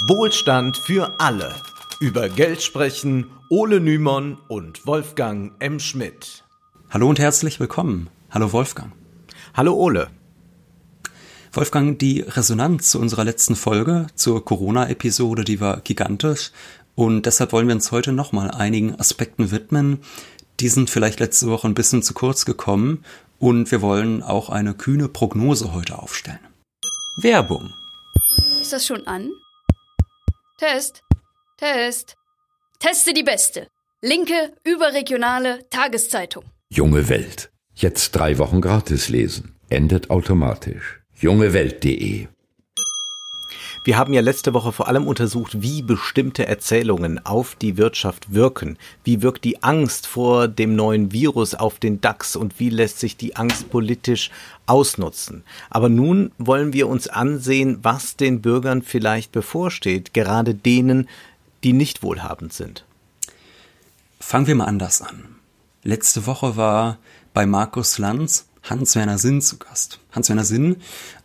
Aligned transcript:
Wohlstand 0.00 0.76
für 0.76 1.18
alle. 1.18 1.54
Über 2.00 2.28
Geld 2.28 2.62
sprechen 2.62 3.30
Ole 3.48 3.80
Nymon 3.80 4.36
und 4.46 4.86
Wolfgang 4.86 5.52
M. 5.58 5.80
Schmidt. 5.80 6.44
Hallo 6.90 7.08
und 7.08 7.18
herzlich 7.18 7.60
willkommen. 7.60 8.10
Hallo 8.30 8.52
Wolfgang. 8.52 8.92
Hallo 9.54 9.72
Ole. 9.72 10.08
Wolfgang, 11.50 11.98
die 11.98 12.20
Resonanz 12.20 12.90
zu 12.90 13.00
unserer 13.00 13.24
letzten 13.24 13.56
Folge, 13.56 14.08
zur 14.14 14.44
Corona-Episode, 14.44 15.44
die 15.44 15.60
war 15.60 15.80
gigantisch. 15.80 16.52
Und 16.94 17.24
deshalb 17.24 17.52
wollen 17.52 17.66
wir 17.66 17.74
uns 17.74 17.90
heute 17.90 18.12
nochmal 18.12 18.50
einigen 18.50 19.00
Aspekten 19.00 19.50
widmen. 19.50 20.00
Die 20.60 20.68
sind 20.68 20.90
vielleicht 20.90 21.20
letzte 21.20 21.46
Woche 21.46 21.68
ein 21.68 21.74
bisschen 21.74 22.02
zu 22.02 22.12
kurz 22.12 22.44
gekommen. 22.44 23.02
Und 23.38 23.70
wir 23.70 23.80
wollen 23.80 24.22
auch 24.22 24.50
eine 24.50 24.74
kühne 24.74 25.08
Prognose 25.08 25.72
heute 25.72 25.98
aufstellen. 25.98 26.40
Werbung. 27.16 27.72
Ist 28.60 28.74
das 28.74 28.86
schon 28.86 29.06
an? 29.06 29.30
Test. 30.58 31.02
Test. 31.58 32.16
Teste 32.78 33.12
die 33.12 33.22
beste. 33.22 33.68
Linke, 34.00 34.54
überregionale 34.64 35.68
Tageszeitung. 35.68 36.44
Junge 36.70 37.10
Welt. 37.10 37.50
Jetzt 37.74 38.12
drei 38.12 38.38
Wochen 38.38 38.62
gratis 38.62 39.10
lesen. 39.10 39.54
Endet 39.68 40.08
automatisch. 40.08 41.02
jungewelt.de 41.14 42.28
Wir 43.86 43.98
haben 43.98 44.12
ja 44.12 44.20
letzte 44.20 44.52
Woche 44.52 44.72
vor 44.72 44.88
allem 44.88 45.06
untersucht, 45.06 45.62
wie 45.62 45.80
bestimmte 45.80 46.44
Erzählungen 46.44 47.24
auf 47.24 47.54
die 47.54 47.76
Wirtschaft 47.76 48.34
wirken. 48.34 48.78
Wie 49.04 49.22
wirkt 49.22 49.44
die 49.44 49.62
Angst 49.62 50.08
vor 50.08 50.48
dem 50.48 50.74
neuen 50.74 51.12
Virus 51.12 51.54
auf 51.54 51.78
den 51.78 52.00
DAX 52.00 52.34
und 52.34 52.58
wie 52.58 52.68
lässt 52.68 52.98
sich 52.98 53.16
die 53.16 53.36
Angst 53.36 53.70
politisch 53.70 54.32
ausnutzen. 54.66 55.44
Aber 55.70 55.88
nun 55.88 56.32
wollen 56.36 56.72
wir 56.72 56.88
uns 56.88 57.06
ansehen, 57.06 57.78
was 57.82 58.16
den 58.16 58.42
Bürgern 58.42 58.82
vielleicht 58.82 59.30
bevorsteht, 59.30 60.12
gerade 60.12 60.56
denen, 60.56 61.08
die 61.62 61.72
nicht 61.72 62.02
wohlhabend 62.02 62.52
sind. 62.52 62.84
Fangen 64.18 64.48
wir 64.48 64.56
mal 64.56 64.64
anders 64.64 65.00
an. 65.00 65.36
Letzte 65.84 66.26
Woche 66.26 66.56
war 66.56 66.98
bei 67.32 67.46
Markus 67.46 67.98
Lanz 67.98 68.46
Hans-Werner 68.68 69.18
Sinn 69.18 69.40
zu 69.40 69.58
Gast. 69.58 70.00
Hans-Werner 70.12 70.44
Sinn, 70.44 70.76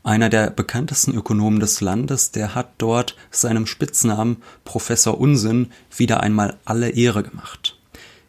einer 0.04 0.30
der 0.30 0.50
bekanntesten 0.50 1.16
Ökonomen 1.16 1.60
des 1.60 1.82
Landes, 1.82 2.32
der 2.32 2.56
hat 2.56 2.70
dort 2.78 3.16
seinem 3.32 3.68
Spitznamen 3.68 4.38
Professor 4.64 5.20
Unsinn 5.20 5.72
wieder 5.96 6.22
einmal 6.22 6.58
alle 6.66 6.90
Ehre 6.90 7.24
gemacht. 7.24 7.78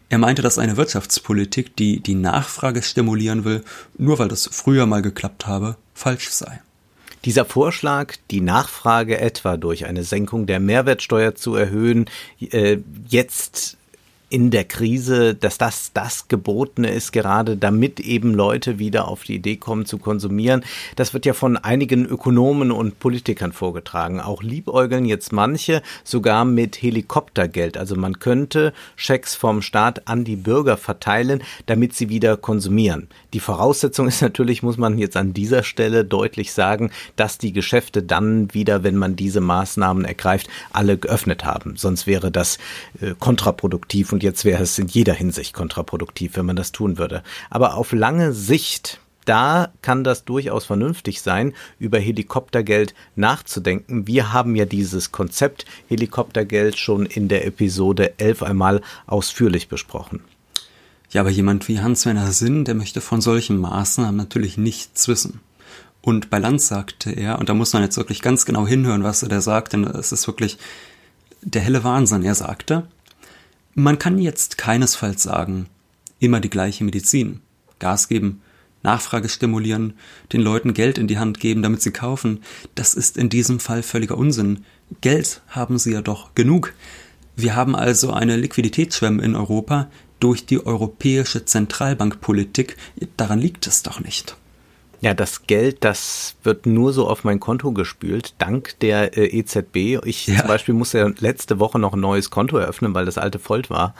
Er 0.09 0.19
meinte, 0.19 0.43
dass 0.43 0.59
eine 0.59 0.77
Wirtschaftspolitik, 0.77 1.75
die 1.77 2.01
die 2.01 2.15
Nachfrage 2.15 2.83
stimulieren 2.83 3.45
will, 3.45 3.65
nur 3.97 4.19
weil 4.19 4.29
das 4.29 4.49
früher 4.53 4.85
mal 4.87 5.01
geklappt 5.01 5.47
habe, 5.47 5.77
falsch 5.95 6.29
sei. 6.31 6.61
Dieser 7.25 7.45
Vorschlag, 7.45 8.17
die 8.31 8.41
Nachfrage 8.41 9.19
etwa 9.21 9.57
durch 9.57 9.87
eine 9.87 10.03
Senkung 10.03 10.47
der 10.47 10.59
Mehrwertsteuer 10.59 11.35
zu 11.35 11.55
erhöhen, 11.55 12.07
äh, 12.41 12.79
jetzt 13.09 13.77
in 14.33 14.51
der 14.51 14.65
Krise, 14.65 15.35
dass 15.35 15.59
das 15.59 15.93
das 15.93 16.27
Gebotene 16.27 16.91
ist, 16.91 17.13
gerade 17.13 17.59
damit 17.59 18.01
eben 18.01 18.33
Leute 18.33 18.79
wieder 18.79 19.07
auf 19.07 19.25
die 19.25 19.35
Idee 19.35 19.57
kommen 19.57 19.85
zu 19.85 19.99
konsumieren. 19.99 20.65
Das 20.97 21.13
wird 21.13 21.27
ja 21.27 21.35
von 21.35 21.59
einigen 21.59 22.07
Ökonomen 22.07 22.73
und 22.73 22.99
Politikern 22.99 23.53
vorgetragen. 23.53 24.21
Auch 24.21 24.43
liebäugeln 24.43 25.05
jetzt 25.05 25.35
manche 25.35 25.83
sogar 26.03 26.47
mit 26.47 26.81
Helikoptergeld. 26.81 27.77
Also 27.77 27.95
man 27.95 28.21
könnte 28.21 28.73
Schecks 28.97 29.35
vom 29.35 29.61
Staat 29.61 30.09
an 30.09 30.25
die 30.25 30.37
Bürger 30.37 30.79
verteilen, 30.79 31.43
damit 31.67 31.95
sie 31.95 32.09
wieder 32.09 32.39
konsumieren. 32.39 33.09
Die 33.35 33.41
Voraussetzung 33.41 34.09
ist 34.09 34.23
natürlich, 34.23 34.63
muss 34.63 34.79
man 34.79 34.97
jetzt 34.97 35.19
an 35.19 35.35
dieser 35.35 35.63
Stelle 35.63 36.07
deutlich 36.07 36.53
sagen, 36.53 36.91
dass 37.17 37.37
die 37.37 37.53
Geschäfte 37.53 38.03
dann 38.03 38.55
wieder, 38.55 38.83
wenn 38.83 38.97
man 38.97 39.15
diese 39.15 39.43
Maßnahmen 39.43 40.07
ergreift, 40.07 40.49
alle 40.73 40.97
geöffnet 40.97 41.45
haben. 41.45 41.77
Sonst 41.77 42.07
wäre 42.07 42.31
das 42.31 42.57
äh, 43.03 43.13
kontraproduktiv 43.19 44.11
und 44.11 44.22
jetzt 44.23 44.45
wäre 44.45 44.63
es 44.63 44.79
in 44.79 44.89
jeder 44.89 45.15
Hinsicht 45.15 45.53
kontraproduktiv, 45.53 46.37
wenn 46.37 46.47
man 46.47 46.57
das 46.57 46.73
tun 46.73 46.99
würde. 46.99 47.23
Aber 47.51 47.75
auf 47.75 47.93
lange 47.93 48.33
Sicht 48.33 49.01
da 49.25 49.73
kann 49.83 50.05
das 50.05 50.25
durchaus 50.25 50.65
vernünftig 50.65 51.23
sein, 51.23 51.53
über 51.79 51.99
Helikoptergeld 51.99 52.95
nachzudenken. 53.15 54.07
Wir 54.07 54.33
haben 54.33 54.57
ja 54.57 54.65
dieses 54.65 55.13
Konzept 55.13 55.65
Helikoptergeld 55.89 56.79
schon 56.79 57.07
in 57.07 57.29
der 57.29 57.47
Episode 57.47 58.19
11 58.19 58.43
einmal 58.43 58.81
ausführlich 59.07 59.69
besprochen. 59.69 60.21
Ja, 61.11 61.21
aber 61.21 61.31
jemand 61.31 61.69
wie 61.69 61.81
Hans-Werner 61.81 62.33
Sinn, 62.33 62.65
der 62.65 62.75
möchte 62.75 63.01
von 63.01 63.21
solchen 63.21 63.59
Maßnahmen 63.59 64.17
natürlich 64.17 64.57
nichts 64.57 65.09
wissen. 65.09 65.41
Und 66.01 66.31
bei 66.31 66.39
Lanz 66.39 66.67
sagte 66.67 67.13
er, 67.13 67.39
und 67.39 67.49
da 67.49 67.55
muss 67.55 67.75
man 67.75 67.83
jetzt 67.83 67.97
wirklich 67.97 68.23
ganz 68.23 68.45
genau 68.45 68.67
hinhören, 68.67 69.05
was 69.05 69.23
er 69.23 69.29
da 69.29 69.41
sagt, 69.41 69.73
denn 69.73 69.85
es 69.85 70.11
ist 70.11 70.27
wirklich 70.27 70.59
der 71.43 71.63
helle 71.63 71.85
Wahnsinn. 71.85 72.25
Er 72.25 72.35
sagte, 72.35 72.89
man 73.75 73.99
kann 73.99 74.19
jetzt 74.19 74.59
keinesfalls 74.59 75.23
sagen, 75.23 75.67
immer 76.19 76.41
die 76.41 76.51
gleiche 76.51 76.85
Medizin. 76.85 77.41
Gas 77.79 78.09
geben, 78.09 78.43
Nachfrage 78.83 79.29
stimulieren, 79.29 79.95
den 80.33 80.41
Leuten 80.41 80.75
Geld 80.75 80.99
in 80.99 81.07
die 81.07 81.19
Hand 81.19 81.41
geben, 81.41 81.63
damit 81.63 81.83
sie 81.83 81.91
kaufen. 81.91 82.43
Das 82.75 82.95
ist 82.95 83.17
in 83.17 83.29
diesem 83.29 83.61
Fall 83.61 83.83
völliger 83.83 84.19
Unsinn. 84.19 84.65
Geld 85.01 85.43
haben 85.49 85.79
sie 85.79 85.93
ja 85.93 86.03
doch 86.03 86.35
genug. 86.35 86.75
Wir 87.37 87.57
haben 87.57 87.75
also 87.75 88.13
eine 88.13 88.37
Liquiditätsschwemme 88.37 89.23
in 89.23 89.35
Europa 89.35 89.89
durch 90.21 90.47
die 90.47 90.65
europäische 90.65 91.45
Zentralbankpolitik. 91.45 92.77
Daran 93.17 93.41
liegt 93.41 93.67
es 93.67 93.83
doch 93.83 94.01
nicht. 94.01 94.37
Ja, 95.03 95.15
das 95.15 95.49
Geld, 95.49 95.79
das 95.83 96.37
wird 96.45 96.65
nur 96.65 96.93
so 96.93 97.09
auf 97.09 97.25
mein 97.25 97.41
Konto 97.41 97.73
gespült, 97.73 98.35
dank 98.39 98.79
der 98.79 99.19
äh, 99.19 99.27
EZB. 99.37 99.99
Ich 100.07 100.29
ja. 100.29 100.39
zum 100.39 100.47
Beispiel 100.47 100.75
musste 100.75 100.99
ja 100.99 101.11
letzte 101.19 101.59
Woche 101.59 101.81
noch 101.81 101.95
ein 101.95 102.01
neues 102.01 102.31
Konto 102.31 102.57
eröffnen, 102.57 102.95
weil 102.95 103.05
das 103.05 103.19
alte 103.19 103.41
voll 103.41 103.63
war. 103.69 103.97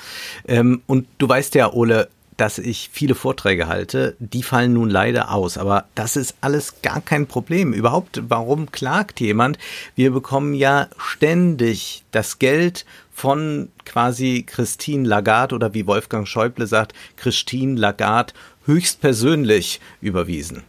Ähm, 0.47 0.81
und 0.87 1.09
du 1.19 1.29
weißt 1.29 1.57
ja, 1.57 1.73
Ole, 1.73 2.09
dass 2.37 2.59
ich 2.59 2.89
viele 2.93 3.17
Vorträge 3.17 3.67
halte, 3.67 4.15
die 4.21 4.45
fallen 4.45 4.75
nun 4.75 4.91
leider 4.91 5.33
aus. 5.33 5.59
Aber 5.59 5.87
das 5.97 6.15
ist 6.15 6.37
alles 6.41 6.83
gar 6.83 7.01
kein 7.01 7.27
Problem. 7.27 7.73
Überhaupt, 7.73 8.23
warum 8.29 8.71
klagt 8.71 9.21
jemand? 9.21 9.59
Wir 9.97 10.13
bekommen 10.13 10.55
ja 10.55 10.87
ständig 10.99 12.05
das 12.13 12.39
Geld 12.39 12.87
von 13.13 13.71
quasi 13.85 14.45
Christine 14.47 15.07
Lagarde 15.09 15.57
oder 15.57 15.75
wie 15.75 15.89
Wolfgang 15.89 16.29
Schäuble 16.29 16.69
sagt, 16.69 16.95
Christine 17.17 17.79
Lagarde 17.79 18.35
höchstpersönlich 18.67 19.81
überwiesen. 20.01 20.63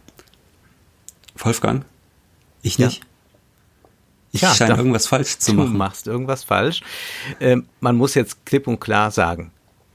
Wolfgang? 1.36 1.84
Ich 2.62 2.78
nicht? 2.78 3.00
Ja. 3.00 3.06
Ich 4.32 4.40
ja, 4.40 4.52
scheine 4.52 4.76
irgendwas 4.76 5.06
falsch 5.06 5.38
zu 5.38 5.54
machen. 5.54 5.72
Du 5.72 5.78
machst 5.78 6.06
irgendwas 6.08 6.42
falsch. 6.42 6.80
Ähm, 7.38 7.66
man 7.80 7.96
muss 7.96 8.14
jetzt 8.14 8.44
klipp 8.44 8.66
und 8.66 8.80
klar 8.80 9.12
sagen, 9.12 9.52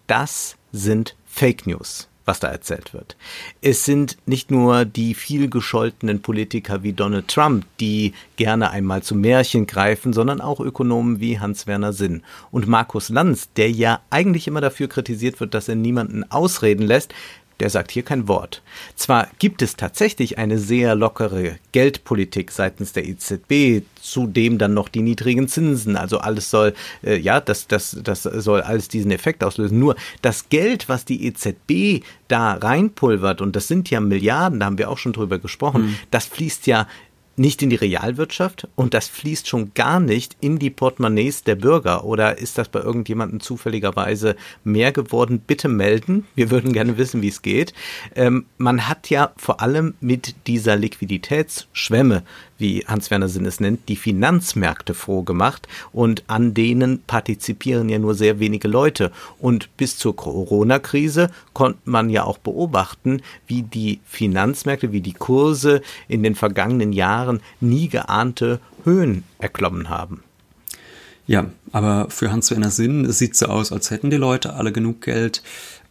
das 0.08 0.56
sind 0.72 1.16
Fake 1.28 1.68
News, 1.68 2.08
was 2.24 2.40
da 2.40 2.48
erzählt 2.48 2.94
wird. 2.94 3.18
Es 3.62 3.84
sind 3.84 4.18
nicht 4.26 4.50
nur 4.50 4.86
die 4.86 5.14
viel 5.14 5.50
gescholtenen 5.50 6.22
Politiker 6.22 6.84
wie 6.84 6.94
Donald 6.94 7.28
Trump, 7.28 7.66
die 7.82 8.14
gerne 8.38 8.72
einmal 8.72 9.04
zu 9.04 9.14
Märchen 9.14 9.68
greifen, 9.68 10.14
sondern 10.14 10.40
auch 10.40 10.62
Ökonomen 10.62 11.20
wie 11.20 11.40
Hans-Werner 11.40 11.92
Sinn. 11.92 12.24
Und 12.50 12.66
Markus 12.66 13.10
Lanz, 13.10 13.50
der 13.58 13.70
ja 13.70 14.00
eigentlich 14.10 14.48
immer 14.48 14.62
dafür 14.62 14.88
kritisiert 14.88 15.42
wird, 15.42 15.54
dass 15.54 15.68
er 15.68 15.76
niemanden 15.76 16.24
ausreden 16.32 16.88
lässt, 16.88 17.14
der 17.60 17.70
sagt 17.70 17.92
hier 17.92 18.04
kein 18.04 18.28
Wort. 18.28 18.62
Zwar 18.96 19.28
gibt 19.40 19.62
es 19.62 19.76
tatsächlich 19.76 20.38
eine 20.38 20.58
sehr 20.58 20.96
lockere 20.96 21.58
Geldpolitik 21.72 22.52
seitens 22.52 22.94
der 22.94 23.08
EZB, 23.08 23.84
zudem 24.02 24.58
dann 24.58 24.74
noch 24.74 24.90
die 24.90 25.02
niedrigen 25.02 25.48
Zinsen, 25.48 25.96
also 25.96 26.20
alles 26.20 26.50
soll, 26.50 26.74
äh, 27.04 27.18
ja, 27.18 27.42
das, 27.42 27.68
das, 27.68 27.98
das 28.04 28.24
soll 28.24 28.62
alles 28.62 28.88
diesen 28.88 29.12
Effekt 29.12 29.44
auslösen. 29.44 29.80
Nur 29.80 29.96
das 30.22 30.50
Geld, 30.50 30.90
was 30.90 31.06
die 31.06 31.26
EZB 31.26 32.04
da 32.28 32.54
reinpulvert, 32.54 33.42
und 33.42 33.56
das 33.56 33.68
sind 33.68 33.90
ja 33.90 34.00
Milliarden, 34.00 34.60
da 34.60 34.68
haben 34.68 34.78
wir 34.78 34.90
auch 34.90 34.98
schon 34.98 35.14
drüber 35.14 35.40
gesprochen, 35.40 35.82
mhm. 35.82 35.96
das 36.12 36.26
fließt 36.26 36.68
ja 36.68 36.88
nicht 37.40 37.62
in 37.62 37.70
die 37.70 37.78
Realwirtschaft 37.78 38.68
und 38.76 38.94
das 38.94 39.08
fließt 39.08 39.48
schon 39.48 39.74
gar 39.74 40.00
nicht 40.00 40.36
in 40.42 40.60
die 40.60 40.70
Portemonnaies 40.70 41.44
der 41.44 41.56
Bürger. 41.56 42.04
Oder 42.04 42.38
ist 42.38 42.58
das 42.58 42.68
bei 42.68 42.82
irgendjemandem 42.82 43.40
zufälligerweise 43.40 44.36
mehr 44.64 44.92
geworden? 44.92 45.40
Bitte 45.40 45.70
melden. 45.70 46.28
Wir 46.36 46.52
würden 46.52 46.74
gerne 46.74 46.98
wissen, 46.98 47.22
wie 47.22 47.30
es 47.30 47.42
geht. 47.42 47.74
Ähm, 48.14 48.46
man 48.58 48.90
hat 48.90 49.10
ja 49.10 49.32
vor 49.38 49.62
allem 49.62 49.96
mit 50.02 50.36
dieser 50.48 50.76
Liquiditätsschwemme 50.76 52.24
wie 52.60 52.86
Hans-Werner 52.86 53.30
Sinn 53.30 53.46
es 53.46 53.60
nennt, 53.60 53.90
die 53.90 53.96
Finanzmärkte 53.96 54.94
froh 54.94 55.24
gemacht 55.24 55.68
und 55.92 56.24
an 56.28 56.54
denen 56.54 57.02
partizipieren 57.04 57.90
ja 57.90 57.98
nur 57.98 58.14
sehr 58.14 58.40
wenige 58.40 58.68
Leute. 58.68 59.12
Und 59.40 59.76
bis 59.78 59.98
zur 59.98 60.16
Corona-Krise 60.16 61.32
konnte 61.54 61.80
man 61.86 62.10
ja 62.10 62.24
auch 62.24 62.38
beobachten, 62.38 63.22
wie 63.48 63.64
die 63.64 64.00
Finanzmärkte, 64.06 64.92
wie 64.92 65.02
die 65.02 65.14
Kurse 65.14 65.82
in 66.08 66.22
den 66.22 66.36
vergangenen 66.36 66.94
Jahren 66.94 67.40
nie 67.60 67.88
geahnte 67.88 68.60
Höhen 68.84 69.24
erklommen 69.40 69.90
haben. 69.90 70.24
Ja, 71.28 71.46
aber 71.72 72.10
für 72.10 72.32
Hans-Werner 72.32 72.72
Sinn 72.72 73.12
sieht 73.12 73.36
so 73.36 73.46
aus, 73.46 73.72
als 73.72 73.92
hätten 73.92 74.10
die 74.10 74.18
Leute 74.18 74.54
alle 74.54 74.72
genug 74.72 75.02
Geld. 75.02 75.44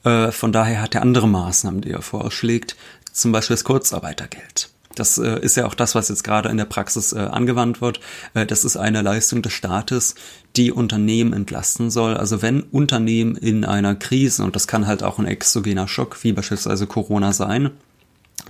Äh, 0.04 0.32
von 0.32 0.52
daher 0.52 0.82
hat 0.82 0.94
er 0.94 1.02
andere 1.02 1.28
Maßnahmen, 1.28 1.80
die 1.80 1.90
er 1.90 2.02
vorschlägt, 2.02 2.76
zum 3.12 3.32
Beispiel 3.32 3.54
das 3.54 3.64
Kurzarbeitergeld. 3.64 4.70
Das 4.98 5.18
äh, 5.18 5.40
ist 5.40 5.56
ja 5.56 5.66
auch 5.66 5.74
das, 5.74 5.94
was 5.94 6.08
jetzt 6.08 6.24
gerade 6.24 6.48
in 6.48 6.56
der 6.56 6.64
Praxis 6.64 7.12
äh, 7.12 7.18
angewandt 7.18 7.80
wird. 7.80 8.00
Äh, 8.34 8.46
das 8.46 8.64
ist 8.64 8.76
eine 8.76 9.02
Leistung 9.02 9.42
des 9.42 9.52
Staates, 9.52 10.14
die 10.56 10.72
Unternehmen 10.72 11.32
entlasten 11.32 11.90
soll. 11.90 12.16
Also 12.16 12.42
wenn 12.42 12.62
Unternehmen 12.62 13.36
in 13.36 13.64
einer 13.64 13.94
Krise, 13.94 14.44
und 14.44 14.56
das 14.56 14.66
kann 14.66 14.86
halt 14.86 15.02
auch 15.02 15.18
ein 15.18 15.26
exogener 15.26 15.88
Schock, 15.88 16.22
wie 16.24 16.32
beispielsweise 16.32 16.86
Corona 16.86 17.32
sein, 17.32 17.70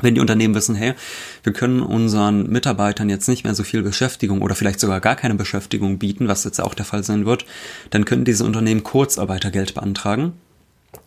wenn 0.01 0.15
die 0.15 0.21
Unternehmen 0.21 0.55
wissen, 0.55 0.75
hey, 0.75 0.95
wir 1.43 1.53
können 1.53 1.81
unseren 1.81 2.49
Mitarbeitern 2.49 3.09
jetzt 3.09 3.29
nicht 3.29 3.45
mehr 3.45 3.55
so 3.55 3.65
viel 3.65 3.83
Beschäftigung 3.83 4.43
oder 4.43 4.55
vielleicht 4.55 4.81
sogar 4.81 5.01
gar 5.01 5.17
keine 5.17 5.35
Beschäftigung 5.35 5.99
bieten, 5.99 6.29
was 6.29 6.45
jetzt 6.45 6.61
auch 6.61 6.75
der 6.75 6.85
Fall 6.85 7.03
sein 7.03 7.27
wird, 7.27 7.47
dann 7.91 8.05
können 8.05 8.25
diese 8.25 8.45
Unternehmen 8.45 8.85
Kurzarbeitergeld 8.85 9.75
beantragen. 9.75 10.35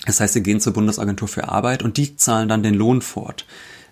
Das 0.06 0.20
heißt, 0.20 0.34
sie 0.34 0.44
gehen 0.44 0.60
zur 0.60 0.74
Bundesagentur 0.74 1.28
für 1.28 1.50
Arbeit 1.50 1.84
und 1.84 1.98
die 1.98 2.16
zahlen 2.16 2.50
dann 2.50 2.64
den 2.64 2.74
Lohn 2.74 3.02
fort. 3.02 3.46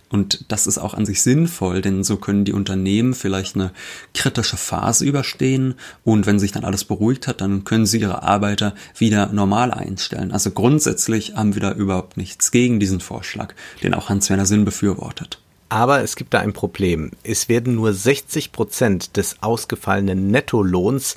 Und 0.10 0.46
das 0.48 0.66
ist 0.66 0.80
auch 0.80 0.96
an 0.96 1.06
sich 1.06 1.22
sinnvoll, 1.22 1.82
denn 1.82 2.04
so 2.04 2.18
können 2.18 2.44
die 2.44 2.54
Unternehmen 2.54 3.14
vielleicht 3.14 3.56
eine 3.56 3.72
kritische 4.16 4.58
Phase 4.58 5.06
überstehen 5.06 5.76
und 6.04 6.26
wenn 6.26 6.40
sich 6.40 6.52
dann 6.52 6.66
alles 6.66 6.84
beruhigt 6.84 7.28
hat, 7.28 7.42
dann 7.42 7.64
können 7.64 7.86
sie 7.86 8.00
ihre 8.00 8.24
Arbeiter 8.24 8.74
wieder 8.98 9.28
normal 9.28 9.72
einstellen. 9.72 10.32
Also 10.32 10.50
grundsätzlich 10.50 11.36
haben 11.36 11.54
wir 11.54 11.62
da 11.62 11.74
überhaupt 11.74 12.18
nichts 12.18 12.50
gegen 12.50 12.80
diesen 12.80 13.02
Vorschlag, 13.02 13.54
den 13.84 13.94
auch 13.94 14.10
Hans-Werner 14.10 14.48
Sinn 14.48 14.66
befürwortet. 14.66 15.40
Aber 15.70 16.02
es 16.02 16.16
gibt 16.16 16.34
da 16.34 16.40
ein 16.40 16.54
Problem. 16.54 17.12
Es 17.24 17.48
werden 17.48 17.76
nur 17.76 17.94
60 17.94 18.52
Prozent 18.52 19.16
des 19.16 19.38
ausgefallenen 19.42 20.32
Nettolohns 20.32 21.16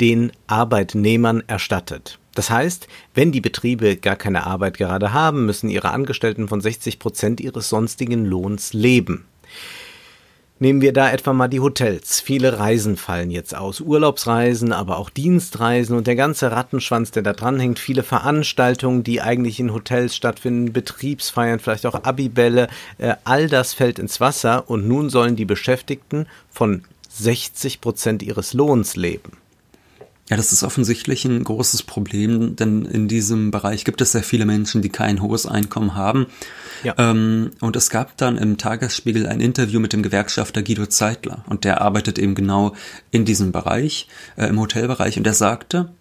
den 0.00 0.32
Arbeitnehmern 0.46 1.42
erstattet. 1.46 2.18
Das 2.34 2.50
heißt, 2.50 2.88
wenn 3.14 3.32
die 3.32 3.40
Betriebe 3.40 3.96
gar 3.96 4.16
keine 4.16 4.46
Arbeit 4.46 4.78
gerade 4.78 5.12
haben, 5.12 5.46
müssen 5.46 5.68
ihre 5.68 5.90
Angestellten 5.90 6.48
von 6.48 6.60
60 6.60 6.98
Prozent 6.98 7.40
ihres 7.40 7.68
sonstigen 7.68 8.24
Lohns 8.24 8.72
leben. 8.72 9.26
Nehmen 10.62 10.80
wir 10.80 10.92
da 10.92 11.10
etwa 11.10 11.32
mal 11.32 11.48
die 11.48 11.58
Hotels. 11.58 12.20
Viele 12.20 12.60
Reisen 12.60 12.96
fallen 12.96 13.32
jetzt 13.32 13.52
aus. 13.52 13.80
Urlaubsreisen, 13.80 14.72
aber 14.72 14.96
auch 14.98 15.10
Dienstreisen 15.10 15.96
und 15.96 16.06
der 16.06 16.14
ganze 16.14 16.52
Rattenschwanz, 16.52 17.10
der 17.10 17.24
da 17.24 17.32
dranhängt. 17.32 17.80
Viele 17.80 18.04
Veranstaltungen, 18.04 19.02
die 19.02 19.20
eigentlich 19.20 19.58
in 19.58 19.74
Hotels 19.74 20.14
stattfinden, 20.14 20.72
Betriebsfeiern, 20.72 21.58
vielleicht 21.58 21.84
auch 21.84 22.04
Abibälle. 22.04 22.68
Äh, 22.98 23.14
all 23.24 23.48
das 23.48 23.74
fällt 23.74 23.98
ins 23.98 24.20
Wasser 24.20 24.70
und 24.70 24.86
nun 24.86 25.10
sollen 25.10 25.34
die 25.34 25.46
Beschäftigten 25.46 26.26
von 26.48 26.84
60 27.08 27.80
Prozent 27.80 28.22
ihres 28.22 28.52
Lohns 28.52 28.94
leben. 28.94 29.41
Ja, 30.32 30.36
das 30.38 30.50
ist 30.50 30.62
offensichtlich 30.62 31.26
ein 31.26 31.44
großes 31.44 31.82
Problem, 31.82 32.56
denn 32.56 32.86
in 32.86 33.06
diesem 33.06 33.50
Bereich 33.50 33.84
gibt 33.84 34.00
es 34.00 34.12
sehr 34.12 34.22
viele 34.22 34.46
Menschen, 34.46 34.80
die 34.80 34.88
kein 34.88 35.20
hohes 35.20 35.44
Einkommen 35.44 35.94
haben. 35.94 36.26
Ja. 36.82 36.94
Ähm, 36.96 37.50
und 37.60 37.76
es 37.76 37.90
gab 37.90 38.16
dann 38.16 38.38
im 38.38 38.56
Tagesspiegel 38.56 39.26
ein 39.26 39.42
Interview 39.42 39.78
mit 39.78 39.92
dem 39.92 40.02
Gewerkschafter 40.02 40.62
Guido 40.62 40.86
Zeitler 40.86 41.44
und 41.50 41.64
der 41.64 41.82
arbeitet 41.82 42.18
eben 42.18 42.34
genau 42.34 42.74
in 43.10 43.26
diesem 43.26 43.52
Bereich, 43.52 44.08
äh, 44.36 44.46
im 44.46 44.58
Hotelbereich 44.58 45.18
und 45.18 45.26
er 45.26 45.34
sagte, 45.34 45.92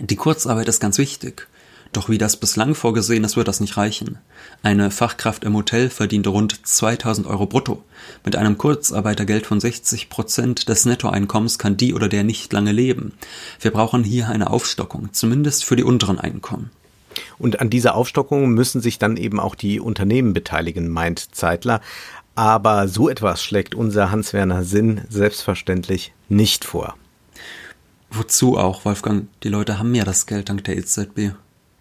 die 0.00 0.16
Kurzarbeit 0.16 0.68
ist 0.68 0.80
ganz 0.80 0.98
wichtig. 0.98 1.48
Doch 1.96 2.10
wie 2.10 2.18
das 2.18 2.36
bislang 2.36 2.74
vorgesehen 2.74 3.24
ist, 3.24 3.38
wird 3.38 3.48
das 3.48 3.60
nicht 3.60 3.78
reichen. 3.78 4.18
Eine 4.62 4.90
Fachkraft 4.90 5.44
im 5.44 5.54
Hotel 5.54 5.88
verdient 5.88 6.26
rund 6.26 6.66
2000 6.66 7.26
Euro 7.26 7.46
brutto. 7.46 7.82
Mit 8.22 8.36
einem 8.36 8.58
Kurzarbeitergeld 8.58 9.46
von 9.46 9.60
60 9.60 10.10
Prozent 10.10 10.68
des 10.68 10.84
Nettoeinkommens 10.84 11.58
kann 11.58 11.78
die 11.78 11.94
oder 11.94 12.10
der 12.10 12.22
nicht 12.22 12.52
lange 12.52 12.72
leben. 12.72 13.14
Wir 13.60 13.70
brauchen 13.70 14.04
hier 14.04 14.28
eine 14.28 14.50
Aufstockung, 14.50 15.14
zumindest 15.14 15.64
für 15.64 15.74
die 15.74 15.84
unteren 15.84 16.18
Einkommen. 16.18 16.68
Und 17.38 17.60
an 17.60 17.70
dieser 17.70 17.94
Aufstockung 17.94 18.50
müssen 18.50 18.82
sich 18.82 18.98
dann 18.98 19.16
eben 19.16 19.40
auch 19.40 19.54
die 19.54 19.80
Unternehmen 19.80 20.34
beteiligen, 20.34 20.90
meint 20.90 21.34
Zeitler. 21.34 21.80
Aber 22.34 22.88
so 22.88 23.08
etwas 23.08 23.42
schlägt 23.42 23.74
unser 23.74 24.10
Hans-Werner 24.10 24.64
Sinn 24.64 25.00
selbstverständlich 25.08 26.12
nicht 26.28 26.66
vor. 26.66 26.94
Wozu 28.10 28.58
auch, 28.58 28.84
Wolfgang? 28.84 29.28
Die 29.44 29.48
Leute 29.48 29.78
haben 29.78 29.94
ja 29.94 30.04
das 30.04 30.26
Geld 30.26 30.50
dank 30.50 30.62
der 30.64 30.76
EZB. 30.76 31.32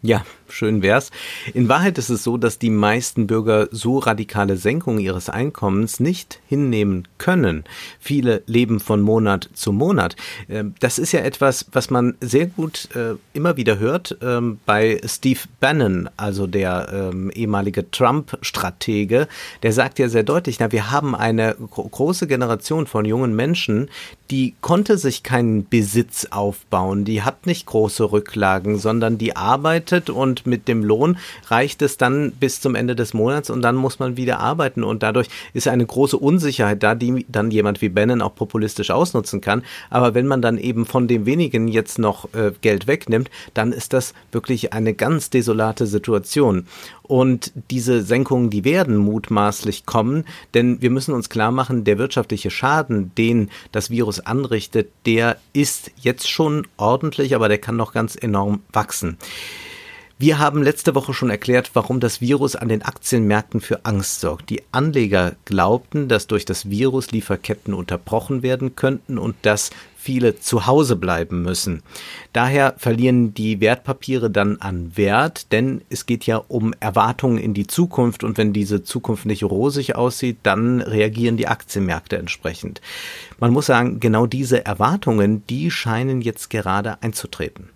Ja, 0.06 0.24
schön 0.48 0.82
wär's. 0.82 1.12
In 1.54 1.70
Wahrheit 1.70 1.98
ist 1.98 2.10
es 2.10 2.24
so, 2.24 2.38
dass 2.38 2.60
die 2.60 2.70
meisten 2.70 3.28
Bürger 3.28 3.68
so 3.72 4.00
radikale 4.00 4.58
Senkungen 4.58 5.00
ihres 5.00 5.30
Einkommens 5.30 6.00
nicht 6.00 6.40
hinnehmen 6.48 7.08
können. 7.18 7.64
Viele 8.00 8.44
leben 8.46 8.80
von 8.80 9.02
Monat 9.02 9.50
zu 9.54 9.72
Monat. 9.72 10.16
Ähm, 10.50 10.76
das 10.80 11.00
ist 11.00 11.12
ja 11.12 11.22
etwas, 11.22 11.66
was 11.72 11.90
man 11.90 12.16
sehr 12.22 12.48
gut 12.48 12.90
äh, 12.96 13.16
immer 13.34 13.58
wieder 13.58 13.80
hört 13.80 14.18
ähm, 14.22 14.60
bei 14.66 15.02
Steve 15.06 15.40
Bannon, 15.60 16.10
also 16.18 16.48
der 16.48 16.90
ähm, 16.92 17.32
ehemalige 17.32 17.90
Trump-Stratege. 17.92 19.28
Der 19.64 19.74
sagt 19.74 20.00
ja 20.00 20.10
sehr 20.10 20.24
deutlich, 20.24 20.60
na, 20.60 20.72
wir 20.72 20.92
haben 20.92 21.16
eine 21.16 21.56
große 21.56 22.28
Generation 22.28 22.88
von 22.88 23.06
jungen 23.06 23.36
Menschen, 23.36 23.90
die 24.32 24.56
konnte 24.62 24.98
sich 24.98 25.24
keinen 25.24 25.68
Besitz 25.68 26.28
aufbauen, 26.32 27.06
die 27.06 27.22
hat 27.22 27.46
nicht 27.46 27.66
große 27.66 28.12
Rücklagen, 28.12 28.80
sondern 28.80 29.18
die 29.18 29.36
arbeitet 29.36 30.10
und 30.10 30.35
mit 30.46 30.68
dem 30.68 30.84
Lohn 30.84 31.18
reicht 31.48 31.82
es 31.82 31.98
dann 31.98 32.32
bis 32.32 32.62
zum 32.62 32.76
Ende 32.76 32.96
des 32.96 33.14
Monats 33.14 33.50
und 33.50 33.62
dann 33.62 33.76
muss 33.76 34.00
man 34.00 34.18
wieder 34.18 34.40
arbeiten 34.40 34.84
und 34.84 35.04
dadurch 35.04 35.28
ist 35.54 35.68
eine 35.68 35.86
große 35.86 36.18
Unsicherheit 36.18 36.84
da, 36.84 36.96
die 36.96 37.26
dann 37.30 37.52
jemand 37.52 37.82
wie 37.82 37.90
Bannon 37.90 38.22
auch 38.22 38.36
populistisch 38.36 38.92
ausnutzen 38.92 39.42
kann. 39.42 39.64
Aber 39.90 40.14
wenn 40.14 40.28
man 40.28 40.42
dann 40.42 40.58
eben 40.58 40.86
von 40.86 41.08
dem 41.08 41.26
wenigen 41.26 41.68
jetzt 41.68 42.00
noch 42.00 42.34
äh, 42.34 42.52
Geld 42.62 42.88
wegnimmt, 42.88 43.30
dann 43.54 43.72
ist 43.72 43.94
das 43.94 44.14
wirklich 44.32 44.74
eine 44.74 44.94
ganz 44.94 45.30
desolate 45.30 45.86
Situation. 45.86 46.66
Und 47.08 47.52
diese 47.70 48.02
Senkungen, 48.02 48.50
die 48.50 48.64
werden 48.64 48.98
mutmaßlich 48.98 49.86
kommen, 49.86 50.26
denn 50.54 50.82
wir 50.82 50.90
müssen 50.90 51.14
uns 51.14 51.30
klar 51.30 51.52
machen, 51.52 51.84
der 51.84 52.00
wirtschaftliche 52.00 52.50
Schaden, 52.50 53.12
den 53.16 53.52
das 53.72 53.90
Virus 53.90 54.20
anrichtet, 54.20 54.90
der 55.06 55.38
ist 55.54 55.92
jetzt 55.98 56.30
schon 56.30 56.68
ordentlich, 56.78 57.36
aber 57.36 57.48
der 57.48 57.60
kann 57.60 57.76
noch 57.76 57.94
ganz 57.94 58.16
enorm 58.16 58.62
wachsen. 58.74 59.18
Wir 60.18 60.40
haben 60.40 60.64
letzte 60.64 60.96
Woche 60.96 61.14
schon 61.14 61.30
erklärt, 61.30 61.72
warum 61.74 62.00
das 62.00 62.22
Virus 62.22 62.56
an 62.56 62.70
den 62.70 62.84
Aktienmärkten 62.84 63.60
für 63.60 63.84
Angst 63.84 64.22
sorgt. 64.22 64.50
Die 64.50 64.62
Anleger 64.72 65.36
glaubten, 65.44 66.08
dass 66.08 66.28
durch 66.28 66.46
das 66.46 66.70
Virus 66.70 67.12
Lieferketten 67.12 67.74
unterbrochen 67.74 68.42
werden 68.42 68.78
könnten 68.78 69.18
und 69.18 69.36
dass 69.42 69.72
viele 69.98 70.40
zu 70.40 70.68
Hause 70.68 70.96
bleiben 70.96 71.42
müssen. 71.42 71.84
Daher 72.32 72.76
verlieren 72.78 73.34
die 73.34 73.60
Wertpapiere 73.60 74.32
dann 74.32 74.62
an 74.62 74.96
Wert, 74.96 75.52
denn 75.52 75.82
es 75.90 76.06
geht 76.06 76.26
ja 76.26 76.38
um 76.38 76.74
Erwartungen 76.80 77.38
in 77.38 77.54
die 77.54 77.68
Zukunft 77.68 78.24
und 78.24 78.38
wenn 78.38 78.54
diese 78.54 78.84
Zukunft 78.84 79.26
nicht 79.26 79.44
rosig 79.44 79.98
aussieht, 79.98 80.38
dann 80.44 80.80
reagieren 80.80 81.36
die 81.36 81.50
Aktienmärkte 81.50 82.18
entsprechend. 82.18 82.80
Man 83.38 83.52
muss 83.52 83.66
sagen, 83.66 84.00
genau 84.00 84.28
diese 84.28 84.66
Erwartungen, 84.66 85.46
die 85.48 85.72
scheinen 85.72 86.22
jetzt 86.22 86.50
gerade 86.50 87.04
einzutreten. 87.04 87.75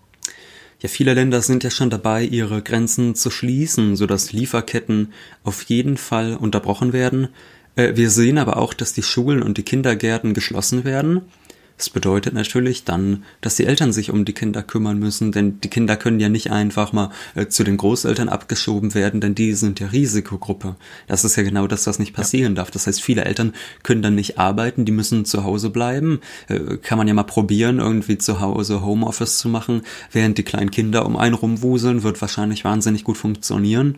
Ja, 0.82 0.88
viele 0.88 1.14
Länder 1.14 1.42
sind 1.42 1.64
ja 1.66 1.70
schon 1.70 1.90
dabei, 1.90 2.24
ihre 2.24 2.62
Grenzen 2.62 3.14
zu 3.14 3.30
schließen, 3.30 3.98
sodass 3.98 4.32
Lieferketten 4.32 5.14
auf 5.44 5.64
jeden 5.64 5.98
Fall 5.98 6.38
unterbrochen 6.38 6.94
werden. 6.94 7.28
Äh, 7.76 7.96
wir 7.96 8.10
sehen 8.10 8.38
aber 8.38 8.58
auch, 8.58 8.74
dass 8.74 8.94
die 8.94 9.04
Schulen 9.04 9.44
und 9.44 9.58
die 9.58 9.64
Kindergärten 9.64 10.34
geschlossen 10.34 10.86
werden. 10.86 11.24
Das 11.80 11.90
bedeutet 11.90 12.34
natürlich 12.34 12.84
dann, 12.84 13.24
dass 13.40 13.56
die 13.56 13.66
Eltern 13.66 13.94
sich 13.94 14.12
um 14.12 14.26
die 14.26 14.34
Kinder 14.34 14.64
kümmern 14.64 15.00
müssen, 15.00 15.32
denn 15.32 15.62
die 15.62 15.70
Kinder 15.70 15.96
können 15.96 16.20
ja 16.20 16.28
nicht 16.28 16.52
einfach 16.52 16.92
mal 16.92 17.10
äh, 17.36 17.48
zu 17.48 17.64
den 17.64 17.78
Großeltern 17.78 18.28
abgeschoben 18.28 18.94
werden, 18.94 19.22
denn 19.22 19.34
die 19.34 19.54
sind 19.54 19.80
ja 19.80 19.88
Risikogruppe. 19.88 20.76
Das 21.08 21.24
ist 21.24 21.38
ja 21.38 21.44
genau 21.44 21.68
das, 21.68 21.88
was 21.88 21.98
nicht 21.98 22.14
passieren 22.14 22.52
ja. 22.52 22.58
darf. 22.58 22.70
Das 22.70 22.86
heißt, 22.86 23.02
viele 23.02 23.24
Eltern 23.24 23.54
können 23.82 24.02
dann 24.02 24.16
nicht 24.16 24.38
arbeiten, 24.38 24.84
die 24.84 24.92
müssen 24.92 25.24
zu 25.24 25.46
Hause 25.46 25.70
bleiben. 25.70 26.20
Äh, 26.50 26.76
kann 26.82 26.98
man 26.98 27.08
ja 27.08 27.14
mal 27.14 27.24
probieren, 27.24 27.80
irgendwie 27.80 28.18
zu 28.18 28.42
Hause 28.42 28.84
Homeoffice 28.84 29.38
zu 29.38 29.48
machen, 29.48 29.84
während 30.12 30.38
die 30.38 30.44
kleinen 30.44 30.72
Kinder 30.72 31.06
um 31.06 31.16
einen 31.16 31.36
rumwuseln, 31.36 32.04
wird 32.04 32.20
wahrscheinlich 32.20 32.66
wahnsinnig 32.66 33.06
gut 33.06 33.18
funktionieren. 33.18 33.96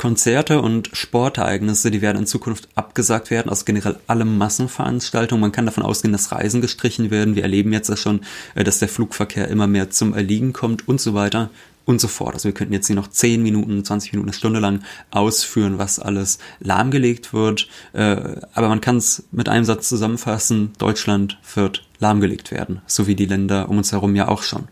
Konzerte 0.00 0.62
und 0.62 0.88
Sportereignisse, 0.94 1.90
die 1.90 2.00
werden 2.00 2.20
in 2.20 2.26
Zukunft 2.26 2.70
abgesagt 2.74 3.30
werden, 3.30 3.50
also 3.50 3.66
generell 3.66 3.96
alle 4.06 4.24
Massenveranstaltungen. 4.24 5.42
Man 5.42 5.52
kann 5.52 5.66
davon 5.66 5.84
ausgehen, 5.84 6.12
dass 6.12 6.32
Reisen 6.32 6.62
gestrichen 6.62 7.10
werden. 7.10 7.34
Wir 7.34 7.42
erleben 7.42 7.70
jetzt 7.74 7.90
ja 7.90 7.98
schon, 7.98 8.22
äh, 8.54 8.64
dass 8.64 8.78
der 8.78 8.88
Flugverkehr 8.88 9.48
immer 9.48 9.66
mehr 9.66 9.90
zum 9.90 10.14
Erliegen 10.14 10.54
kommt 10.54 10.88
und 10.88 11.02
so 11.02 11.12
weiter 11.12 11.50
und 11.84 12.00
so 12.00 12.08
fort. 12.08 12.32
Also 12.32 12.48
wir 12.48 12.54
könnten 12.54 12.72
jetzt 12.72 12.86
hier 12.86 12.96
noch 12.96 13.08
10 13.08 13.42
Minuten, 13.42 13.84
20 13.84 14.12
Minuten, 14.12 14.30
eine 14.30 14.34
Stunde 14.34 14.58
lang 14.58 14.82
ausführen, 15.10 15.76
was 15.76 15.98
alles 15.98 16.38
lahmgelegt 16.60 17.34
wird. 17.34 17.68
Äh, 17.92 18.16
aber 18.54 18.70
man 18.70 18.80
kann 18.80 18.96
es 18.96 19.24
mit 19.32 19.50
einem 19.50 19.66
Satz 19.66 19.90
zusammenfassen, 19.90 20.72
Deutschland 20.78 21.38
wird 21.54 21.84
lahmgelegt 21.98 22.52
werden, 22.52 22.80
so 22.86 23.06
wie 23.06 23.16
die 23.16 23.26
Länder 23.26 23.68
um 23.68 23.76
uns 23.76 23.92
herum 23.92 24.16
ja 24.16 24.28
auch 24.28 24.44
schon. 24.44 24.66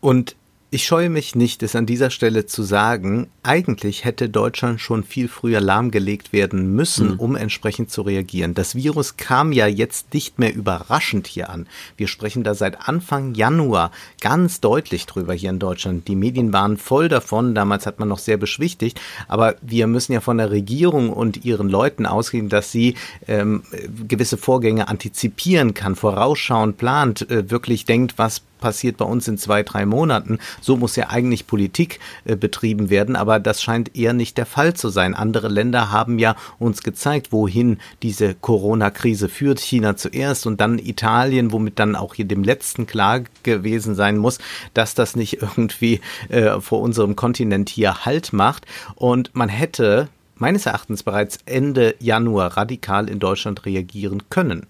Und 0.00 0.36
Ich 0.70 0.84
scheue 0.84 1.08
mich 1.08 1.34
nicht, 1.34 1.62
es 1.62 1.74
an 1.74 1.86
dieser 1.86 2.10
Stelle 2.10 2.44
zu 2.44 2.62
sagen, 2.62 3.28
eigentlich 3.42 4.04
hätte 4.04 4.28
Deutschland 4.28 4.82
schon 4.82 5.02
viel 5.02 5.26
früher 5.26 5.62
lahmgelegt 5.62 6.34
werden 6.34 6.74
müssen, 6.74 7.12
mhm. 7.12 7.20
um 7.20 7.36
entsprechend 7.36 7.90
zu 7.90 8.02
reagieren. 8.02 8.52
Das 8.52 8.74
Virus 8.74 9.16
kam 9.16 9.52
ja 9.52 9.66
jetzt 9.66 10.12
nicht 10.12 10.38
mehr 10.38 10.54
überraschend 10.54 11.26
hier 11.26 11.48
an. 11.48 11.66
Wir 11.96 12.06
sprechen 12.06 12.44
da 12.44 12.54
seit 12.54 12.86
Anfang 12.86 13.34
Januar 13.34 13.92
ganz 14.20 14.60
deutlich 14.60 15.06
drüber 15.06 15.32
hier 15.32 15.48
in 15.48 15.58
Deutschland. 15.58 16.06
Die 16.06 16.16
Medien 16.16 16.52
waren 16.52 16.76
voll 16.76 17.08
davon, 17.08 17.54
damals 17.54 17.86
hat 17.86 17.98
man 17.98 18.08
noch 18.08 18.18
sehr 18.18 18.36
beschwichtigt, 18.36 19.00
aber 19.26 19.56
wir 19.62 19.86
müssen 19.86 20.12
ja 20.12 20.20
von 20.20 20.36
der 20.36 20.50
Regierung 20.50 21.08
und 21.08 21.46
ihren 21.46 21.70
Leuten 21.70 22.04
ausgehen, 22.04 22.50
dass 22.50 22.70
sie 22.70 22.94
ähm, 23.26 23.62
gewisse 24.06 24.36
Vorgänge 24.36 24.88
antizipieren 24.88 25.72
kann, 25.72 25.96
vorausschauend 25.96 26.76
plant, 26.76 27.30
äh, 27.30 27.50
wirklich 27.50 27.86
denkt, 27.86 28.18
was 28.18 28.42
passiert 28.58 28.96
bei 28.96 29.04
uns 29.04 29.28
in 29.28 29.38
zwei, 29.38 29.62
drei 29.62 29.86
Monaten. 29.86 30.38
So 30.60 30.76
muss 30.76 30.96
ja 30.96 31.08
eigentlich 31.08 31.46
Politik 31.46 32.00
äh, 32.24 32.36
betrieben 32.36 32.90
werden, 32.90 33.16
aber 33.16 33.40
das 33.40 33.62
scheint 33.62 33.96
eher 33.96 34.12
nicht 34.12 34.38
der 34.38 34.46
Fall 34.46 34.74
zu 34.74 34.88
sein. 34.88 35.14
Andere 35.14 35.48
Länder 35.48 35.90
haben 35.90 36.18
ja 36.18 36.36
uns 36.58 36.82
gezeigt, 36.82 37.32
wohin 37.32 37.78
diese 38.02 38.34
Corona-Krise 38.34 39.28
führt. 39.28 39.60
China 39.60 39.96
zuerst 39.96 40.46
und 40.46 40.60
dann 40.60 40.78
Italien, 40.78 41.52
womit 41.52 41.78
dann 41.78 41.96
auch 41.96 42.14
hier 42.14 42.24
dem 42.24 42.44
letzten 42.44 42.86
klar 42.86 43.22
gewesen 43.42 43.94
sein 43.94 44.16
muss, 44.16 44.38
dass 44.74 44.94
das 44.94 45.16
nicht 45.16 45.34
irgendwie 45.42 46.00
äh, 46.28 46.60
vor 46.60 46.80
unserem 46.80 47.16
Kontinent 47.16 47.68
hier 47.68 48.04
Halt 48.04 48.32
macht. 48.32 48.66
Und 48.94 49.34
man 49.34 49.48
hätte 49.48 50.08
meines 50.38 50.66
Erachtens 50.66 51.02
bereits 51.02 51.38
Ende 51.46 51.94
Januar 51.98 52.56
radikal 52.56 53.08
in 53.08 53.18
Deutschland 53.18 53.64
reagieren 53.66 54.22
können. 54.30 54.66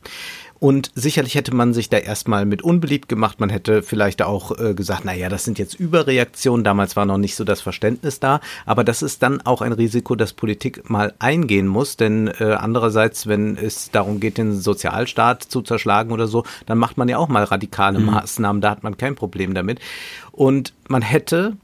Und 0.60 0.90
sicherlich 0.94 1.36
hätte 1.36 1.54
man 1.54 1.72
sich 1.72 1.88
da 1.88 1.98
erstmal 1.98 2.44
mit 2.44 2.62
unbeliebt 2.62 3.08
gemacht. 3.08 3.38
Man 3.38 3.48
hätte 3.48 3.82
vielleicht 3.82 4.22
auch 4.22 4.58
äh, 4.58 4.74
gesagt, 4.74 5.02
na 5.04 5.14
ja, 5.14 5.28
das 5.28 5.44
sind 5.44 5.58
jetzt 5.58 5.74
Überreaktionen. 5.74 6.64
Damals 6.64 6.96
war 6.96 7.06
noch 7.06 7.18
nicht 7.18 7.36
so 7.36 7.44
das 7.44 7.60
Verständnis 7.60 8.18
da. 8.18 8.40
Aber 8.66 8.82
das 8.82 9.02
ist 9.02 9.22
dann 9.22 9.40
auch 9.42 9.62
ein 9.62 9.72
Risiko, 9.72 10.16
das 10.16 10.32
Politik 10.32 10.90
mal 10.90 11.14
eingehen 11.20 11.68
muss. 11.68 11.96
Denn 11.96 12.26
äh, 12.26 12.56
andererseits, 12.58 13.28
wenn 13.28 13.56
es 13.56 13.90
darum 13.92 14.18
geht, 14.18 14.38
den 14.38 14.58
Sozialstaat 14.60 15.44
zu 15.44 15.62
zerschlagen 15.62 16.10
oder 16.10 16.26
so, 16.26 16.44
dann 16.66 16.78
macht 16.78 16.98
man 16.98 17.08
ja 17.08 17.18
auch 17.18 17.28
mal 17.28 17.44
radikale 17.44 18.00
mhm. 18.00 18.06
Maßnahmen. 18.06 18.60
Da 18.60 18.70
hat 18.70 18.82
man 18.82 18.96
kein 18.96 19.14
Problem 19.14 19.54
damit. 19.54 19.78
Und 20.32 20.72
man 20.88 21.02
hätte 21.02 21.56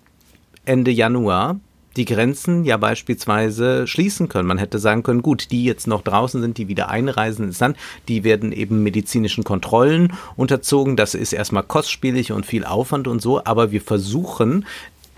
Ende 0.64 0.92
Januar 0.92 1.56
die 1.96 2.04
Grenzen 2.04 2.64
ja 2.64 2.76
beispielsweise 2.76 3.86
schließen 3.86 4.28
können. 4.28 4.48
Man 4.48 4.58
hätte 4.58 4.78
sagen 4.78 5.02
können, 5.02 5.22
gut, 5.22 5.50
die 5.50 5.64
jetzt 5.64 5.86
noch 5.86 6.02
draußen 6.02 6.40
sind, 6.40 6.58
die 6.58 6.68
wieder 6.68 6.88
einreisen 6.88 7.46
ins 7.46 7.60
Land, 7.60 7.76
die 8.08 8.24
werden 8.24 8.52
eben 8.52 8.82
medizinischen 8.82 9.44
Kontrollen 9.44 10.12
unterzogen. 10.36 10.96
Das 10.96 11.14
ist 11.14 11.32
erstmal 11.32 11.62
kostspielig 11.62 12.32
und 12.32 12.46
viel 12.46 12.64
Aufwand 12.64 13.08
und 13.08 13.22
so, 13.22 13.44
aber 13.44 13.70
wir 13.70 13.80
versuchen 13.80 14.66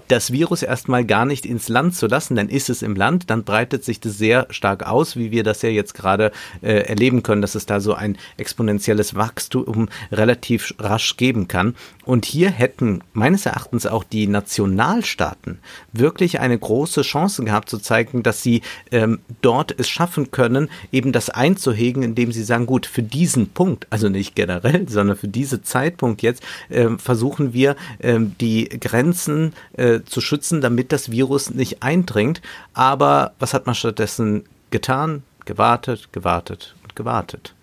das 0.08 0.32
Virus 0.32 0.62
erstmal 0.62 1.04
gar 1.04 1.24
nicht 1.24 1.46
ins 1.46 1.68
Land 1.68 1.94
zu 1.94 2.06
lassen, 2.06 2.36
dann 2.36 2.48
ist 2.48 2.70
es 2.70 2.82
im 2.82 2.94
Land, 2.94 3.30
dann 3.30 3.44
breitet 3.44 3.84
sich 3.84 4.00
das 4.00 4.18
sehr 4.18 4.46
stark 4.50 4.86
aus, 4.86 5.16
wie 5.16 5.30
wir 5.30 5.42
das 5.42 5.62
ja 5.62 5.68
jetzt 5.68 5.94
gerade 5.94 6.32
äh, 6.62 6.86
erleben 6.86 7.22
können, 7.22 7.42
dass 7.42 7.54
es 7.54 7.66
da 7.66 7.80
so 7.80 7.94
ein 7.94 8.16
exponentielles 8.36 9.14
Wachstum 9.14 9.88
relativ 10.12 10.74
rasch 10.78 11.16
geben 11.16 11.48
kann. 11.48 11.74
Und 12.04 12.24
hier 12.24 12.50
hätten 12.50 13.00
meines 13.12 13.46
Erachtens 13.46 13.86
auch 13.86 14.04
die 14.04 14.26
Nationalstaaten 14.26 15.58
wirklich 15.92 16.40
eine 16.40 16.58
große 16.58 17.02
Chance 17.02 17.44
gehabt 17.44 17.68
zu 17.68 17.78
zeigen, 17.78 18.22
dass 18.22 18.42
sie 18.42 18.62
ähm, 18.92 19.20
dort 19.42 19.74
es 19.78 19.88
schaffen 19.88 20.30
können, 20.30 20.68
eben 20.92 21.12
das 21.12 21.30
einzuhegen, 21.30 22.02
indem 22.02 22.32
sie 22.32 22.44
sagen, 22.44 22.66
gut, 22.66 22.86
für 22.86 23.02
diesen 23.02 23.48
Punkt, 23.48 23.86
also 23.90 24.08
nicht 24.08 24.34
generell, 24.36 24.88
sondern 24.88 25.16
für 25.16 25.28
diesen 25.28 25.64
Zeitpunkt 25.64 26.22
jetzt, 26.22 26.42
äh, 26.68 26.88
versuchen 26.98 27.52
wir 27.52 27.76
äh, 27.98 28.18
die 28.40 28.68
Grenzen 28.68 29.52
äh, 29.76 29.95
zu 30.04 30.20
schützen, 30.20 30.60
damit 30.60 30.92
das 30.92 31.10
Virus 31.10 31.50
nicht 31.50 31.82
eindringt. 31.82 32.42
Aber 32.74 33.32
was 33.38 33.54
hat 33.54 33.66
man 33.66 33.74
stattdessen 33.74 34.44
getan? 34.70 35.22
Gewartet, 35.44 36.12
gewartet 36.12 36.74
und 36.82 36.96
gewartet. 36.96 37.54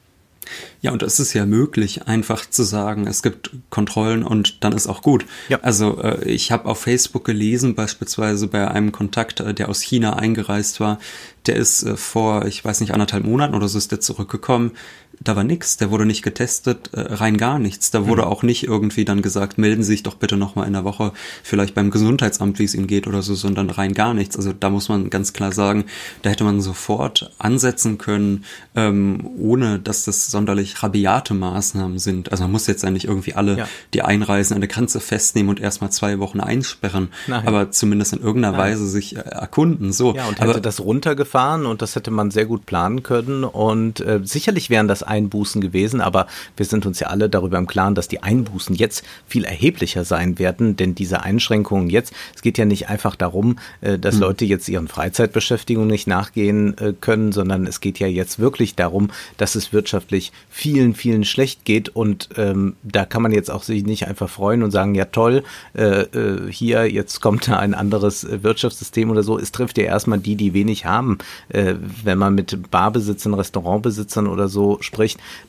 Ja, 0.81 0.91
und 0.91 1.03
es 1.03 1.19
ist 1.19 1.33
ja 1.33 1.45
möglich, 1.45 2.07
einfach 2.07 2.49
zu 2.49 2.63
sagen, 2.63 3.07
es 3.07 3.23
gibt 3.23 3.51
Kontrollen 3.69 4.23
und 4.23 4.63
dann 4.63 4.73
ist 4.73 4.87
auch 4.87 5.01
gut. 5.01 5.25
Ja. 5.49 5.59
Also 5.61 6.01
äh, 6.01 6.25
ich 6.25 6.51
habe 6.51 6.65
auf 6.65 6.81
Facebook 6.81 7.25
gelesen, 7.25 7.75
beispielsweise 7.75 8.47
bei 8.47 8.67
einem 8.67 8.91
Kontakt, 8.91 9.39
äh, 9.39 9.53
der 9.53 9.69
aus 9.69 9.81
China 9.81 10.17
eingereist 10.17 10.79
war, 10.79 10.99
der 11.45 11.55
ist 11.55 11.83
äh, 11.83 11.95
vor, 11.95 12.45
ich 12.45 12.63
weiß 12.63 12.81
nicht, 12.81 12.93
anderthalb 12.93 13.25
Monaten 13.25 13.55
oder 13.55 13.67
so 13.67 13.77
ist 13.77 13.91
der 13.91 14.01
zurückgekommen 14.01 14.71
da 15.19 15.35
war 15.35 15.43
nix, 15.43 15.77
der 15.77 15.91
wurde 15.91 16.05
nicht 16.05 16.23
getestet, 16.23 16.89
äh, 16.93 16.99
rein 16.99 17.37
gar 17.37 17.59
nichts. 17.59 17.91
Da 17.91 18.07
wurde 18.07 18.23
mhm. 18.23 18.27
auch 18.27 18.43
nicht 18.43 18.63
irgendwie 18.63 19.05
dann 19.05 19.21
gesagt, 19.21 19.57
melden 19.57 19.83
Sie 19.83 19.93
sich 19.93 20.03
doch 20.03 20.15
bitte 20.15 20.37
nochmal 20.37 20.67
in 20.67 20.73
der 20.73 20.83
Woche 20.83 21.13
vielleicht 21.43 21.75
beim 21.75 21.91
Gesundheitsamt, 21.91 22.59
wie 22.59 22.63
es 22.63 22.73
Ihnen 22.73 22.87
geht 22.87 23.07
oder 23.07 23.21
so, 23.21 23.35
sondern 23.35 23.69
rein 23.69 23.93
gar 23.93 24.13
nichts. 24.13 24.35
Also 24.35 24.53
da 24.53 24.69
muss 24.69 24.89
man 24.89 25.09
ganz 25.09 25.33
klar 25.33 25.51
sagen, 25.51 25.85
da 26.23 26.29
hätte 26.29 26.43
man 26.43 26.61
sofort 26.61 27.31
ansetzen 27.37 27.97
können, 27.97 28.43
ähm, 28.75 29.29
ohne 29.37 29.79
dass 29.79 30.05
das 30.05 30.27
sonderlich 30.27 30.81
rabiate 30.81 31.33
Maßnahmen 31.33 31.99
sind. 31.99 32.31
Also 32.31 32.43
man 32.45 32.51
muss 32.51 32.67
jetzt 32.67 32.83
ja 32.83 32.89
nicht 32.89 33.05
irgendwie 33.05 33.33
alle, 33.33 33.57
ja. 33.59 33.67
die 33.93 34.01
einreisen, 34.01 34.55
an 34.55 34.61
der 34.61 34.69
Grenze 34.69 34.99
festnehmen 34.99 35.49
und 35.49 35.59
erstmal 35.59 35.91
zwei 35.91 36.19
Wochen 36.19 36.39
einsperren, 36.39 37.09
Nein. 37.27 37.47
aber 37.47 37.71
zumindest 37.71 38.13
in 38.13 38.21
irgendeiner 38.21 38.57
Nein. 38.57 38.71
Weise 38.71 38.87
sich 38.87 39.15
äh, 39.15 39.19
erkunden. 39.19 39.93
So. 39.93 40.15
Ja, 40.15 40.25
und 40.27 40.39
hätte 40.39 40.49
aber, 40.51 40.61
das 40.61 40.79
runtergefahren 40.79 41.65
und 41.65 41.81
das 41.81 41.95
hätte 41.95 42.11
man 42.11 42.31
sehr 42.31 42.45
gut 42.45 42.65
planen 42.65 43.03
können 43.03 43.43
und 43.43 43.99
äh, 43.99 44.19
sicherlich 44.23 44.69
wären 44.69 44.87
das 44.87 45.02
Einbußen 45.03 45.61
gewesen, 45.61 46.01
aber 46.01 46.27
wir 46.57 46.65
sind 46.65 46.85
uns 46.85 46.99
ja 46.99 47.07
alle 47.07 47.29
darüber 47.29 47.57
im 47.57 47.67
Klaren, 47.67 47.95
dass 47.95 48.07
die 48.07 48.23
Einbußen 48.23 48.75
jetzt 48.75 49.03
viel 49.27 49.45
erheblicher 49.45 50.05
sein 50.05 50.39
werden, 50.39 50.75
denn 50.75 50.95
diese 50.95 51.21
Einschränkungen 51.21 51.89
jetzt, 51.89 52.13
es 52.35 52.41
geht 52.41 52.57
ja 52.57 52.65
nicht 52.65 52.89
einfach 52.89 53.15
darum, 53.15 53.57
äh, 53.81 53.99
dass 53.99 54.15
mhm. 54.15 54.21
Leute 54.21 54.45
jetzt 54.45 54.67
ihren 54.69 54.87
Freizeitbeschäftigungen 54.87 55.89
nicht 55.89 56.07
nachgehen 56.07 56.77
äh, 56.77 56.93
können, 56.99 57.31
sondern 57.31 57.67
es 57.67 57.81
geht 57.81 57.99
ja 57.99 58.07
jetzt 58.07 58.39
wirklich 58.39 58.75
darum, 58.75 59.11
dass 59.37 59.55
es 59.55 59.73
wirtschaftlich 59.73 60.31
vielen, 60.49 60.95
vielen 60.95 61.23
schlecht 61.23 61.65
geht 61.65 61.89
und 61.89 62.29
ähm, 62.37 62.75
da 62.83 63.05
kann 63.05 63.21
man 63.21 63.31
jetzt 63.31 63.51
auch 63.51 63.63
sich 63.63 63.85
nicht 63.85 64.07
einfach 64.07 64.29
freuen 64.29 64.63
und 64.63 64.71
sagen, 64.71 64.95
ja 64.95 65.05
toll, 65.05 65.43
äh, 65.75 66.01
äh, 66.01 66.51
hier 66.51 66.91
jetzt 66.91 67.21
kommt 67.21 67.47
da 67.47 67.57
ein 67.57 67.73
anderes 67.73 68.27
Wirtschaftssystem 68.29 69.09
oder 69.09 69.23
so. 69.23 69.37
Es 69.37 69.51
trifft 69.51 69.77
ja 69.77 69.85
erstmal 69.85 70.19
die, 70.19 70.35
die 70.35 70.53
wenig 70.53 70.85
haben. 70.85 71.17
Äh, 71.49 71.75
wenn 72.03 72.17
man 72.17 72.35
mit 72.35 72.71
Barbesitzern, 72.71 73.33
Restaurantbesitzern 73.33 74.27
oder 74.27 74.47
so 74.47 74.77
spricht, 74.81 74.92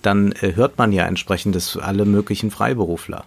dann 0.02 0.32
äh, 0.32 0.54
hört 0.54 0.78
man 0.78 0.92
ja 0.92 1.06
entsprechendes 1.06 1.76
alle 1.76 2.04
möglichen 2.04 2.50
Freiberufler. 2.50 3.24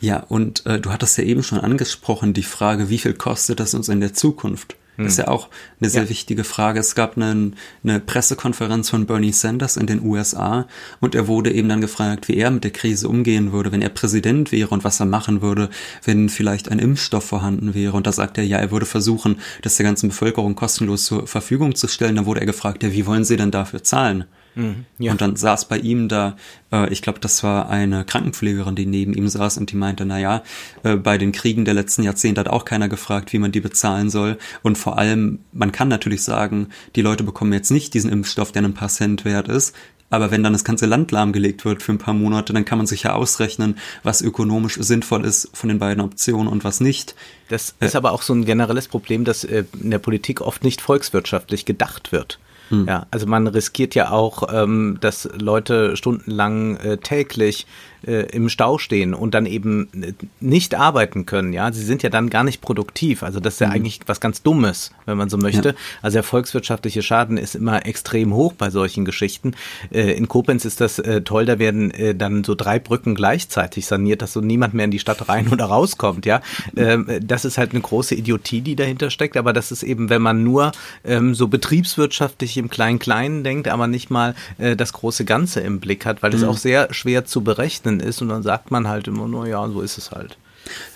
Ja, 0.00 0.18
und 0.28 0.66
äh, 0.66 0.80
du 0.80 0.90
hattest 0.90 1.16
ja 1.16 1.24
eben 1.24 1.42
schon 1.42 1.60
angesprochen, 1.60 2.32
die 2.32 2.42
Frage, 2.42 2.88
wie 2.88 2.98
viel 2.98 3.14
kostet 3.14 3.60
das 3.60 3.72
uns 3.72 3.88
in 3.88 4.00
der 4.00 4.12
Zukunft? 4.12 4.76
Hm. 4.96 5.06
Ist 5.06 5.18
ja 5.18 5.28
auch 5.28 5.48
eine 5.80 5.88
sehr 5.88 6.02
ja. 6.02 6.08
wichtige 6.08 6.44
Frage. 6.44 6.80
Es 6.80 6.94
gab 6.94 7.16
eine, 7.16 7.52
eine 7.82 8.00
Pressekonferenz 8.00 8.90
von 8.90 9.06
Bernie 9.06 9.32
Sanders 9.32 9.76
in 9.76 9.86
den 9.86 10.02
USA 10.02 10.66
und 11.00 11.14
er 11.14 11.28
wurde 11.28 11.52
eben 11.52 11.68
dann 11.68 11.80
gefragt, 11.80 12.28
wie 12.28 12.36
er 12.36 12.50
mit 12.50 12.64
der 12.64 12.72
Krise 12.72 13.08
umgehen 13.08 13.52
würde, 13.52 13.72
wenn 13.72 13.80
er 13.80 13.88
Präsident 13.88 14.52
wäre 14.52 14.68
und 14.70 14.84
was 14.84 15.00
er 15.00 15.06
machen 15.06 15.40
würde, 15.40 15.70
wenn 16.04 16.28
vielleicht 16.28 16.68
ein 16.68 16.78
Impfstoff 16.78 17.24
vorhanden 17.24 17.72
wäre. 17.72 17.96
Und 17.96 18.06
da 18.06 18.12
sagt 18.12 18.36
er, 18.36 18.44
ja, 18.44 18.58
er 18.58 18.70
würde 18.70 18.86
versuchen, 18.86 19.40
das 19.62 19.76
der 19.76 19.84
ganzen 19.84 20.10
Bevölkerung 20.10 20.54
kostenlos 20.56 21.04
zur 21.06 21.26
Verfügung 21.26 21.74
zu 21.74 21.88
stellen. 21.88 22.16
Da 22.16 22.26
wurde 22.26 22.40
er 22.40 22.46
gefragt, 22.46 22.82
ja, 22.82 22.92
wie 22.92 23.06
wollen 23.06 23.24
Sie 23.24 23.36
denn 23.36 23.50
dafür 23.50 23.82
zahlen? 23.82 24.24
Mhm, 24.54 24.84
ja. 24.98 25.12
Und 25.12 25.20
dann 25.20 25.36
saß 25.36 25.66
bei 25.68 25.78
ihm 25.78 26.08
da, 26.08 26.36
äh, 26.70 26.92
ich 26.92 27.02
glaube, 27.02 27.20
das 27.20 27.42
war 27.42 27.70
eine 27.70 28.04
Krankenpflegerin, 28.04 28.74
die 28.74 28.86
neben 28.86 29.14
ihm 29.14 29.28
saß 29.28 29.58
und 29.58 29.70
die 29.72 29.76
meinte, 29.76 30.04
na 30.04 30.18
ja, 30.18 30.42
äh, 30.82 30.96
bei 30.96 31.18
den 31.18 31.32
Kriegen 31.32 31.64
der 31.64 31.74
letzten 31.74 32.02
Jahrzehnte 32.02 32.40
hat 32.40 32.48
auch 32.48 32.64
keiner 32.64 32.88
gefragt, 32.88 33.32
wie 33.32 33.38
man 33.38 33.52
die 33.52 33.60
bezahlen 33.60 34.10
soll. 34.10 34.38
Und 34.62 34.78
vor 34.78 34.98
allem, 34.98 35.40
man 35.52 35.72
kann 35.72 35.88
natürlich 35.88 36.22
sagen, 36.22 36.68
die 36.96 37.02
Leute 37.02 37.24
bekommen 37.24 37.52
jetzt 37.52 37.70
nicht 37.70 37.94
diesen 37.94 38.10
Impfstoff, 38.10 38.52
der 38.52 38.62
ein 38.62 38.74
paar 38.74 38.88
Cent 38.88 39.24
wert 39.24 39.48
ist. 39.48 39.74
Aber 40.12 40.30
wenn 40.30 40.42
dann 40.42 40.52
das 40.52 40.64
ganze 40.64 40.84
Land 40.84 41.10
lahmgelegt 41.10 41.64
wird 41.64 41.82
für 41.82 41.90
ein 41.90 41.98
paar 41.98 42.12
Monate, 42.12 42.52
dann 42.52 42.66
kann 42.66 42.76
man 42.76 42.86
sich 42.86 43.04
ja 43.04 43.14
ausrechnen, 43.14 43.78
was 44.02 44.20
ökonomisch 44.20 44.76
sinnvoll 44.78 45.24
ist 45.24 45.48
von 45.54 45.70
den 45.70 45.78
beiden 45.78 46.04
Optionen 46.04 46.48
und 46.48 46.64
was 46.64 46.80
nicht. 46.80 47.14
Das 47.48 47.74
ist 47.80 47.94
äh, 47.94 47.96
aber 47.96 48.12
auch 48.12 48.20
so 48.20 48.34
ein 48.34 48.44
generelles 48.44 48.88
Problem, 48.88 49.24
dass 49.24 49.42
äh, 49.44 49.64
in 49.80 49.90
der 49.90 49.98
Politik 49.98 50.42
oft 50.42 50.64
nicht 50.64 50.82
volkswirtschaftlich 50.82 51.64
gedacht 51.64 52.12
wird. 52.12 52.38
Hm. 52.72 52.86
Ja, 52.88 53.06
also 53.10 53.26
man 53.26 53.46
riskiert 53.46 53.94
ja 53.94 54.10
auch, 54.10 54.44
ähm, 54.52 54.96
dass 55.00 55.28
Leute 55.38 55.94
stundenlang 55.96 56.76
äh, 56.76 56.96
täglich 56.96 57.66
äh, 58.06 58.26
im 58.32 58.48
Stau 58.48 58.78
stehen 58.78 59.14
und 59.14 59.34
dann 59.34 59.46
eben 59.46 59.88
äh, 60.00 60.12
nicht 60.40 60.74
arbeiten 60.74 61.26
können, 61.26 61.52
ja, 61.52 61.72
sie 61.72 61.84
sind 61.84 62.02
ja 62.02 62.10
dann 62.10 62.30
gar 62.30 62.44
nicht 62.44 62.60
produktiv. 62.60 63.22
Also 63.22 63.40
das 63.40 63.54
ist 63.54 63.60
ja 63.60 63.68
mhm. 63.68 63.74
eigentlich 63.74 64.00
was 64.06 64.20
ganz 64.20 64.42
Dummes, 64.42 64.92
wenn 65.06 65.16
man 65.16 65.28
so 65.28 65.38
möchte. 65.38 65.70
Ja. 65.70 65.74
Also 66.02 66.16
der 66.16 66.22
volkswirtschaftliche 66.22 67.02
Schaden 67.02 67.36
ist 67.36 67.54
immer 67.54 67.86
extrem 67.86 68.34
hoch 68.34 68.52
bei 68.52 68.70
solchen 68.70 69.04
Geschichten. 69.04 69.54
Äh, 69.90 70.12
in 70.12 70.28
Koblenz 70.28 70.64
ist 70.64 70.80
das 70.80 70.98
äh, 70.98 71.22
toll, 71.22 71.46
da 71.46 71.58
werden 71.58 71.90
äh, 71.90 72.14
dann 72.14 72.44
so 72.44 72.54
drei 72.54 72.78
Brücken 72.78 73.14
gleichzeitig 73.14 73.86
saniert, 73.86 74.22
dass 74.22 74.32
so 74.32 74.40
niemand 74.40 74.74
mehr 74.74 74.84
in 74.84 74.90
die 74.90 74.98
Stadt 74.98 75.28
rein 75.28 75.48
oder 75.48 75.66
rauskommt, 75.66 76.26
ja. 76.26 76.40
Ähm, 76.76 77.06
das 77.22 77.44
ist 77.44 77.58
halt 77.58 77.72
eine 77.72 77.80
große 77.80 78.14
Idiotie, 78.14 78.60
die 78.60 78.76
dahinter 78.76 79.10
steckt, 79.10 79.36
aber 79.36 79.52
das 79.52 79.72
ist 79.72 79.82
eben, 79.82 80.10
wenn 80.10 80.22
man 80.22 80.42
nur 80.42 80.72
ähm, 81.04 81.34
so 81.34 81.48
betriebswirtschaftlich 81.48 82.56
im 82.56 82.70
Klein-Kleinen 82.70 83.44
denkt, 83.44 83.68
aber 83.68 83.86
nicht 83.86 84.10
mal 84.10 84.34
äh, 84.58 84.76
das 84.76 84.92
große 84.92 85.24
Ganze 85.24 85.60
im 85.60 85.80
Blick 85.80 86.06
hat, 86.06 86.22
weil 86.22 86.34
es 86.34 86.42
mhm. 86.42 86.48
auch 86.48 86.56
sehr 86.56 86.92
schwer 86.92 87.24
zu 87.24 87.42
berechnen 87.42 87.91
ist 88.00 88.22
und 88.22 88.28
dann 88.28 88.42
sagt 88.42 88.70
man 88.70 88.88
halt 88.88 89.08
immer 89.08 89.28
nur, 89.28 89.46
ja, 89.46 89.68
so 89.68 89.80
ist 89.80 89.98
es 89.98 90.10
halt. 90.10 90.38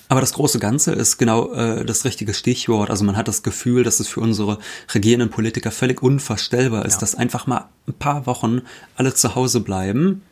Aber 0.09 0.21
das 0.21 0.35
große 0.35 0.61
Ganze 0.61 0.93
ist 0.93 1.19
genau 1.19 1.53
äh, 1.53 1.85
das 1.85 2.05
richtige 2.05 2.33
Stichwort. 2.33 2.91
Also 2.91 3.05
man 3.05 3.17
hat 3.17 3.26
das 3.29 3.43
Gefühl, 3.43 3.83
dass 3.83 3.99
es 3.99 4.07
für 4.07 4.21
unsere 4.21 4.59
regierenden 4.95 5.31
Politiker 5.31 5.73
völlig 5.73 6.03
unvorstellbar 6.03 6.85
ist, 6.85 6.95
ja. 6.95 7.00
dass 7.00 7.17
einfach 7.17 7.47
mal 7.47 7.69
ein 7.88 7.95
paar 7.95 8.26
Wochen 8.26 8.62
alle 8.95 9.15
zu 9.15 9.35
Hause 9.35 9.61
bleiben, 9.61 10.23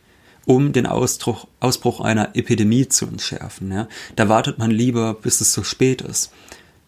um 0.47 0.73
den 0.73 0.87
Ausbruch, 0.87 1.49
Ausbruch 1.59 2.01
einer 2.01 2.37
Epidemie 2.37 2.89
zu 2.89 3.07
entschärfen. 3.07 3.73
Ja? 3.73 3.89
Da 4.15 4.29
wartet 4.29 4.59
man 4.59 4.71
lieber, 4.71 5.15
bis 5.15 5.41
es 5.41 5.53
zu 5.53 5.65
spät 5.65 6.03
ist. 6.03 6.31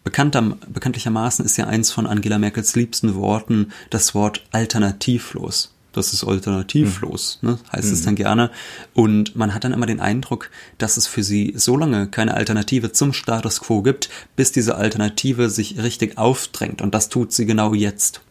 Bekannter, 0.05 0.57
bekanntlichermaßen 0.69 1.43
ist 1.43 1.57
ja 1.57 1.67
eins 1.67 1.91
von 1.91 2.07
Angela 2.07 2.39
Merkels 2.39 2.77
liebsten 2.77 3.15
Worten 3.15 3.73
das 3.89 4.15
Wort 4.15 4.45
alternativlos 4.51 5.73
das 5.97 6.13
ist 6.13 6.23
alternativlos, 6.23 7.39
mhm. 7.41 7.49
ne, 7.49 7.59
heißt 7.71 7.87
mhm. 7.87 7.93
es 7.93 8.01
dann 8.03 8.15
gerne. 8.15 8.51
Und 8.93 9.35
man 9.35 9.53
hat 9.53 9.63
dann 9.63 9.73
immer 9.73 9.85
den 9.85 9.99
Eindruck, 9.99 10.49
dass 10.77 10.97
es 10.97 11.07
für 11.07 11.23
sie 11.23 11.53
so 11.55 11.75
lange 11.77 12.07
keine 12.07 12.35
Alternative 12.35 12.91
zum 12.91 13.13
Status 13.13 13.61
quo 13.61 13.81
gibt, 13.81 14.09
bis 14.35 14.51
diese 14.51 14.75
Alternative 14.75 15.49
sich 15.49 15.81
richtig 15.81 16.17
aufdrängt. 16.17 16.81
Und 16.81 16.93
das 16.93 17.09
tut 17.09 17.33
sie 17.33 17.45
genau 17.45 17.73
jetzt. 17.73 18.21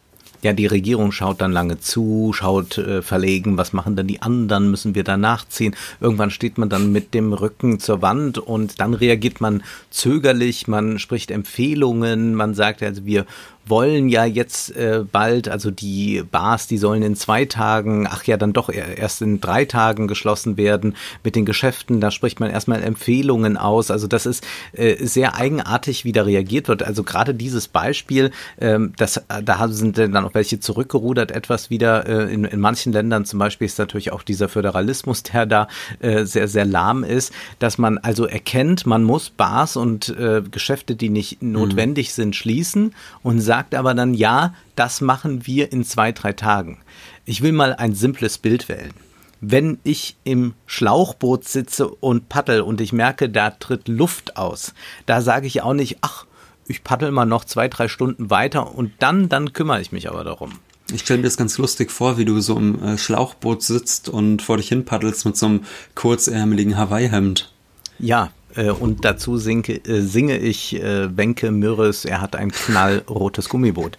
Ja, 0.43 0.53
die 0.53 0.67
Regierung 0.67 1.11
schaut 1.11 1.41
dann 1.41 1.51
lange 1.51 1.79
zu, 1.79 2.31
schaut 2.33 2.77
äh, 2.77 3.01
verlegen, 3.01 3.57
was 3.57 3.73
machen 3.73 3.95
denn 3.95 4.07
die 4.07 4.21
anderen, 4.21 4.69
müssen 4.69 4.93
wir 4.93 5.03
da 5.03 5.17
nachziehen. 5.17 5.75
Irgendwann 5.99 6.29
steht 6.29 6.59
man 6.59 6.69
dann 6.69 6.91
mit 6.91 7.15
dem 7.15 7.33
Rücken 7.33 7.79
zur 7.79 8.03
Wand 8.03 8.37
und 8.37 8.79
dann 8.79 8.93
reagiert 8.93 9.41
man 9.41 9.63
zögerlich, 9.89 10.67
man 10.67 10.99
spricht 10.99 11.31
Empfehlungen, 11.31 12.35
man 12.35 12.53
sagt 12.53 12.83
also, 12.83 13.03
wir 13.05 13.25
wollen 13.69 14.09
ja 14.09 14.25
jetzt 14.25 14.75
äh, 14.75 15.03
bald, 15.09 15.49
also 15.49 15.71
die 15.71 16.23
Bars, 16.29 16.67
die 16.67 16.77
sollen 16.77 17.03
in 17.03 17.15
zwei 17.15 17.45
Tagen, 17.45 18.07
ach 18.09 18.23
ja, 18.25 18.37
dann 18.37 18.53
doch 18.53 18.69
erst 18.69 19.21
in 19.21 19.41
drei 19.41 19.65
Tagen 19.65 20.07
geschlossen 20.07 20.57
werden 20.57 20.95
mit 21.23 21.35
den 21.35 21.45
Geschäften. 21.45 22.01
Da 22.01 22.11
spricht 22.11 22.39
man 22.39 22.49
erstmal 22.49 22.83
Empfehlungen 22.83 23.57
aus. 23.57 23.91
Also 23.91 24.07
das 24.07 24.25
ist 24.25 24.45
äh, 24.73 25.03
sehr 25.05 25.35
eigenartig, 25.35 26.05
wie 26.05 26.11
da 26.11 26.23
reagiert 26.23 26.67
wird. 26.67 26.83
Also 26.83 27.03
gerade 27.03 27.33
dieses 27.33 27.67
Beispiel, 27.67 28.31
ähm, 28.59 28.93
das, 28.97 29.21
da 29.43 29.67
sind 29.69 29.97
dann 29.97 30.15
auch 30.17 30.33
welche 30.33 30.59
zurückgerudert 30.59 31.31
etwas 31.31 31.69
wieder. 31.69 32.07
Äh, 32.07 32.33
in, 32.33 32.45
in 32.45 32.59
manchen 32.59 32.93
Ländern 32.93 33.25
zum 33.25 33.39
Beispiel 33.39 33.65
ist 33.65 33.79
natürlich 33.79 34.11
auch 34.11 34.23
dieser 34.23 34.49
Föderalismus, 34.49 35.23
der 35.23 35.45
da 35.45 35.67
äh, 35.99 36.25
sehr, 36.25 36.47
sehr 36.47 36.65
lahm 36.65 37.03
ist, 37.03 37.33
dass 37.59 37.77
man 37.77 37.97
also 37.97 38.25
erkennt, 38.25 38.85
man 38.85 39.03
muss 39.03 39.29
Bars 39.29 39.75
und 39.77 40.09
äh, 40.09 40.41
Geschäfte, 40.49 40.95
die 40.95 41.09
nicht 41.09 41.41
mhm. 41.41 41.53
notwendig 41.53 42.13
sind, 42.13 42.35
schließen 42.35 42.93
und 43.23 43.39
sagt, 43.41 43.56
sagt 43.57 43.73
aber 43.73 43.95
dann, 43.95 44.13
ja, 44.13 44.53
das 44.75 45.01
machen 45.01 45.47
wir 45.47 45.71
in 45.71 45.83
zwei, 45.83 46.11
drei 46.11 46.31
Tagen. 46.31 46.77
Ich 47.25 47.41
will 47.41 47.53
mal 47.53 47.73
ein 47.73 47.95
simples 47.95 48.37
Bild 48.37 48.69
wählen. 48.69 48.93
Wenn 49.41 49.79
ich 49.83 50.15
im 50.23 50.53
Schlauchboot 50.67 51.47
sitze 51.47 51.87
und 51.87 52.29
paddel 52.29 52.61
und 52.61 52.81
ich 52.81 52.93
merke, 52.93 53.29
da 53.29 53.49
tritt 53.49 53.87
Luft 53.87 54.37
aus, 54.37 54.75
da 55.07 55.21
sage 55.21 55.47
ich 55.47 55.63
auch 55.63 55.73
nicht, 55.73 55.97
ach, 56.01 56.27
ich 56.67 56.83
paddel 56.83 57.11
mal 57.11 57.25
noch 57.25 57.45
zwei, 57.45 57.67
drei 57.67 57.87
Stunden 57.87 58.29
weiter 58.29 58.75
und 58.75 58.91
dann, 58.99 59.27
dann 59.27 59.53
kümmere 59.53 59.81
ich 59.81 59.91
mich 59.91 60.07
aber 60.07 60.23
darum. 60.23 60.51
Ich 60.93 61.01
stelle 61.01 61.17
mir 61.17 61.25
das 61.25 61.37
ganz 61.37 61.57
lustig 61.57 61.89
vor, 61.89 62.19
wie 62.19 62.25
du 62.25 62.39
so 62.39 62.57
im 62.57 62.83
äh, 62.83 62.97
Schlauchboot 62.99 63.63
sitzt 63.63 64.07
und 64.07 64.43
vor 64.43 64.57
dich 64.57 64.69
hin 64.69 64.85
paddelst 64.85 65.25
mit 65.25 65.35
so 65.35 65.47
einem 65.47 65.63
kurzärmeligen 65.95 66.77
Hawaii-Hemd. 66.77 67.51
Ja, 67.97 68.29
äh, 68.57 68.71
und 68.71 69.05
dazu 69.05 69.37
singe, 69.37 69.85
äh, 69.85 70.01
singe 70.01 70.37
ich 70.37 70.75
äh, 70.75 71.15
Wenke 71.15 71.51
Mürres, 71.51 72.05
er 72.05 72.21
hat 72.21 72.35
ein 72.35 72.51
knallrotes 72.51 73.49
Gummiboot. 73.49 73.97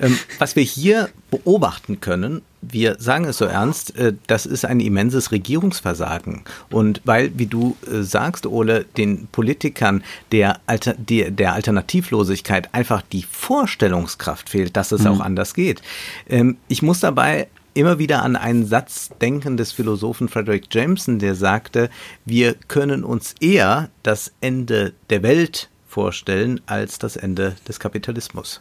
Ähm, 0.00 0.18
was 0.38 0.56
wir 0.56 0.62
hier 0.62 1.08
beobachten 1.30 2.00
können, 2.00 2.42
wir 2.62 2.96
sagen 2.98 3.24
es 3.24 3.38
so 3.38 3.46
ernst, 3.46 3.96
äh, 3.96 4.14
das 4.26 4.46
ist 4.46 4.64
ein 4.64 4.80
immenses 4.80 5.32
Regierungsversagen. 5.32 6.42
Und 6.70 7.00
weil, 7.04 7.32
wie 7.38 7.46
du 7.46 7.76
äh, 7.86 8.02
sagst, 8.02 8.46
Ole, 8.46 8.84
den 8.96 9.28
Politikern 9.28 10.02
der, 10.32 10.60
Alter, 10.66 10.94
der, 10.94 11.30
der 11.30 11.54
Alternativlosigkeit 11.54 12.74
einfach 12.74 13.02
die 13.02 13.22
Vorstellungskraft 13.22 14.50
fehlt, 14.50 14.76
dass 14.76 14.92
es 14.92 15.02
mhm. 15.02 15.08
auch 15.08 15.20
anders 15.20 15.54
geht. 15.54 15.82
Ähm, 16.28 16.56
ich 16.68 16.82
muss 16.82 17.00
dabei 17.00 17.48
immer 17.74 17.98
wieder 17.98 18.22
an 18.22 18.36
einen 18.36 18.66
Satz 18.66 19.10
denken 19.20 19.56
des 19.56 19.72
Philosophen 19.72 20.28
Frederick 20.28 20.66
Jameson, 20.72 21.18
der 21.18 21.34
sagte, 21.34 21.90
wir 22.24 22.54
können 22.54 23.04
uns 23.04 23.34
eher 23.40 23.90
das 24.02 24.32
Ende 24.40 24.92
der 25.08 25.22
Welt 25.22 25.68
vorstellen 25.86 26.60
als 26.66 26.98
das 26.98 27.16
Ende 27.16 27.56
des 27.66 27.80
Kapitalismus. 27.80 28.60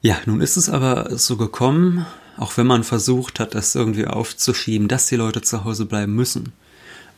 Ja, 0.00 0.16
nun 0.26 0.40
ist 0.40 0.56
es 0.56 0.68
aber 0.68 1.16
so 1.18 1.36
gekommen, 1.36 2.06
auch 2.36 2.56
wenn 2.56 2.66
man 2.66 2.84
versucht 2.84 3.40
hat, 3.40 3.54
das 3.54 3.74
irgendwie 3.74 4.06
aufzuschieben, 4.06 4.88
dass 4.88 5.06
die 5.06 5.16
Leute 5.16 5.42
zu 5.42 5.64
Hause 5.64 5.86
bleiben 5.86 6.14
müssen. 6.14 6.52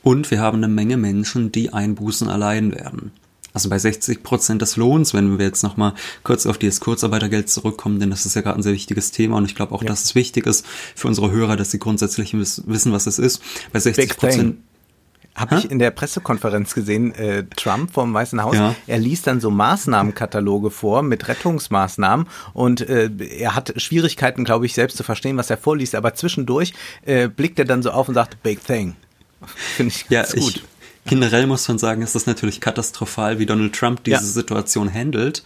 Und 0.02 0.30
wir 0.30 0.40
haben 0.40 0.58
eine 0.58 0.68
Menge 0.68 0.96
Menschen, 0.96 1.52
die 1.52 1.72
Einbußen 1.72 2.28
allein 2.28 2.74
werden. 2.74 3.12
Also 3.52 3.68
bei 3.68 3.78
60 3.78 4.22
Prozent 4.22 4.62
des 4.62 4.76
Lohns, 4.76 5.14
wenn 5.14 5.38
wir 5.38 5.46
jetzt 5.46 5.62
nochmal 5.62 5.94
kurz 6.22 6.46
auf 6.46 6.58
dieses 6.58 6.80
Kurzarbeitergeld 6.80 7.48
zurückkommen, 7.48 8.00
denn 8.00 8.10
das 8.10 8.26
ist 8.26 8.34
ja 8.34 8.42
gerade 8.42 8.58
ein 8.58 8.62
sehr 8.62 8.72
wichtiges 8.72 9.10
Thema 9.10 9.36
und 9.36 9.44
ich 9.44 9.54
glaube 9.54 9.74
auch, 9.74 9.82
ja. 9.82 9.88
dass 9.88 10.04
es 10.04 10.14
wichtig 10.14 10.46
ist 10.46 10.66
für 10.94 11.08
unsere 11.08 11.30
Hörer, 11.30 11.56
dass 11.56 11.70
sie 11.70 11.78
grundsätzlich 11.78 12.34
wissen, 12.34 12.92
was 12.92 13.06
es 13.06 13.18
ist. 13.18 13.42
Bei 13.72 13.80
60 13.80 14.16
Prozent 14.16 14.56
habe 15.34 15.56
ich 15.56 15.70
in 15.70 15.78
der 15.78 15.90
Pressekonferenz 15.90 16.74
gesehen, 16.74 17.14
äh, 17.14 17.44
Trump 17.56 17.92
vom 17.92 18.12
Weißen 18.12 18.42
Haus, 18.42 18.56
ja. 18.56 18.74
er 18.86 18.98
liest 18.98 19.26
dann 19.26 19.40
so 19.40 19.50
Maßnahmenkataloge 19.50 20.70
vor 20.70 21.02
mit 21.02 21.28
Rettungsmaßnahmen 21.28 22.26
und 22.52 22.80
äh, 22.82 23.10
er 23.38 23.54
hat 23.54 23.80
Schwierigkeiten, 23.80 24.44
glaube 24.44 24.66
ich, 24.66 24.74
selbst 24.74 24.96
zu 24.96 25.02
verstehen, 25.02 25.36
was 25.36 25.48
er 25.50 25.56
vorliest, 25.56 25.94
aber 25.94 26.14
zwischendurch 26.14 26.74
äh, 27.04 27.28
blickt 27.28 27.58
er 27.58 27.64
dann 27.64 27.82
so 27.82 27.90
auf 27.90 28.08
und 28.08 28.14
sagt, 28.14 28.42
Big 28.42 28.64
Thing. 28.64 28.96
Finde 29.46 29.94
ich 29.94 30.08
ganz 30.08 30.34
ja, 30.34 30.40
gut. 30.40 30.56
Ich, 30.56 30.62
Generell 31.06 31.46
muss 31.46 31.66
man 31.66 31.78
sagen, 31.78 32.02
ist 32.02 32.14
das 32.14 32.26
natürlich 32.26 32.60
katastrophal, 32.60 33.38
wie 33.38 33.46
Donald 33.46 33.74
Trump 33.74 34.04
diese 34.04 34.16
ja. 34.16 34.22
Situation 34.22 34.92
handelt. 34.92 35.42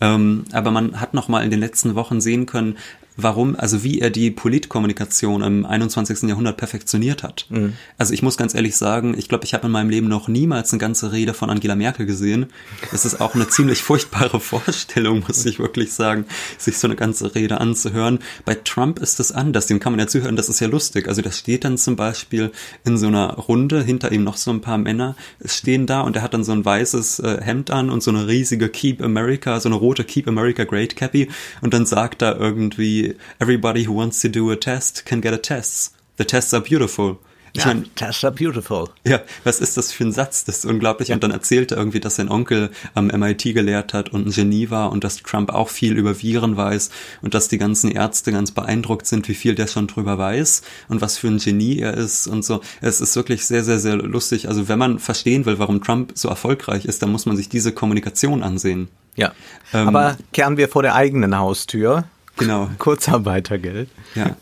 Ähm, 0.00 0.44
aber 0.52 0.70
man 0.70 1.00
hat 1.00 1.14
noch 1.14 1.28
mal 1.28 1.44
in 1.44 1.50
den 1.50 1.60
letzten 1.60 1.94
Wochen 1.94 2.20
sehen 2.20 2.46
können, 2.46 2.76
warum, 3.16 3.56
also 3.56 3.84
wie 3.84 4.00
er 4.00 4.10
die 4.10 4.30
Politkommunikation 4.30 5.42
im 5.42 5.66
21. 5.66 6.28
Jahrhundert 6.28 6.56
perfektioniert 6.56 7.22
hat. 7.22 7.46
Mhm. 7.48 7.74
Also 7.96 8.12
ich 8.12 8.22
muss 8.22 8.36
ganz 8.36 8.54
ehrlich 8.54 8.76
sagen, 8.76 9.14
ich 9.16 9.28
glaube, 9.28 9.44
ich 9.44 9.54
habe 9.54 9.66
in 9.66 9.72
meinem 9.72 9.90
Leben 9.90 10.08
noch 10.08 10.28
niemals 10.28 10.72
eine 10.72 10.80
ganze 10.80 11.12
Rede 11.12 11.34
von 11.34 11.50
Angela 11.50 11.76
Merkel 11.76 12.06
gesehen. 12.06 12.46
Das 12.90 13.04
ist 13.04 13.20
auch 13.20 13.34
eine 13.34 13.48
ziemlich 13.54 13.82
furchtbare 13.82 14.40
Vorstellung, 14.40 15.22
muss 15.26 15.44
ich 15.46 15.58
wirklich 15.58 15.92
sagen, 15.92 16.24
sich 16.58 16.78
so 16.78 16.88
eine 16.88 16.96
ganze 16.96 17.34
Rede 17.34 17.60
anzuhören. 17.60 18.18
Bei 18.44 18.54
Trump 18.54 18.98
ist 18.98 19.20
das 19.20 19.32
anders, 19.32 19.66
dem 19.66 19.80
kann 19.80 19.92
man 19.92 20.00
ja 20.00 20.06
zuhören, 20.06 20.36
das 20.36 20.48
ist 20.48 20.60
ja 20.60 20.66
lustig. 20.66 21.08
Also 21.08 21.22
das 21.22 21.38
steht 21.38 21.64
dann 21.64 21.78
zum 21.78 21.96
Beispiel 21.96 22.50
in 22.84 22.98
so 22.98 23.06
einer 23.06 23.34
Runde, 23.34 23.82
hinter 23.82 24.10
ihm 24.12 24.24
noch 24.24 24.36
so 24.36 24.50
ein 24.50 24.60
paar 24.60 24.78
Männer 24.78 25.14
stehen 25.44 25.86
da 25.86 26.00
und 26.00 26.16
er 26.16 26.22
hat 26.22 26.34
dann 26.34 26.44
so 26.44 26.52
ein 26.52 26.64
weißes 26.64 27.20
äh, 27.20 27.40
Hemd 27.40 27.70
an 27.70 27.90
und 27.90 28.02
so 28.02 28.10
eine 28.10 28.26
riesige 28.26 28.68
Keep 28.68 29.02
America, 29.02 29.60
so 29.60 29.68
eine 29.68 29.76
rote 29.76 30.04
Keep 30.04 30.26
America 30.28 30.64
Great 30.64 30.96
Cappy 30.96 31.28
und 31.60 31.74
dann 31.74 31.86
sagt 31.86 32.22
er 32.22 32.38
irgendwie, 32.38 33.03
everybody 33.40 33.86
who 33.86 33.94
wants 33.94 34.20
to 34.20 34.28
do 34.28 34.50
a 34.50 34.56
test 34.56 35.04
can 35.06 35.20
get 35.20 35.32
a 35.32 35.38
test. 35.38 35.94
The 36.16 36.24
tests 36.24 36.54
are 36.54 36.62
beautiful. 36.62 37.18
Ich 37.56 37.64
ja, 37.64 37.68
mein, 37.68 37.94
tests 37.94 38.24
are 38.24 38.34
beautiful. 38.34 38.88
Ja, 39.06 39.20
was 39.44 39.60
ist 39.60 39.76
das 39.76 39.92
für 39.92 40.02
ein 40.04 40.10
Satz? 40.12 40.44
Das 40.44 40.58
ist 40.58 40.64
unglaublich. 40.64 41.08
Ja. 41.08 41.14
Und 41.14 41.22
dann 41.22 41.30
erzählt 41.30 41.70
er 41.70 41.78
irgendwie, 41.78 42.00
dass 42.00 42.16
sein 42.16 42.28
Onkel 42.28 42.70
am 42.94 43.06
MIT 43.06 43.42
gelehrt 43.54 43.94
hat 43.94 44.08
und 44.08 44.26
ein 44.26 44.32
Genie 44.32 44.70
war 44.70 44.90
und 44.90 45.04
dass 45.04 45.18
Trump 45.18 45.50
auch 45.50 45.68
viel 45.68 45.96
über 45.96 46.20
Viren 46.20 46.56
weiß 46.56 46.90
und 47.22 47.34
dass 47.34 47.46
die 47.46 47.58
ganzen 47.58 47.92
Ärzte 47.92 48.32
ganz 48.32 48.50
beeindruckt 48.50 49.06
sind, 49.06 49.28
wie 49.28 49.34
viel 49.34 49.54
der 49.54 49.68
schon 49.68 49.86
drüber 49.86 50.18
weiß 50.18 50.62
und 50.88 51.00
was 51.00 51.16
für 51.16 51.28
ein 51.28 51.38
Genie 51.38 51.78
er 51.78 51.94
ist 51.94 52.26
und 52.26 52.44
so. 52.44 52.60
Es 52.80 53.00
ist 53.00 53.14
wirklich 53.14 53.46
sehr, 53.46 53.62
sehr, 53.62 53.78
sehr 53.78 53.96
lustig. 53.96 54.48
Also 54.48 54.68
wenn 54.68 54.78
man 54.80 54.98
verstehen 54.98 55.46
will, 55.46 55.60
warum 55.60 55.80
Trump 55.80 56.12
so 56.16 56.28
erfolgreich 56.28 56.86
ist, 56.86 57.02
dann 57.02 57.12
muss 57.12 57.24
man 57.24 57.36
sich 57.36 57.48
diese 57.48 57.70
Kommunikation 57.70 58.42
ansehen. 58.42 58.88
Ja. 59.14 59.32
Ähm, 59.72 59.86
Aber 59.86 60.16
kehren 60.32 60.56
wir 60.56 60.68
vor 60.68 60.82
der 60.82 60.96
eigenen 60.96 61.38
Haustür. 61.38 62.04
Genau. 62.36 62.70
Kurzarbeitergeld. 62.78 63.88
Ja. 64.14 64.36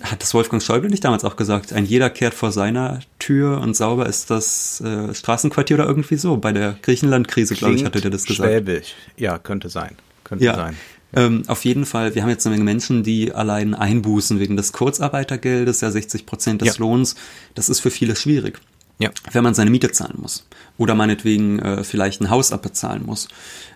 Hat 0.00 0.20
das 0.20 0.34
Wolfgang 0.34 0.60
Schäuble 0.60 0.90
nicht 0.90 1.04
damals 1.04 1.24
auch 1.24 1.36
gesagt? 1.36 1.72
Ein 1.72 1.84
jeder 1.84 2.10
kehrt 2.10 2.34
vor 2.34 2.50
seiner 2.50 3.00
Tür 3.20 3.60
und 3.60 3.76
sauber 3.76 4.06
ist 4.06 4.30
das 4.30 4.80
äh, 4.80 5.14
Straßenquartier 5.14 5.76
oder 5.76 5.86
irgendwie 5.86 6.16
so. 6.16 6.36
Bei 6.36 6.52
der 6.52 6.76
Griechenland-Krise, 6.82 7.54
glaube 7.54 7.74
ich, 7.74 7.84
hatte 7.84 8.00
der 8.00 8.10
das 8.10 8.24
gesagt. 8.24 8.48
Schwäbisch. 8.48 8.94
Ja, 9.16 9.38
könnte 9.38 9.68
sein. 9.68 9.96
Könnte 10.24 10.44
ja. 10.44 10.56
sein. 10.56 10.76
Ähm, 11.14 11.42
auf 11.46 11.64
jeden 11.64 11.84
Fall, 11.84 12.14
wir 12.14 12.22
haben 12.22 12.30
jetzt 12.30 12.46
eine 12.46 12.54
Menge 12.54 12.64
Menschen, 12.64 13.02
die 13.02 13.32
allein 13.32 13.74
einbußen 13.74 14.40
wegen 14.40 14.56
des 14.56 14.72
Kurzarbeitergeldes, 14.72 15.80
ja 15.82 15.90
60 15.90 16.26
Prozent 16.26 16.62
des 16.62 16.78
ja. 16.78 16.80
Lohns. 16.80 17.16
Das 17.54 17.68
ist 17.68 17.80
für 17.80 17.90
viele 17.90 18.16
schwierig. 18.16 18.58
Ja. 19.02 19.10
Wenn 19.32 19.42
man 19.42 19.54
seine 19.54 19.70
Miete 19.70 19.90
zahlen 19.90 20.18
muss 20.20 20.46
oder 20.78 20.94
meinetwegen 20.94 21.58
äh, 21.58 21.82
vielleicht 21.82 22.20
ein 22.20 22.30
Haus 22.30 22.52
abbezahlen 22.52 23.04
muss, 23.04 23.26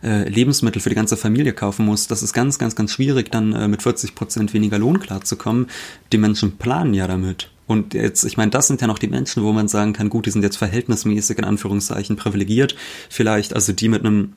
äh, 0.04 0.28
Lebensmittel 0.28 0.80
für 0.80 0.88
die 0.88 0.94
ganze 0.94 1.16
Familie 1.16 1.52
kaufen 1.52 1.84
muss, 1.84 2.06
das 2.06 2.22
ist 2.22 2.32
ganz, 2.32 2.60
ganz, 2.60 2.76
ganz 2.76 2.92
schwierig, 2.92 3.32
dann 3.32 3.52
äh, 3.52 3.66
mit 3.66 3.82
40 3.82 4.14
Prozent 4.14 4.54
weniger 4.54 4.78
Lohn 4.78 5.00
klarzukommen. 5.00 5.66
Die 6.12 6.18
Menschen 6.18 6.58
planen 6.58 6.94
ja 6.94 7.08
damit. 7.08 7.50
Und 7.66 7.94
jetzt, 7.94 8.22
ich 8.22 8.36
meine, 8.36 8.52
das 8.52 8.68
sind 8.68 8.80
ja 8.80 8.86
noch 8.86 9.00
die 9.00 9.08
Menschen, 9.08 9.42
wo 9.42 9.52
man 9.52 9.66
sagen 9.66 9.92
kann, 9.92 10.10
gut, 10.10 10.26
die 10.26 10.30
sind 10.30 10.42
jetzt 10.42 10.58
verhältnismäßig 10.58 11.38
in 11.38 11.44
Anführungszeichen 11.44 12.14
privilegiert, 12.14 12.76
vielleicht, 13.10 13.52
also 13.52 13.72
die 13.72 13.88
mit 13.88 14.04
einem 14.04 14.34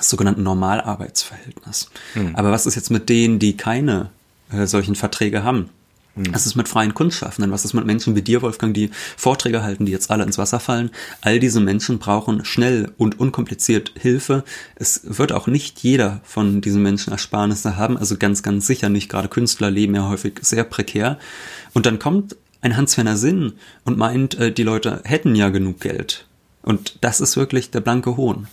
sogenannten 0.00 0.42
Normalarbeitsverhältnis. 0.42 1.90
Mhm. 2.14 2.36
Aber 2.36 2.50
was 2.50 2.66
ist 2.66 2.74
jetzt 2.74 2.90
mit 2.90 3.08
denen, 3.08 3.38
die 3.38 3.56
keine 3.56 4.10
äh, 4.52 4.66
solchen 4.66 4.96
Verträge 4.96 5.42
haben? 5.42 5.70
Was 6.30 6.46
ist 6.46 6.56
mit 6.56 6.68
freien 6.68 6.94
Kunstschaffenden? 6.94 7.52
Was 7.52 7.64
ist 7.64 7.74
mit 7.74 7.86
Menschen 7.86 8.16
wie 8.16 8.22
dir, 8.22 8.42
Wolfgang, 8.42 8.74
die 8.74 8.90
Vorträge 9.16 9.62
halten, 9.62 9.86
die 9.86 9.92
jetzt 9.92 10.10
alle 10.10 10.24
ins 10.24 10.38
Wasser 10.38 10.60
fallen? 10.60 10.90
All 11.20 11.38
diese 11.38 11.60
Menschen 11.60 11.98
brauchen 11.98 12.44
schnell 12.44 12.92
und 12.96 13.18
unkompliziert 13.18 13.92
Hilfe. 13.98 14.44
Es 14.76 15.02
wird 15.04 15.32
auch 15.32 15.46
nicht 15.46 15.80
jeder 15.80 16.20
von 16.24 16.60
diesen 16.60 16.82
Menschen 16.82 17.12
Ersparnisse 17.12 17.76
haben, 17.76 17.96
also 17.96 18.16
ganz, 18.16 18.42
ganz 18.42 18.66
sicher 18.66 18.88
nicht. 18.88 19.08
Gerade 19.08 19.28
Künstler 19.28 19.70
leben 19.70 19.94
ja 19.94 20.08
häufig 20.08 20.38
sehr 20.42 20.64
prekär. 20.64 21.18
Und 21.74 21.86
dann 21.86 21.98
kommt 21.98 22.36
ein 22.60 22.76
Hans-Werner 22.76 23.16
Sinn 23.16 23.54
und 23.84 23.96
meint, 23.96 24.34
äh, 24.38 24.52
die 24.52 24.62
Leute 24.62 25.00
hätten 25.04 25.34
ja 25.34 25.48
genug 25.48 25.80
Geld. 25.80 26.26
Und 26.62 26.98
das 27.00 27.20
ist 27.20 27.36
wirklich 27.36 27.70
der 27.70 27.80
blanke 27.80 28.16
Hohn. 28.16 28.48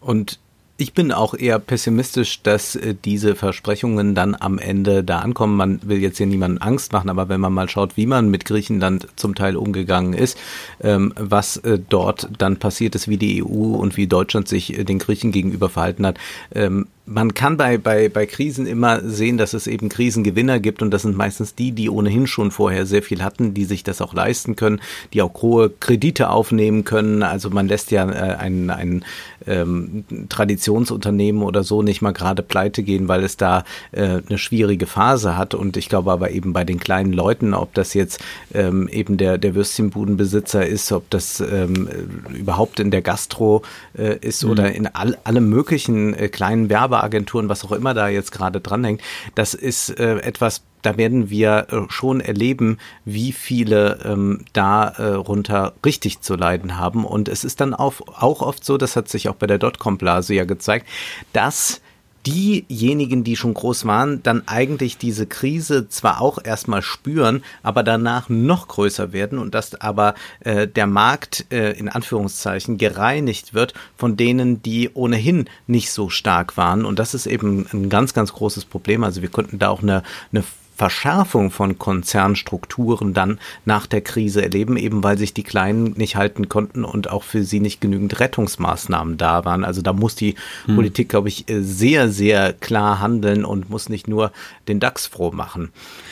Und 0.00 0.38
ich 0.80 0.94
bin 0.94 1.12
auch 1.12 1.34
eher 1.34 1.58
pessimistisch, 1.58 2.42
dass 2.42 2.74
äh, 2.74 2.94
diese 3.04 3.34
Versprechungen 3.34 4.14
dann 4.14 4.34
am 4.34 4.58
Ende 4.58 5.04
da 5.04 5.18
ankommen. 5.18 5.56
Man 5.56 5.80
will 5.82 5.98
jetzt 5.98 6.16
hier 6.16 6.26
niemanden 6.26 6.58
Angst 6.58 6.92
machen, 6.92 7.10
aber 7.10 7.28
wenn 7.28 7.40
man 7.40 7.52
mal 7.52 7.68
schaut, 7.68 7.98
wie 7.98 8.06
man 8.06 8.30
mit 8.30 8.46
Griechenland 8.46 9.06
zum 9.16 9.34
Teil 9.34 9.56
umgegangen 9.56 10.14
ist, 10.14 10.38
ähm, 10.80 11.12
was 11.16 11.58
äh, 11.58 11.78
dort 11.86 12.30
dann 12.38 12.56
passiert 12.56 12.94
ist, 12.94 13.08
wie 13.08 13.18
die 13.18 13.44
EU 13.44 13.74
und 13.74 13.98
wie 13.98 14.06
Deutschland 14.06 14.48
sich 14.48 14.78
äh, 14.78 14.84
den 14.84 14.98
Griechen 14.98 15.32
gegenüber 15.32 15.68
verhalten 15.68 16.06
hat, 16.06 16.18
ähm, 16.54 16.86
man 17.10 17.34
kann 17.34 17.56
bei, 17.56 17.76
bei, 17.76 18.08
bei 18.08 18.24
Krisen 18.24 18.66
immer 18.66 19.00
sehen, 19.02 19.36
dass 19.36 19.52
es 19.52 19.66
eben 19.66 19.88
Krisengewinner 19.88 20.60
gibt 20.60 20.80
und 20.80 20.92
das 20.92 21.02
sind 21.02 21.16
meistens 21.16 21.56
die, 21.56 21.72
die 21.72 21.90
ohnehin 21.90 22.28
schon 22.28 22.52
vorher 22.52 22.86
sehr 22.86 23.02
viel 23.02 23.24
hatten, 23.24 23.52
die 23.52 23.64
sich 23.64 23.82
das 23.82 24.00
auch 24.00 24.14
leisten 24.14 24.54
können, 24.54 24.80
die 25.12 25.20
auch 25.20 25.42
hohe 25.42 25.70
Kredite 25.70 26.30
aufnehmen 26.30 26.84
können. 26.84 27.24
Also 27.24 27.50
man 27.50 27.66
lässt 27.66 27.90
ja 27.90 28.08
äh, 28.08 28.36
ein, 28.36 28.70
ein 28.70 29.04
ähm, 29.46 30.04
Traditionsunternehmen 30.28 31.42
oder 31.42 31.64
so 31.64 31.82
nicht 31.82 32.00
mal 32.00 32.12
gerade 32.12 32.44
pleite 32.44 32.84
gehen, 32.84 33.08
weil 33.08 33.24
es 33.24 33.36
da 33.36 33.64
äh, 33.90 34.20
eine 34.28 34.38
schwierige 34.38 34.86
Phase 34.86 35.36
hat. 35.36 35.54
Und 35.54 35.76
ich 35.76 35.88
glaube 35.88 36.12
aber 36.12 36.30
eben 36.30 36.52
bei 36.52 36.64
den 36.64 36.78
kleinen 36.78 37.12
Leuten, 37.12 37.54
ob 37.54 37.74
das 37.74 37.92
jetzt 37.92 38.20
ähm, 38.54 38.86
eben 38.86 39.16
der, 39.16 39.36
der 39.36 39.56
Würstchenbudenbesitzer 39.56 40.64
ist, 40.64 40.92
ob 40.92 41.10
das 41.10 41.40
ähm, 41.40 41.88
überhaupt 42.32 42.78
in 42.78 42.92
der 42.92 43.02
Gastro 43.02 43.62
äh, 43.98 44.16
ist 44.20 44.44
mhm. 44.44 44.50
oder 44.50 44.72
in 44.72 44.86
all, 44.86 45.18
alle 45.24 45.40
möglichen 45.40 46.14
äh, 46.14 46.28
kleinen 46.28 46.70
Werbe 46.70 46.99
Werbeagenturen, 47.00 47.48
was 47.48 47.64
auch 47.64 47.72
immer 47.72 47.94
da 47.94 48.08
jetzt 48.08 48.32
gerade 48.32 48.60
dranhängt, 48.60 49.00
das 49.34 49.54
ist 49.54 49.98
äh, 49.98 50.18
etwas, 50.18 50.62
da 50.82 50.96
werden 50.96 51.30
wir 51.30 51.66
äh, 51.70 51.80
schon 51.90 52.20
erleben, 52.20 52.78
wie 53.04 53.32
viele 53.32 53.98
ähm, 54.04 54.44
darunter 54.52 55.72
äh, 55.76 55.86
richtig 55.86 56.20
zu 56.20 56.36
leiden 56.36 56.78
haben. 56.78 57.04
Und 57.04 57.28
es 57.28 57.44
ist 57.44 57.60
dann 57.60 57.74
auch, 57.74 58.00
auch 58.06 58.42
oft 58.42 58.64
so, 58.64 58.76
das 58.76 58.96
hat 58.96 59.08
sich 59.08 59.28
auch 59.28 59.34
bei 59.34 59.46
der 59.46 59.58
Dotcom-Blase 59.58 60.34
ja 60.34 60.44
gezeigt, 60.44 60.86
dass 61.32 61.80
diejenigen, 62.26 63.24
die 63.24 63.36
schon 63.36 63.54
groß 63.54 63.86
waren, 63.86 64.22
dann 64.22 64.46
eigentlich 64.46 64.98
diese 64.98 65.26
Krise 65.26 65.88
zwar 65.88 66.20
auch 66.20 66.38
erstmal 66.42 66.82
spüren, 66.82 67.42
aber 67.62 67.82
danach 67.82 68.28
noch 68.28 68.68
größer 68.68 69.12
werden 69.12 69.38
und 69.38 69.54
dass 69.54 69.74
aber 69.80 70.14
äh, 70.40 70.66
der 70.68 70.86
Markt 70.86 71.46
äh, 71.50 71.72
in 71.72 71.88
Anführungszeichen 71.88 72.78
gereinigt 72.78 73.54
wird 73.54 73.74
von 73.96 74.16
denen, 74.16 74.62
die 74.62 74.90
ohnehin 74.92 75.48
nicht 75.66 75.90
so 75.92 76.10
stark 76.10 76.56
waren. 76.56 76.84
Und 76.84 76.98
das 76.98 77.14
ist 77.14 77.26
eben 77.26 77.66
ein 77.72 77.88
ganz, 77.88 78.12
ganz 78.12 78.32
großes 78.32 78.64
Problem. 78.66 79.04
Also 79.04 79.22
wir 79.22 79.30
konnten 79.30 79.58
da 79.58 79.68
auch 79.68 79.82
eine, 79.82 80.02
eine 80.32 80.44
Verschärfung 80.80 81.50
von 81.50 81.78
Konzernstrukturen 81.78 83.12
dann 83.12 83.38
nach 83.66 83.86
der 83.86 84.00
Krise 84.00 84.42
erleben, 84.42 84.78
eben 84.78 85.04
weil 85.04 85.18
sich 85.18 85.34
die 85.34 85.42
Kleinen 85.42 85.92
nicht 85.98 86.16
halten 86.16 86.48
konnten 86.48 86.86
und 86.86 87.10
auch 87.10 87.22
für 87.22 87.44
sie 87.44 87.60
nicht 87.60 87.82
genügend 87.82 88.18
Rettungsmaßnahmen 88.18 89.18
da 89.18 89.44
waren. 89.44 89.62
Also 89.62 89.82
da 89.82 89.92
muss 89.92 90.14
die 90.14 90.36
hm. 90.64 90.76
Politik, 90.76 91.10
glaube 91.10 91.28
ich, 91.28 91.44
sehr, 91.50 92.08
sehr 92.08 92.54
klar 92.54 92.98
handeln 92.98 93.44
und 93.44 93.68
muss 93.68 93.90
nicht 93.90 94.08
nur 94.08 94.32
den 94.68 94.80
DAX 94.80 95.06
froh 95.06 95.32
machen. 95.32 95.68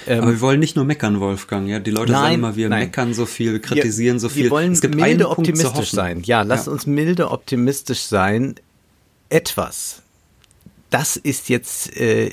Ähm, 0.07 0.21
Aber 0.21 0.33
wir 0.33 0.41
wollen 0.43 0.61
nicht 0.61 0.77
nur 0.77 0.85
meckern, 0.85 1.19
Wolfgang. 1.19 1.67
Ja, 1.67 1.79
die 1.79 1.91
Leute 1.91 2.13
nein, 2.13 2.21
sagen 2.21 2.35
immer, 2.35 2.57
wir 2.57 2.69
nein. 2.69 2.81
meckern 2.81 3.15
so 3.15 3.25
viel, 3.25 3.61
kritisieren 3.61 4.17
wir, 4.17 4.21
so 4.21 4.29
viel. 4.29 4.45
Wir 4.45 4.51
wollen 4.51 4.73
es 4.73 4.83
gibt 4.83 4.97
milde 4.97 5.31
optimistisch 5.31 5.93
sein. 5.93 6.21
Ja, 6.25 6.43
lass 6.43 6.67
ja. 6.67 6.73
uns 6.73 6.85
milde 6.85 7.31
optimistisch 7.31 8.03
sein. 8.03 8.57
Etwas. 9.31 10.03
Das 10.91 11.17
ist 11.17 11.49
jetzt 11.49 11.97
äh, 11.97 12.31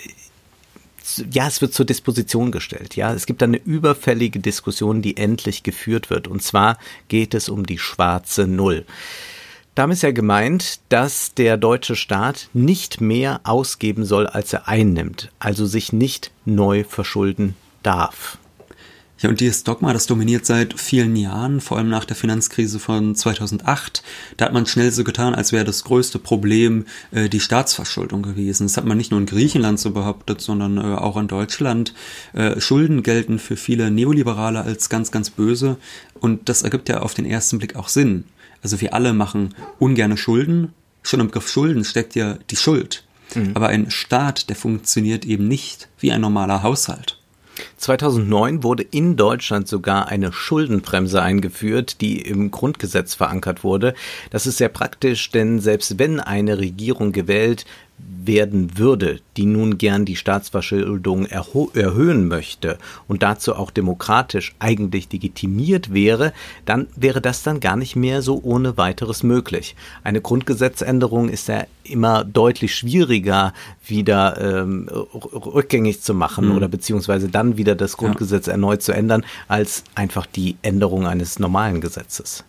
ja, 1.32 1.48
es 1.48 1.62
wird 1.62 1.74
zur 1.74 1.86
Disposition 1.86 2.52
gestellt. 2.52 2.96
Ja, 2.96 3.14
es 3.14 3.26
gibt 3.26 3.44
eine 3.44 3.58
überfällige 3.58 4.40
Diskussion, 4.40 5.02
die 5.02 5.18
endlich 5.18 5.64
geführt 5.64 6.10
wird. 6.10 6.28
Und 6.28 6.42
zwar 6.42 6.78
geht 7.08 7.34
es 7.34 7.50
um 7.50 7.66
die 7.66 7.78
schwarze 7.78 8.48
Null. 8.48 8.86
Damit 9.76 9.98
ist 9.98 10.04
ja 10.04 10.12
gemeint, 10.12 10.80
dass 10.88 11.34
der 11.34 11.58
deutsche 11.58 11.98
Staat 11.98 12.50
nicht 12.54 13.02
mehr 13.02 13.42
ausgeben 13.44 14.06
soll, 14.06 14.26
als 14.26 14.54
er 14.54 14.70
einnimmt, 14.70 15.32
also 15.38 15.66
sich 15.66 15.92
nicht 15.92 16.32
neu 16.46 16.86
verschulden 16.86 17.56
darf. 17.84 18.38
Ja, 19.20 19.30
und 19.30 19.40
dieses 19.40 19.64
Dogma, 19.64 19.94
das 19.94 20.08
dominiert 20.08 20.46
seit 20.46 20.78
vielen 20.78 21.16
Jahren, 21.16 21.62
vor 21.62 21.78
allem 21.78 21.90
nach 21.90 22.04
der 22.04 22.18
Finanzkrise 22.18 22.80
von 22.80 23.16
2008. 23.16 24.04
Da 24.36 24.46
hat 24.46 24.54
man 24.54 24.66
schnell 24.66 24.92
so 24.92 25.06
getan, 25.06 25.34
als 25.34 25.54
wäre 25.54 25.64
das 25.64 25.86
größte 25.86 26.20
Problem 26.20 26.86
äh, 27.12 27.30
die 27.30 27.40
Staatsverschuldung 27.40 28.24
gewesen. 28.24 28.68
Das 28.68 28.76
hat 28.76 28.86
man 28.86 28.98
nicht 28.98 29.12
nur 29.12 29.20
in 29.22 29.26
Griechenland 29.26 29.80
so 29.80 29.92
behauptet, 29.92 30.42
sondern 30.42 30.78
äh, 30.78 30.96
auch 30.96 31.16
in 31.16 31.28
Deutschland. 31.28 31.94
Äh, 32.34 32.60
Schulden 32.60 33.04
gelten 33.04 33.40
für 33.40 33.56
viele 33.56 33.90
Neoliberale 33.90 34.62
als 34.62 34.90
ganz, 34.90 35.12
ganz 35.12 35.30
böse. 35.30 35.78
Und 36.20 36.50
das 36.50 36.64
ergibt 36.64 36.90
ja 36.90 37.00
auf 37.00 37.14
den 37.14 37.26
ersten 37.26 37.58
Blick 37.58 37.78
auch 37.78 37.88
Sinn. 37.88 38.26
Also 38.62 38.82
wir 38.82 38.94
alle 38.94 39.14
machen 39.14 39.56
ungerne 39.80 40.18
Schulden. 40.18 40.74
Schon 41.04 41.22
im 41.22 41.28
Begriff 41.28 41.48
Schulden 41.50 41.86
steckt 41.86 42.16
ja 42.16 42.38
die 42.50 42.58
Schuld. 42.58 43.06
Mhm. 43.34 43.52
Aber 43.54 43.68
ein 43.68 43.92
Staat, 43.92 44.50
der 44.50 44.58
funktioniert 44.58 45.24
eben 45.24 45.48
nicht 45.48 45.88
wie 46.00 46.12
ein 46.12 46.22
normaler 46.22 46.64
Haushalt. 46.64 47.18
2009 47.78 48.64
wurde 48.64 48.84
in 48.84 49.16
Deutschland 49.16 49.68
sogar 49.68 50.08
eine 50.08 50.32
Schuldenbremse 50.34 51.22
eingeführt, 51.22 52.02
die 52.02 52.22
im 52.22 52.52
Grundgesetz 52.52 53.14
verankert 53.14 53.64
wurde. 53.64 53.94
Das 54.30 54.48
ist 54.48 54.58
sehr 54.58 54.70
praktisch, 54.70 55.32
denn 55.32 55.60
selbst 55.60 56.00
wenn 56.00 56.20
eine 56.20 56.58
Regierung 56.58 57.12
gewählt 57.12 57.66
werden 57.98 58.78
würde, 58.78 59.20
die 59.38 59.46
nun 59.46 59.78
gern 59.78 60.06
die 60.06 60.16
Staatsverschuldung 60.16 61.26
erhöhen 61.26 62.28
möchte 62.28 62.78
und 63.08 63.24
dazu 63.24 63.56
auch 63.56 63.72
demokratisch 63.72 64.56
eigentlich 64.60 65.12
legitimiert 65.12 65.94
wäre, 65.94 66.34
dann 66.66 66.88
wäre 66.96 67.22
das 67.22 67.44
dann 67.44 67.60
gar 67.60 67.76
nicht 67.76 67.96
mehr 67.96 68.22
so 68.22 68.40
ohne 68.44 68.78
weiteres 68.78 69.24
möglich. 69.24 69.76
Eine 70.04 70.22
Grundgesetzänderung 70.22 71.30
ist 71.30 71.48
ja 71.48 71.66
immer 71.84 72.24
deutlich 72.24 72.76
schwieriger 72.76 73.54
wieder 73.86 74.42
ähm, 74.42 74.90
rückgängig 74.90 76.02
zu 76.02 76.14
machen 76.14 76.50
mhm. 76.50 76.58
oder 76.58 76.68
beziehungsweise 76.68 77.30
dann 77.30 77.58
wieder 77.58 77.76
das 77.76 77.98
Grundgesetz 77.98 78.48
ja. 78.48 78.54
erneut 78.54 78.82
zu 78.82 78.92
ändern, 78.92 79.24
als 79.48 79.84
einfach 79.94 80.26
die 80.26 80.58
Änderung 80.62 81.08
eines 81.08 81.40
normalen 81.40 81.82
Gesetzes. 81.82 82.44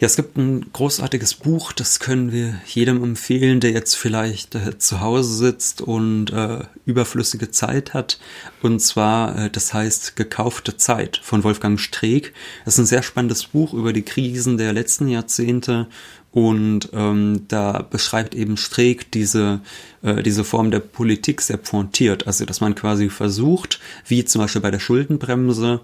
Ja, 0.00 0.06
es 0.06 0.16
gibt 0.16 0.38
ein 0.38 0.72
großartiges 0.72 1.34
Buch, 1.34 1.72
das 1.72 2.00
können 2.00 2.32
wir 2.32 2.58
jedem 2.64 3.04
empfehlen, 3.04 3.60
der 3.60 3.72
jetzt 3.72 3.96
vielleicht 3.96 4.54
äh, 4.54 4.78
zu 4.78 5.02
Hause 5.02 5.34
sitzt 5.34 5.82
und 5.82 6.32
äh, 6.32 6.60
überflüssige 6.86 7.50
Zeit 7.50 7.92
hat. 7.92 8.18
Und 8.62 8.80
zwar, 8.80 9.36
äh, 9.38 9.50
das 9.50 9.74
heißt 9.74 10.16
Gekaufte 10.16 10.78
Zeit 10.78 11.20
von 11.22 11.44
Wolfgang 11.44 11.78
Streeck. 11.78 12.32
Das 12.64 12.74
ist 12.74 12.80
ein 12.80 12.86
sehr 12.86 13.02
spannendes 13.02 13.44
Buch 13.44 13.74
über 13.74 13.92
die 13.92 14.00
Krisen 14.00 14.56
der 14.56 14.72
letzten 14.72 15.06
Jahrzehnte. 15.06 15.86
Und 16.32 16.88
ähm, 16.94 17.44
da 17.48 17.82
beschreibt 17.82 18.34
eben 18.34 18.56
Streeck 18.56 19.12
diese, 19.12 19.60
äh, 20.00 20.22
diese 20.22 20.44
Form 20.44 20.70
der 20.70 20.80
Politik 20.80 21.42
sehr 21.42 21.58
pointiert. 21.58 22.26
Also, 22.26 22.46
dass 22.46 22.62
man 22.62 22.74
quasi 22.74 23.10
versucht, 23.10 23.80
wie 24.06 24.24
zum 24.24 24.40
Beispiel 24.40 24.62
bei 24.62 24.70
der 24.70 24.78
Schuldenbremse, 24.78 25.80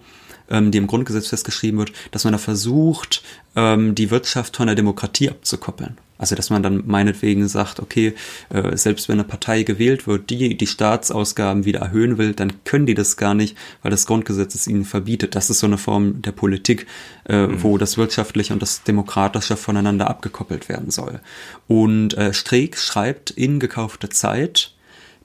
ähm, 0.50 0.70
die 0.70 0.78
im 0.78 0.86
Grundgesetz 0.86 1.28
festgeschrieben 1.28 1.78
wird, 1.78 1.92
dass 2.10 2.24
man 2.24 2.32
da 2.32 2.38
versucht, 2.38 3.22
ähm, 3.54 3.94
die 3.94 4.10
Wirtschaft 4.10 4.56
von 4.56 4.66
der 4.66 4.76
Demokratie 4.76 5.30
abzukoppeln. 5.30 5.96
Also 6.18 6.34
dass 6.34 6.50
man 6.50 6.62
dann 6.62 6.82
meinetwegen 6.86 7.46
sagt, 7.48 7.80
okay, 7.80 8.14
äh, 8.48 8.76
selbst 8.76 9.08
wenn 9.08 9.16
eine 9.16 9.28
Partei 9.28 9.64
gewählt 9.64 10.06
wird, 10.06 10.30
die 10.30 10.56
die 10.56 10.66
Staatsausgaben 10.66 11.64
wieder 11.64 11.80
erhöhen 11.80 12.16
will, 12.16 12.32
dann 12.32 12.64
können 12.64 12.86
die 12.86 12.94
das 12.94 13.16
gar 13.16 13.34
nicht, 13.34 13.56
weil 13.82 13.90
das 13.90 14.06
Grundgesetz 14.06 14.54
es 14.54 14.66
ihnen 14.66 14.84
verbietet. 14.84 15.34
Das 15.34 15.50
ist 15.50 15.58
so 15.58 15.66
eine 15.66 15.78
Form 15.78 16.22
der 16.22 16.32
Politik, 16.32 16.86
äh, 17.28 17.46
mhm. 17.46 17.62
wo 17.62 17.78
das 17.78 17.98
Wirtschaftliche 17.98 18.52
und 18.52 18.62
das 18.62 18.82
Demokratische 18.82 19.56
voneinander 19.56 20.08
abgekoppelt 20.08 20.68
werden 20.68 20.90
soll. 20.90 21.20
Und 21.68 22.14
äh, 22.14 22.32
Streeck 22.32 22.78
schreibt 22.78 23.30
in 23.30 23.60
gekaufte 23.60 24.08
Zeit, 24.08 24.72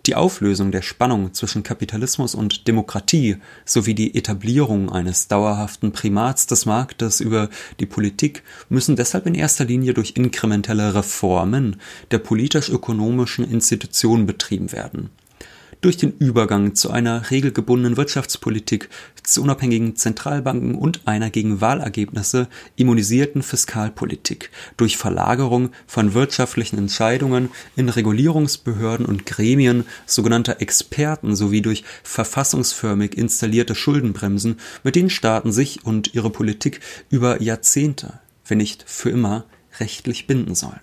die 0.05 0.15
Auflösung 0.15 0.71
der 0.71 0.81
Spannung 0.81 1.33
zwischen 1.33 1.63
Kapitalismus 1.63 2.33
und 2.33 2.67
Demokratie 2.67 3.37
sowie 3.65 3.93
die 3.93 4.15
Etablierung 4.15 4.91
eines 4.91 5.27
dauerhaften 5.27 5.91
Primats 5.91 6.47
des 6.47 6.65
Marktes 6.65 7.21
über 7.21 7.49
die 7.79 7.85
Politik 7.85 8.43
müssen 8.69 8.95
deshalb 8.95 9.27
in 9.27 9.35
erster 9.35 9.65
Linie 9.65 9.93
durch 9.93 10.13
inkrementelle 10.15 10.95
Reformen 10.95 11.77
der 12.09 12.19
politisch-ökonomischen 12.19 13.49
Institutionen 13.49 14.25
betrieben 14.25 14.71
werden. 14.71 15.09
Durch 15.81 15.97
den 15.97 16.13
Übergang 16.17 16.75
zu 16.75 16.91
einer 16.91 17.31
regelgebundenen 17.31 17.97
Wirtschaftspolitik, 17.97 18.89
zu 19.23 19.41
unabhängigen 19.41 19.95
Zentralbanken 19.95 20.75
und 20.75 21.01
einer 21.05 21.29
gegen 21.29 21.59
Wahlergebnisse 21.59 22.47
immunisierten 22.75 23.43
Fiskalpolitik, 23.43 24.51
durch 24.77 24.97
Verlagerung 24.97 25.71
von 25.87 26.13
wirtschaftlichen 26.13 26.77
Entscheidungen 26.77 27.49
in 27.75 27.89
Regulierungsbehörden 27.89 29.05
und 29.05 29.25
Gremien 29.25 29.85
sogenannter 30.05 30.61
Experten 30.61 31.35
sowie 31.35 31.61
durch 31.61 31.83
verfassungsförmig 32.03 33.17
installierte 33.17 33.75
Schuldenbremsen, 33.75 34.59
mit 34.83 34.95
denen 34.95 35.09
Staaten 35.09 35.51
sich 35.51 35.85
und 35.85 36.13
ihre 36.13 36.29
Politik 36.29 36.79
über 37.09 37.41
Jahrzehnte, 37.41 38.19
wenn 38.47 38.59
nicht 38.59 38.85
für 38.87 39.09
immer, 39.09 39.45
rechtlich 39.79 40.27
binden 40.27 40.55
sollen. 40.55 40.79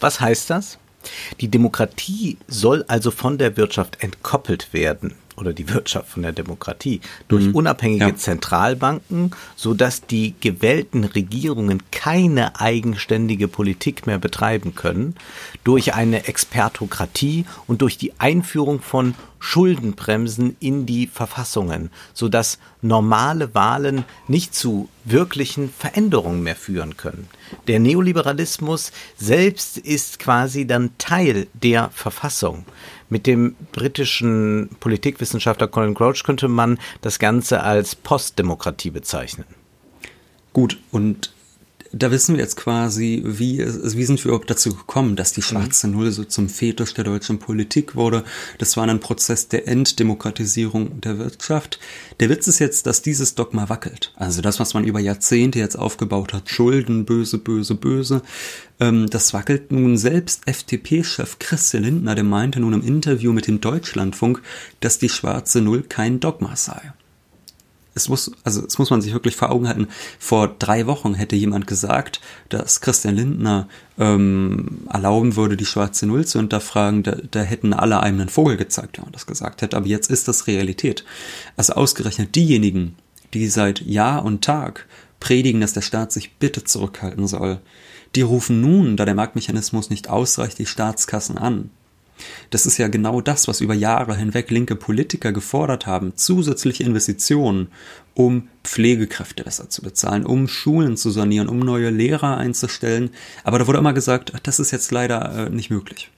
Was 0.00 0.20
heißt 0.20 0.50
das? 0.50 0.78
Die 1.40 1.48
Demokratie 1.48 2.38
soll 2.46 2.84
also 2.88 3.10
von 3.10 3.38
der 3.38 3.56
Wirtschaft 3.56 4.02
entkoppelt 4.02 4.72
werden 4.72 5.14
oder 5.38 5.52
die 5.52 5.68
Wirtschaft 5.68 6.08
von 6.10 6.22
der 6.22 6.32
Demokratie 6.32 7.00
durch 7.28 7.46
mhm. 7.46 7.54
unabhängige 7.54 8.06
ja. 8.06 8.16
Zentralbanken, 8.16 9.30
so 9.56 9.74
dass 9.74 10.04
die 10.04 10.34
gewählten 10.40 11.04
Regierungen 11.04 11.82
keine 11.90 12.60
eigenständige 12.60 13.48
Politik 13.48 14.06
mehr 14.06 14.18
betreiben 14.18 14.74
können, 14.74 15.14
durch 15.64 15.94
eine 15.94 16.26
Expertokratie 16.26 17.44
und 17.66 17.82
durch 17.82 17.96
die 17.96 18.18
Einführung 18.18 18.80
von 18.80 19.14
Schuldenbremsen 19.38 20.56
in 20.60 20.86
die 20.86 21.06
Verfassungen, 21.06 21.90
so 22.14 22.28
dass 22.28 22.58
normale 22.82 23.54
Wahlen 23.54 24.04
nicht 24.26 24.54
zu 24.54 24.88
wirklichen 25.04 25.70
Veränderungen 25.70 26.42
mehr 26.42 26.56
führen 26.56 26.96
können. 26.96 27.28
Der 27.66 27.80
Neoliberalismus 27.80 28.92
selbst 29.16 29.78
ist 29.78 30.18
quasi 30.18 30.66
dann 30.66 30.90
Teil 30.98 31.46
der 31.54 31.90
Verfassung. 31.90 32.64
Mit 33.08 33.26
dem 33.26 33.56
britischen 33.72 34.70
Politikwissenschaftler 34.80 35.68
Colin 35.68 35.94
Crouch 35.94 36.24
könnte 36.24 36.48
man 36.48 36.78
das 37.00 37.18
Ganze 37.18 37.62
als 37.62 37.94
Postdemokratie 37.94 38.90
bezeichnen. 38.90 39.46
Gut, 40.52 40.78
und 40.90 41.32
da 41.92 42.10
wissen 42.10 42.36
wir 42.36 42.42
jetzt 42.42 42.56
quasi, 42.56 43.22
wie, 43.24 43.58
wie 43.58 44.04
sind 44.04 44.22
wir 44.22 44.30
überhaupt 44.30 44.50
dazu 44.50 44.74
gekommen, 44.74 45.16
dass 45.16 45.32
die 45.32 45.42
schwarze 45.42 45.86
mhm. 45.86 45.94
Null 45.94 46.10
so 46.10 46.24
zum 46.24 46.48
Fetisch 46.48 46.94
der 46.94 47.04
deutschen 47.04 47.38
Politik 47.38 47.94
wurde. 47.94 48.24
Das 48.58 48.76
war 48.76 48.86
ein 48.86 49.00
Prozess 49.00 49.48
der 49.48 49.66
Enddemokratisierung 49.66 51.00
der 51.00 51.18
Wirtschaft. 51.18 51.78
Der 52.20 52.28
Witz 52.28 52.46
ist 52.46 52.58
jetzt, 52.58 52.86
dass 52.86 53.02
dieses 53.02 53.34
Dogma 53.34 53.68
wackelt. 53.68 54.12
Also 54.16 54.42
das, 54.42 54.60
was 54.60 54.74
man 54.74 54.84
über 54.84 55.00
Jahrzehnte 55.00 55.58
jetzt 55.58 55.78
aufgebaut 55.78 56.32
hat, 56.32 56.50
Schulden, 56.50 57.04
böse, 57.04 57.38
böse, 57.38 57.74
böse, 57.74 58.22
ähm, 58.80 59.08
das 59.08 59.32
wackelt 59.32 59.72
nun 59.72 59.96
selbst 59.96 60.46
FDP-Chef 60.46 61.38
Christian 61.38 61.84
Lindner, 61.84 62.14
der 62.14 62.24
meinte 62.24 62.60
nun 62.60 62.74
im 62.74 62.84
Interview 62.84 63.32
mit 63.32 63.46
dem 63.46 63.60
Deutschlandfunk, 63.60 64.42
dass 64.80 64.98
die 64.98 65.08
schwarze 65.08 65.60
Null 65.60 65.82
kein 65.82 66.20
Dogma 66.20 66.54
sei 66.54 66.92
es 67.98 68.08
muss, 68.08 68.30
also 68.44 68.64
es 68.64 68.78
muss 68.78 68.90
man 68.90 69.02
sich 69.02 69.12
wirklich 69.12 69.36
vor 69.36 69.50
Augen 69.50 69.68
halten. 69.68 69.88
Vor 70.18 70.54
drei 70.58 70.86
Wochen 70.86 71.14
hätte 71.14 71.36
jemand 71.36 71.66
gesagt, 71.66 72.20
dass 72.48 72.80
Christian 72.80 73.16
Lindner 73.16 73.68
ähm, 73.98 74.82
erlauben 74.90 75.36
würde, 75.36 75.56
die 75.56 75.66
schwarze 75.66 76.06
Null 76.06 76.26
zu 76.26 76.38
hinterfragen. 76.38 77.02
Da, 77.02 77.16
da 77.30 77.40
hätten 77.40 77.72
alle 77.72 78.00
einem 78.00 78.20
einen 78.20 78.28
Vogel 78.28 78.56
gezeigt, 78.56 78.98
wenn 78.98 79.04
man 79.04 79.12
das 79.12 79.26
gesagt 79.26 79.62
hätte. 79.62 79.76
Aber 79.76 79.86
jetzt 79.86 80.10
ist 80.10 80.28
das 80.28 80.46
Realität. 80.46 81.04
Also 81.56 81.74
ausgerechnet 81.74 82.34
diejenigen, 82.34 82.96
die 83.34 83.48
seit 83.48 83.80
Jahr 83.82 84.24
und 84.24 84.42
Tag 84.42 84.86
predigen, 85.20 85.60
dass 85.60 85.72
der 85.72 85.82
Staat 85.82 86.12
sich 86.12 86.36
bitte 86.36 86.64
zurückhalten 86.64 87.26
soll, 87.26 87.60
die 88.14 88.22
rufen 88.22 88.60
nun, 88.60 88.96
da 88.96 89.04
der 89.04 89.14
Marktmechanismus 89.14 89.90
nicht 89.90 90.08
ausreicht, 90.08 90.58
die 90.58 90.66
Staatskassen 90.66 91.36
an. 91.36 91.70
Das 92.50 92.66
ist 92.66 92.78
ja 92.78 92.88
genau 92.88 93.20
das, 93.20 93.48
was 93.48 93.60
über 93.60 93.74
Jahre 93.74 94.16
hinweg 94.16 94.50
linke 94.50 94.76
Politiker 94.76 95.32
gefordert 95.32 95.86
haben, 95.86 96.16
zusätzliche 96.16 96.84
Investitionen, 96.84 97.68
um 98.14 98.48
Pflegekräfte 98.64 99.44
besser 99.44 99.70
zu 99.70 99.82
bezahlen, 99.82 100.26
um 100.26 100.48
Schulen 100.48 100.96
zu 100.96 101.10
sanieren, 101.10 101.48
um 101.48 101.58
neue 101.58 101.90
Lehrer 101.90 102.36
einzustellen. 102.36 103.10
Aber 103.44 103.58
da 103.58 103.66
wurde 103.66 103.78
immer 103.78 103.92
gesagt, 103.92 104.32
das 104.42 104.58
ist 104.58 104.70
jetzt 104.70 104.90
leider 104.90 105.46
äh, 105.46 105.50
nicht 105.50 105.70
möglich. 105.70 106.10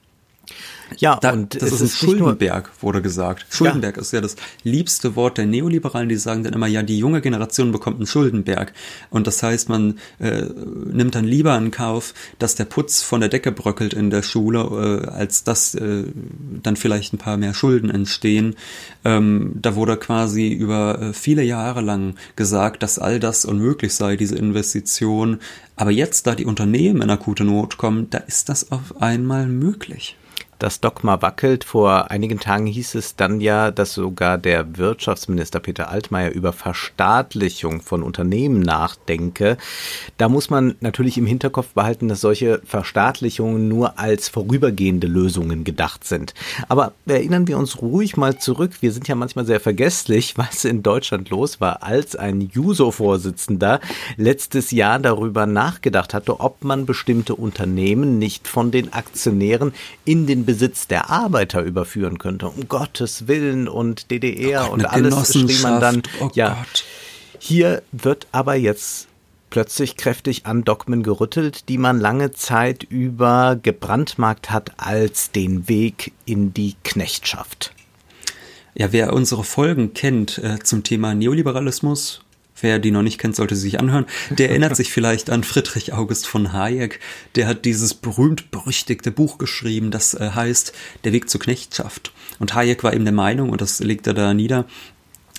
Ja, 0.97 1.17
da, 1.21 1.31
und 1.31 1.61
das 1.61 1.71
ist, 1.71 1.81
ist 1.81 1.97
Schuldenberg, 1.97 2.71
wurde 2.81 3.01
gesagt. 3.01 3.45
Schuldenberg 3.49 3.95
ja. 3.95 4.01
ist 4.01 4.11
ja 4.11 4.21
das 4.21 4.35
liebste 4.63 5.15
Wort 5.15 5.37
der 5.37 5.45
Neoliberalen, 5.45 6.09
die 6.09 6.17
sagen 6.17 6.43
dann 6.43 6.53
immer, 6.53 6.67
ja, 6.67 6.83
die 6.83 6.97
junge 6.97 7.21
Generation 7.21 7.71
bekommt 7.71 7.97
einen 7.97 8.07
Schuldenberg. 8.07 8.73
Und 9.09 9.27
das 9.27 9.41
heißt, 9.41 9.69
man 9.69 9.99
äh, 10.19 10.43
nimmt 10.91 11.15
dann 11.15 11.25
lieber 11.25 11.57
in 11.57 11.71
Kauf, 11.71 12.13
dass 12.39 12.55
der 12.55 12.65
Putz 12.65 13.01
von 13.01 13.21
der 13.21 13.29
Decke 13.29 13.51
bröckelt 13.51 13.93
in 13.93 14.09
der 14.09 14.21
Schule, 14.21 15.03
äh, 15.05 15.07
als 15.07 15.43
dass 15.43 15.75
äh, 15.75 16.03
dann 16.61 16.75
vielleicht 16.75 17.13
ein 17.13 17.17
paar 17.17 17.37
mehr 17.37 17.53
Schulden 17.53 17.89
entstehen. 17.89 18.55
Ähm, 19.05 19.53
da 19.55 19.75
wurde 19.75 19.97
quasi 19.97 20.49
über 20.49 21.01
äh, 21.01 21.13
viele 21.13 21.43
Jahre 21.43 21.81
lang 21.81 22.15
gesagt, 22.35 22.83
dass 22.83 22.99
all 22.99 23.19
das 23.19 23.45
unmöglich 23.45 23.93
sei, 23.93 24.17
diese 24.17 24.35
Investition. 24.35 25.39
Aber 25.75 25.91
jetzt, 25.91 26.27
da 26.27 26.35
die 26.35 26.45
Unternehmen 26.45 27.01
in 27.01 27.09
akute 27.09 27.43
Not 27.43 27.77
kommen, 27.77 28.09
da 28.09 28.19
ist 28.19 28.49
das 28.49 28.71
auf 28.71 29.01
einmal 29.01 29.47
möglich 29.47 30.17
das 30.61 30.79
Dogma 30.79 31.21
wackelt. 31.21 31.63
Vor 31.63 32.11
einigen 32.11 32.39
Tagen 32.39 32.67
hieß 32.67 32.95
es 32.95 33.15
dann 33.15 33.41
ja, 33.41 33.71
dass 33.71 33.93
sogar 33.93 34.37
der 34.37 34.77
Wirtschaftsminister 34.77 35.59
Peter 35.59 35.89
Altmaier 35.89 36.31
über 36.31 36.53
Verstaatlichung 36.53 37.81
von 37.81 38.03
Unternehmen 38.03 38.59
nachdenke. 38.61 39.57
Da 40.17 40.29
muss 40.29 40.49
man 40.49 40.75
natürlich 40.79 41.17
im 41.17 41.25
Hinterkopf 41.25 41.69
behalten, 41.69 42.07
dass 42.07 42.21
solche 42.21 42.61
Verstaatlichungen 42.63 43.67
nur 43.67 43.97
als 43.97 44.29
vorübergehende 44.29 45.07
Lösungen 45.07 45.63
gedacht 45.63 46.03
sind. 46.03 46.35
Aber 46.67 46.93
erinnern 47.07 47.47
wir 47.47 47.57
uns 47.57 47.81
ruhig 47.81 48.15
mal 48.15 48.37
zurück. 48.37 48.73
Wir 48.81 48.91
sind 48.91 49.07
ja 49.07 49.15
manchmal 49.15 49.45
sehr 49.45 49.59
vergesslich, 49.59 50.33
was 50.37 50.63
in 50.63 50.83
Deutschland 50.83 51.29
los 51.31 51.59
war, 51.59 51.81
als 51.81 52.15
ein 52.15 52.41
Juso-Vorsitzender 52.41 53.79
letztes 54.17 54.69
Jahr 54.69 54.99
darüber 54.99 55.47
nachgedacht 55.47 56.13
hatte, 56.13 56.39
ob 56.39 56.63
man 56.63 56.85
bestimmte 56.85 57.33
Unternehmen 57.33 58.19
nicht 58.19 58.47
von 58.47 58.69
den 58.69 58.93
Aktionären 58.93 59.73
in 60.05 60.27
den 60.27 60.45
Besitz 60.51 60.85
der 60.85 61.09
Arbeiter 61.09 61.61
überführen 61.61 62.17
könnte. 62.17 62.49
Um 62.49 62.67
Gottes 62.67 63.29
Willen 63.29 63.69
und 63.69 64.11
DDR 64.11 64.63
oh 64.63 64.71
Gott, 64.71 64.73
und 64.73 64.85
alles 64.85 65.31
schrie 65.31 65.61
man 65.63 65.79
dann. 65.79 66.03
Oh 66.19 66.29
ja. 66.33 66.55
Gott. 66.55 66.83
Hier 67.39 67.83
wird 67.93 68.27
aber 68.33 68.55
jetzt 68.55 69.07
plötzlich 69.49 69.95
kräftig 69.95 70.45
an 70.45 70.65
Dogmen 70.65 71.03
gerüttelt, 71.03 71.69
die 71.69 71.77
man 71.77 72.01
lange 72.01 72.31
Zeit 72.31 72.83
über 72.83 73.57
gebrandmarkt 73.63 74.51
hat 74.51 74.73
als 74.75 75.31
den 75.31 75.69
Weg 75.69 76.11
in 76.25 76.53
die 76.53 76.75
Knechtschaft. 76.83 77.73
Ja, 78.73 78.91
wer 78.91 79.13
unsere 79.13 79.45
Folgen 79.45 79.93
kennt 79.93 80.37
äh, 80.37 80.59
zum 80.59 80.83
Thema 80.83 81.15
Neoliberalismus, 81.15 82.23
Wer 82.61 82.79
die 82.79 82.91
noch 82.91 83.01
nicht 83.01 83.19
kennt, 83.19 83.35
sollte 83.35 83.55
sie 83.55 83.63
sich 83.63 83.79
anhören. 83.79 84.05
Der 84.29 84.49
erinnert 84.49 84.75
sich 84.77 84.91
vielleicht 84.91 85.29
an 85.29 85.43
Friedrich 85.43 85.93
August 85.93 86.27
von 86.27 86.53
Hayek. 86.53 86.99
Der 87.35 87.47
hat 87.47 87.65
dieses 87.65 87.93
berühmt-berüchtigte 87.93 89.11
Buch 89.11 89.37
geschrieben, 89.37 89.91
das 89.91 90.13
äh, 90.13 90.31
heißt 90.33 90.73
Der 91.03 91.13
Weg 91.13 91.29
zur 91.29 91.41
Knechtschaft. 91.41 92.11
Und 92.39 92.53
Hayek 92.53 92.83
war 92.83 92.93
eben 92.93 93.05
der 93.05 93.13
Meinung, 93.13 93.49
und 93.49 93.61
das 93.61 93.79
legt 93.79 94.07
er 94.07 94.13
da 94.13 94.33
nieder, 94.33 94.65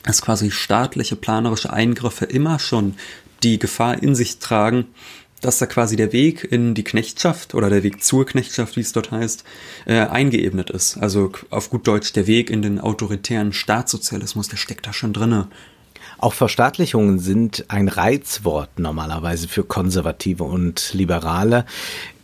dass 0.04 0.22
quasi 0.22 0.50
staatliche 0.50 1.16
planerische 1.16 1.72
Eingriffe 1.72 2.24
immer 2.24 2.58
schon 2.58 2.94
die 3.42 3.58
Gefahr 3.58 4.02
in 4.02 4.14
sich 4.14 4.38
tragen, 4.38 4.86
dass 5.40 5.58
da 5.58 5.66
quasi 5.66 5.96
der 5.96 6.12
Weg 6.12 6.44
in 6.50 6.74
die 6.74 6.84
Knechtschaft 6.84 7.54
oder 7.54 7.68
der 7.68 7.82
Weg 7.82 8.02
zur 8.02 8.24
Knechtschaft, 8.24 8.76
wie 8.76 8.80
es 8.80 8.92
dort 8.92 9.10
heißt, 9.10 9.44
äh, 9.86 9.98
eingeebnet 9.98 10.70
ist. 10.70 10.96
Also 10.96 11.32
auf 11.50 11.68
gut 11.68 11.86
Deutsch 11.86 12.12
der 12.12 12.26
Weg 12.26 12.48
in 12.48 12.62
den 12.62 12.78
autoritären 12.78 13.52
Staatssozialismus, 13.52 14.48
der 14.48 14.56
steckt 14.56 14.86
da 14.86 14.92
schon 14.92 15.12
drinne. 15.12 15.48
Auch 16.22 16.34
Verstaatlichungen 16.34 17.18
sind 17.18 17.64
ein 17.66 17.88
Reizwort 17.88 18.78
normalerweise 18.78 19.48
für 19.48 19.64
Konservative 19.64 20.44
und 20.44 20.94
Liberale. 20.94 21.66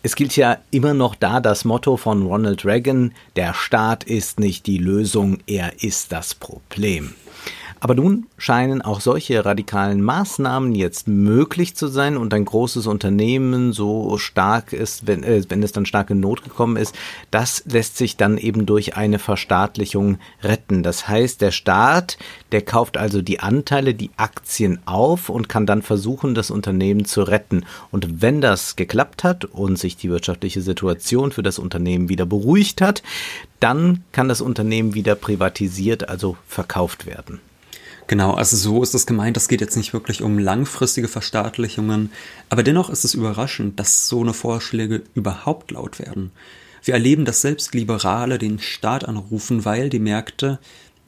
Es 0.04 0.14
gilt 0.14 0.36
ja 0.36 0.58
immer 0.70 0.94
noch 0.94 1.16
da 1.16 1.40
das 1.40 1.64
Motto 1.64 1.96
von 1.96 2.24
Ronald 2.24 2.64
Reagan, 2.64 3.12
der 3.34 3.54
Staat 3.54 4.04
ist 4.04 4.38
nicht 4.38 4.66
die 4.66 4.78
Lösung, 4.78 5.38
er 5.48 5.82
ist 5.82 6.12
das 6.12 6.36
Problem. 6.36 7.14
Aber 7.80 7.94
nun 7.94 8.26
scheinen 8.36 8.82
auch 8.82 9.00
solche 9.00 9.44
radikalen 9.44 10.02
Maßnahmen 10.02 10.74
jetzt 10.74 11.06
möglich 11.06 11.76
zu 11.76 11.86
sein 11.86 12.16
und 12.16 12.34
ein 12.34 12.44
großes 12.44 12.86
Unternehmen 12.86 13.72
so 13.72 14.18
stark 14.18 14.72
ist, 14.72 15.06
wenn, 15.06 15.22
äh, 15.22 15.42
wenn 15.48 15.62
es 15.62 15.72
dann 15.72 15.86
stark 15.86 16.10
in 16.10 16.20
Not 16.20 16.42
gekommen 16.42 16.76
ist, 16.76 16.94
das 17.30 17.62
lässt 17.66 17.96
sich 17.96 18.16
dann 18.16 18.36
eben 18.38 18.66
durch 18.66 18.96
eine 18.96 19.18
Verstaatlichung 19.18 20.18
retten. 20.42 20.82
Das 20.82 21.08
heißt, 21.08 21.40
der 21.40 21.52
Staat, 21.52 22.18
der 22.52 22.62
kauft 22.62 22.96
also 22.96 23.22
die 23.22 23.40
Anteile, 23.40 23.94
die 23.94 24.10
Aktien 24.16 24.80
auf 24.86 25.28
und 25.28 25.48
kann 25.48 25.66
dann 25.66 25.82
versuchen, 25.82 26.34
das 26.34 26.50
Unternehmen 26.50 27.04
zu 27.04 27.22
retten. 27.22 27.64
Und 27.90 28.22
wenn 28.22 28.40
das 28.40 28.76
geklappt 28.76 29.24
hat 29.24 29.44
und 29.44 29.78
sich 29.78 29.96
die 29.96 30.10
wirtschaftliche 30.10 30.62
Situation 30.62 31.30
für 31.30 31.42
das 31.42 31.58
Unternehmen 31.58 32.08
wieder 32.08 32.26
beruhigt 32.26 32.80
hat, 32.80 33.02
dann 33.60 34.04
kann 34.12 34.28
das 34.28 34.40
Unternehmen 34.40 34.94
wieder 34.94 35.14
privatisiert, 35.14 36.08
also 36.08 36.36
verkauft 36.46 37.06
werden. 37.06 37.40
Genau, 38.08 38.32
also 38.32 38.56
so 38.56 38.82
ist 38.82 38.94
es 38.94 39.06
gemeint. 39.06 39.36
Das 39.36 39.48
geht 39.48 39.60
jetzt 39.60 39.76
nicht 39.76 39.92
wirklich 39.92 40.22
um 40.22 40.38
langfristige 40.38 41.08
Verstaatlichungen. 41.08 42.10
Aber 42.48 42.62
dennoch 42.62 42.88
ist 42.88 43.04
es 43.04 43.12
überraschend, 43.12 43.78
dass 43.78 44.08
so 44.08 44.22
eine 44.22 44.32
Vorschläge 44.32 45.02
überhaupt 45.14 45.70
laut 45.70 45.98
werden. 45.98 46.32
Wir 46.82 46.94
erleben, 46.94 47.26
dass 47.26 47.42
selbst 47.42 47.74
Liberale 47.74 48.38
den 48.38 48.60
Staat 48.60 49.04
anrufen, 49.06 49.66
weil 49.66 49.90
die 49.90 49.98
Märkte 49.98 50.58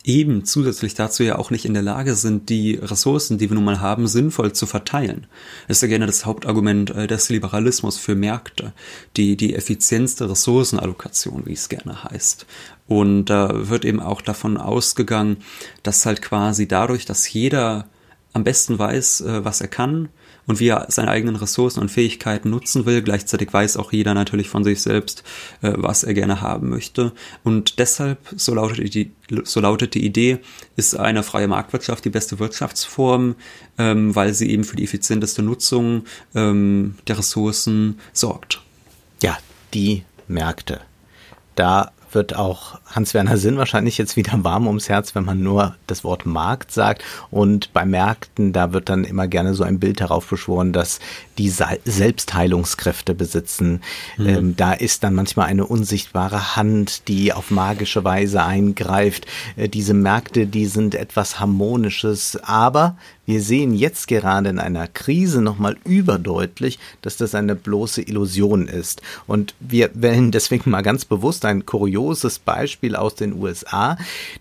eben 0.04 0.44
zusätzlich 0.44 0.94
dazu 0.94 1.22
ja 1.22 1.38
auch 1.38 1.50
nicht 1.50 1.64
in 1.64 1.74
der 1.74 1.82
Lage 1.82 2.14
sind, 2.14 2.48
die 2.48 2.74
Ressourcen, 2.74 3.38
die 3.38 3.50
wir 3.50 3.54
nun 3.54 3.64
mal 3.64 3.80
haben, 3.80 4.06
sinnvoll 4.06 4.52
zu 4.52 4.66
verteilen. 4.66 5.26
Das 5.68 5.78
ist 5.78 5.82
ja 5.82 5.88
gerne 5.88 6.06
das 6.06 6.24
Hauptargument 6.24 6.90
äh, 6.90 7.06
des 7.06 7.28
Liberalismus 7.28 7.98
für 7.98 8.14
Märkte, 8.14 8.72
die, 9.16 9.36
die 9.36 9.54
Effizienz 9.54 10.20
Ressourcenallokation, 10.20 11.42
wie 11.46 11.52
es 11.52 11.68
gerne 11.68 12.04
heißt. 12.04 12.46
Und 12.86 13.26
da 13.26 13.50
äh, 13.50 13.68
wird 13.68 13.84
eben 13.84 14.00
auch 14.00 14.22
davon 14.22 14.56
ausgegangen, 14.56 15.38
dass 15.82 16.06
halt 16.06 16.22
quasi 16.22 16.66
dadurch, 16.66 17.04
dass 17.04 17.30
jeder 17.32 17.86
am 18.32 18.44
besten 18.44 18.78
weiß, 18.78 19.22
äh, 19.22 19.44
was 19.44 19.60
er 19.60 19.68
kann, 19.68 20.08
und 20.50 20.58
wie 20.58 20.68
er 20.68 20.86
seine 20.88 21.12
eigenen 21.12 21.36
Ressourcen 21.36 21.80
und 21.80 21.90
Fähigkeiten 21.90 22.50
nutzen 22.50 22.84
will. 22.84 23.02
Gleichzeitig 23.02 23.52
weiß 23.52 23.76
auch 23.76 23.92
jeder 23.92 24.14
natürlich 24.14 24.48
von 24.48 24.64
sich 24.64 24.82
selbst, 24.82 25.22
äh, 25.62 25.72
was 25.76 26.02
er 26.02 26.12
gerne 26.12 26.40
haben 26.40 26.68
möchte. 26.68 27.12
Und 27.44 27.78
deshalb, 27.78 28.18
so 28.36 28.52
lautet 28.54 28.94
die, 28.94 29.12
so 29.44 29.60
lautet 29.60 29.94
die 29.94 30.04
Idee, 30.04 30.38
ist 30.74 30.96
eine 30.96 31.22
freie 31.22 31.46
Marktwirtschaft 31.46 32.04
die 32.04 32.10
beste 32.10 32.40
Wirtschaftsform, 32.40 33.36
ähm, 33.78 34.16
weil 34.16 34.34
sie 34.34 34.50
eben 34.50 34.64
für 34.64 34.74
die 34.74 34.82
effizienteste 34.82 35.42
Nutzung 35.42 36.02
ähm, 36.34 36.96
der 37.06 37.18
Ressourcen 37.18 38.00
sorgt. 38.12 38.60
Ja, 39.22 39.38
die 39.72 40.02
Märkte. 40.26 40.80
Da 41.54 41.92
wird 42.14 42.36
auch 42.36 42.78
Hans-Werner 42.86 43.36
Sinn 43.36 43.56
wahrscheinlich 43.56 43.98
jetzt 43.98 44.16
wieder 44.16 44.44
warm 44.44 44.66
ums 44.66 44.88
Herz, 44.88 45.14
wenn 45.14 45.24
man 45.24 45.42
nur 45.42 45.76
das 45.86 46.04
Wort 46.04 46.26
Markt 46.26 46.72
sagt. 46.72 47.02
Und 47.30 47.72
bei 47.72 47.84
Märkten, 47.84 48.52
da 48.52 48.72
wird 48.72 48.88
dann 48.88 49.04
immer 49.04 49.26
gerne 49.28 49.54
so 49.54 49.64
ein 49.64 49.78
Bild 49.78 50.00
heraufbeschworen, 50.00 50.72
dass 50.72 51.00
die 51.38 51.48
Selbstheilungskräfte 51.48 53.14
besitzen. 53.14 53.82
Mhm. 54.18 54.26
Ähm, 54.26 54.56
da 54.56 54.72
ist 54.72 55.04
dann 55.04 55.14
manchmal 55.14 55.46
eine 55.46 55.66
unsichtbare 55.66 56.56
Hand, 56.56 57.08
die 57.08 57.32
auf 57.32 57.50
magische 57.50 58.04
Weise 58.04 58.42
eingreift. 58.42 59.26
Äh, 59.56 59.68
diese 59.68 59.94
Märkte, 59.94 60.46
die 60.46 60.66
sind 60.66 60.94
etwas 60.94 61.40
Harmonisches, 61.40 62.38
aber 62.42 62.96
wir 63.26 63.40
sehen 63.40 63.74
jetzt 63.74 64.08
gerade 64.08 64.48
in 64.50 64.58
einer 64.58 64.88
Krise 64.88 65.40
nochmal 65.40 65.76
überdeutlich, 65.84 66.78
dass 67.02 67.16
das 67.16 67.34
eine 67.34 67.54
bloße 67.54 68.02
Illusion 68.02 68.66
ist. 68.66 69.02
Und 69.26 69.54
wir 69.60 69.90
wählen 69.94 70.30
deswegen 70.32 70.70
mal 70.70 70.82
ganz 70.82 71.04
bewusst 71.04 71.44
ein 71.44 71.66
kurioses 71.66 72.38
Beispiel 72.38 72.96
aus 72.96 73.14
den 73.14 73.34
USA. 73.34 73.96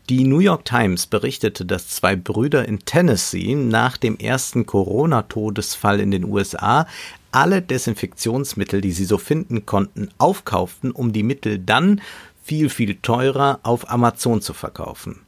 Die 0.09 0.23
New 0.23 0.39
York 0.39 0.65
Times 0.65 1.05
berichtete, 1.05 1.65
dass 1.65 1.89
zwei 1.89 2.15
Brüder 2.15 2.67
in 2.67 2.79
Tennessee 2.79 3.55
nach 3.55 3.97
dem 3.97 4.17
ersten 4.17 4.65
Corona-Todesfall 4.65 5.99
in 5.99 6.11
den 6.11 6.25
USA 6.25 6.87
alle 7.31 7.61
Desinfektionsmittel, 7.61 8.81
die 8.81 8.91
sie 8.91 9.05
so 9.05 9.17
finden 9.17 9.65
konnten, 9.65 10.09
aufkauften, 10.17 10.91
um 10.91 11.13
die 11.13 11.23
Mittel 11.23 11.59
dann 11.59 12.01
viel, 12.41 12.69
viel 12.69 12.95
teurer 12.95 13.59
auf 13.61 13.91
Amazon 13.91 14.41
zu 14.41 14.53
verkaufen. 14.53 15.21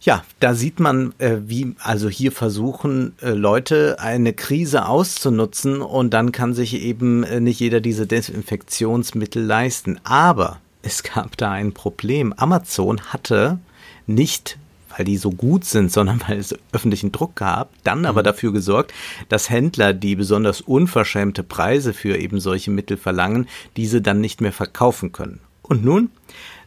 Ja, 0.00 0.24
da 0.40 0.54
sieht 0.54 0.78
man, 0.78 1.14
äh, 1.18 1.38
wie 1.46 1.74
also 1.78 2.08
hier 2.08 2.30
versuchen 2.30 3.14
äh, 3.20 3.30
Leute 3.30 3.96
eine 3.98 4.32
Krise 4.32 4.86
auszunutzen 4.86 5.80
und 5.80 6.10
dann 6.12 6.32
kann 6.32 6.54
sich 6.54 6.74
eben 6.74 7.24
äh, 7.24 7.40
nicht 7.40 7.60
jeder 7.60 7.80
diese 7.80 8.06
Desinfektionsmittel 8.06 9.42
leisten. 9.42 9.98
Aber 10.04 10.60
es 10.82 11.02
gab 11.02 11.36
da 11.36 11.50
ein 11.50 11.72
Problem. 11.72 12.32
Amazon 12.34 13.00
hatte 13.00 13.58
nicht 14.06 14.58
weil 14.96 15.04
die 15.04 15.16
so 15.16 15.30
gut 15.30 15.64
sind, 15.64 15.92
sondern 15.92 16.22
weil 16.26 16.38
es 16.38 16.54
öffentlichen 16.72 17.12
Druck 17.12 17.36
gab, 17.36 17.70
dann 17.84 18.06
aber 18.06 18.22
mhm. 18.22 18.24
dafür 18.24 18.52
gesorgt, 18.52 18.92
dass 19.28 19.50
Händler, 19.50 19.92
die 19.92 20.16
besonders 20.16 20.60
unverschämte 20.60 21.42
Preise 21.42 21.92
für 21.92 22.16
eben 22.16 22.40
solche 22.40 22.70
Mittel 22.70 22.96
verlangen, 22.96 23.46
diese 23.76 24.00
dann 24.00 24.20
nicht 24.20 24.40
mehr 24.40 24.52
verkaufen 24.52 25.12
können. 25.12 25.40
Und 25.62 25.84
nun 25.84 26.10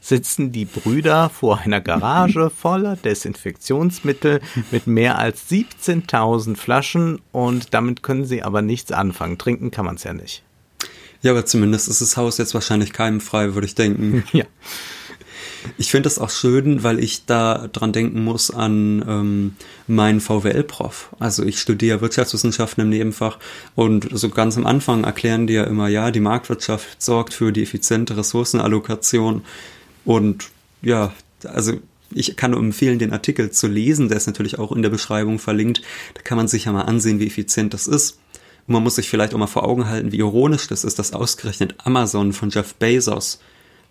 sitzen 0.01 0.51
die 0.51 0.65
Brüder 0.65 1.29
vor 1.29 1.59
einer 1.59 1.81
Garage 1.81 2.49
voller 2.55 2.95
Desinfektionsmittel 2.95 4.41
mit 4.71 4.87
mehr 4.87 5.17
als 5.17 5.49
17.000 5.49 6.55
Flaschen 6.55 7.21
und 7.31 7.73
damit 7.73 8.03
können 8.03 8.25
sie 8.25 8.43
aber 8.43 8.61
nichts 8.61 8.91
anfangen. 8.91 9.37
Trinken 9.37 9.71
kann 9.71 9.85
man 9.85 9.95
es 9.95 10.03
ja 10.03 10.13
nicht. 10.13 10.43
Ja, 11.21 11.31
aber 11.31 11.45
zumindest 11.45 11.89
ist 11.89 12.01
das 12.01 12.15
Haus 12.17 12.37
jetzt 12.37 12.53
wahrscheinlich 12.53 12.93
keimfrei, 12.93 13.53
würde 13.53 13.67
ich 13.67 13.75
denken. 13.75 14.23
ja. 14.31 14.45
Ich 15.77 15.91
finde 15.91 16.03
das 16.03 16.19
auch 16.19 16.29
schön, 16.29 16.83
weil 16.83 16.99
ich 16.99 17.25
da 17.25 17.67
dran 17.67 17.91
denken 17.91 18.23
muss 18.23 18.49
an 18.49 19.03
ähm, 19.05 19.55
meinen 19.87 20.21
VWL-Prof. 20.21 21.09
Also 21.19 21.43
ich 21.43 21.59
studiere 21.59 21.99
Wirtschaftswissenschaften 21.99 22.83
im 22.83 22.89
Nebenfach 22.89 23.39
und 23.75 24.07
so 24.11 24.29
ganz 24.29 24.55
am 24.55 24.65
Anfang 24.65 25.03
erklären 25.03 25.47
die 25.47 25.53
ja 25.53 25.65
immer, 25.65 25.89
ja, 25.89 26.11
die 26.11 26.21
Marktwirtschaft 26.21 27.01
sorgt 27.01 27.33
für 27.33 27.51
die 27.51 27.63
effiziente 27.63 28.15
Ressourcenallokation 28.15 29.43
und 30.05 30.49
ja, 30.81 31.13
also 31.43 31.73
ich 32.11 32.35
kann 32.35 32.51
nur 32.51 32.59
empfehlen, 32.59 32.99
den 32.99 33.13
Artikel 33.13 33.51
zu 33.51 33.67
lesen. 33.67 34.07
Der 34.07 34.17
ist 34.17 34.27
natürlich 34.27 34.57
auch 34.57 34.71
in 34.71 34.81
der 34.81 34.89
Beschreibung 34.89 35.39
verlinkt. 35.39 35.81
Da 36.15 36.21
kann 36.21 36.37
man 36.37 36.47
sich 36.47 36.65
ja 36.65 36.71
mal 36.71 36.83
ansehen, 36.83 37.19
wie 37.19 37.27
effizient 37.27 37.73
das 37.73 37.87
ist. 37.87 38.19
Und 38.67 38.73
man 38.73 38.83
muss 38.83 38.95
sich 38.95 39.09
vielleicht 39.09 39.33
auch 39.33 39.37
mal 39.37 39.47
vor 39.47 39.67
Augen 39.67 39.87
halten, 39.87 40.11
wie 40.11 40.17
ironisch 40.17 40.67
das 40.67 40.83
ist, 40.83 40.99
dass 40.99 41.13
ausgerechnet 41.13 41.75
Amazon 41.77 42.33
von 42.33 42.49
Jeff 42.49 42.75
Bezos 42.75 43.39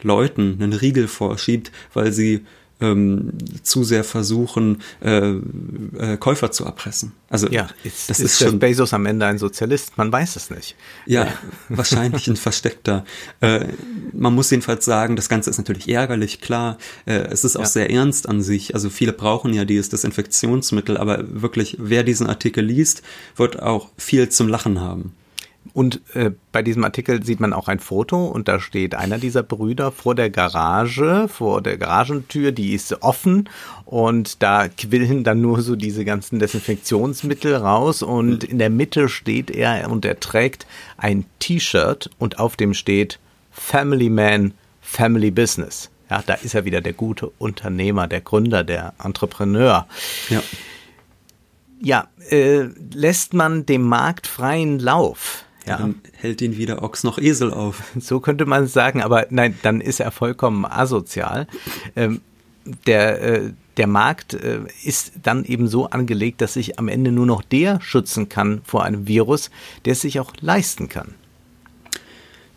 Leuten 0.02 0.58
einen 0.60 0.72
Riegel 0.72 1.08
vorschiebt, 1.08 1.72
weil 1.94 2.12
sie 2.12 2.44
ähm, 2.80 3.32
zu 3.62 3.84
sehr 3.84 4.04
versuchen, 4.04 4.82
äh, 5.00 5.30
äh, 5.30 6.16
Käufer 6.18 6.50
zu 6.50 6.64
erpressen. 6.64 7.12
Also 7.30 7.48
ja, 7.48 7.68
ist, 7.84 8.08
das 8.08 8.20
ist, 8.20 8.32
ist 8.32 8.38
schon 8.38 8.58
Bezos 8.58 8.94
am 8.94 9.06
Ende 9.06 9.26
ein 9.26 9.38
Sozialist. 9.38 9.98
Man 9.98 10.12
weiß 10.12 10.36
es 10.36 10.50
nicht. 10.50 10.76
Ja, 11.06 11.28
wahrscheinlich 11.68 12.26
ein 12.28 12.36
versteckter. 12.36 13.04
Äh, 13.40 13.66
man 14.12 14.34
muss 14.34 14.50
jedenfalls 14.50 14.84
sagen, 14.84 15.16
das 15.16 15.28
Ganze 15.28 15.50
ist 15.50 15.58
natürlich 15.58 15.88
ärgerlich, 15.88 16.40
klar. 16.40 16.78
Äh, 17.04 17.28
es 17.30 17.44
ist 17.44 17.56
auch 17.56 17.62
ja. 17.62 17.66
sehr 17.66 17.90
ernst 17.90 18.28
an 18.28 18.42
sich. 18.42 18.74
Also 18.74 18.90
viele 18.90 19.12
brauchen 19.12 19.52
ja 19.52 19.64
dieses 19.64 19.88
Desinfektionsmittel, 19.90 20.96
aber 20.96 21.24
wirklich, 21.28 21.76
wer 21.78 22.02
diesen 22.02 22.26
Artikel 22.26 22.64
liest, 22.64 23.02
wird 23.36 23.60
auch 23.60 23.90
viel 23.96 24.28
zum 24.28 24.48
Lachen 24.48 24.80
haben. 24.80 25.12
Und 25.74 26.00
äh, 26.14 26.30
bei 26.52 26.62
diesem 26.62 26.84
Artikel 26.84 27.22
sieht 27.24 27.40
man 27.40 27.52
auch 27.52 27.68
ein 27.68 27.78
Foto 27.78 28.26
und 28.26 28.48
da 28.48 28.60
steht 28.60 28.94
einer 28.94 29.18
dieser 29.18 29.42
Brüder 29.42 29.92
vor 29.92 30.14
der 30.14 30.30
Garage, 30.30 31.28
vor 31.28 31.62
der 31.62 31.78
Garagentür, 31.78 32.52
die 32.52 32.74
ist 32.74 33.02
offen 33.02 33.48
und 33.84 34.42
da 34.42 34.68
quillen 34.68 35.24
dann 35.24 35.40
nur 35.40 35.62
so 35.62 35.76
diese 35.76 36.04
ganzen 36.04 36.38
Desinfektionsmittel 36.38 37.54
raus 37.54 38.02
und 38.02 38.44
in 38.44 38.58
der 38.58 38.70
Mitte 38.70 39.08
steht 39.08 39.50
er 39.50 39.90
und 39.90 40.04
er 40.04 40.20
trägt 40.20 40.66
ein 40.96 41.24
T-Shirt 41.38 42.10
und 42.18 42.38
auf 42.38 42.56
dem 42.56 42.74
steht 42.74 43.18
Family 43.50 44.10
Man, 44.10 44.54
Family 44.80 45.30
Business. 45.30 45.90
Ja, 46.10 46.22
da 46.26 46.34
ist 46.34 46.54
er 46.54 46.64
wieder 46.64 46.80
der 46.80 46.94
gute 46.94 47.28
Unternehmer, 47.38 48.06
der 48.06 48.22
Gründer, 48.22 48.64
der 48.64 48.94
Entrepreneur. 49.02 49.86
Ja. 50.30 50.42
Ja, 51.80 52.08
äh, 52.30 52.68
lässt 52.92 53.34
man 53.34 53.64
dem 53.64 53.82
Markt 53.82 54.26
freien 54.26 54.80
Lauf, 54.80 55.44
ja. 55.68 55.78
Dann 55.78 55.96
hält 56.12 56.40
ihn 56.42 56.56
weder 56.56 56.82
Ochs 56.82 57.04
noch 57.04 57.18
Esel 57.18 57.52
auf. 57.52 57.82
So 58.00 58.20
könnte 58.20 58.46
man 58.46 58.64
es 58.64 58.72
sagen, 58.72 59.02
aber 59.02 59.26
nein, 59.30 59.58
dann 59.62 59.80
ist 59.80 60.00
er 60.00 60.10
vollkommen 60.10 60.64
asozial. 60.64 61.46
Ähm, 61.96 62.20
der, 62.86 63.22
äh, 63.22 63.50
der 63.76 63.86
Markt 63.86 64.34
äh, 64.34 64.60
ist 64.84 65.12
dann 65.22 65.44
eben 65.44 65.68
so 65.68 65.88
angelegt, 65.88 66.40
dass 66.40 66.54
sich 66.54 66.78
am 66.78 66.88
Ende 66.88 67.12
nur 67.12 67.26
noch 67.26 67.42
der 67.42 67.80
schützen 67.80 68.28
kann 68.28 68.60
vor 68.64 68.84
einem 68.84 69.06
Virus, 69.06 69.50
der 69.84 69.92
es 69.92 70.00
sich 70.00 70.20
auch 70.20 70.32
leisten 70.40 70.88
kann. 70.88 71.14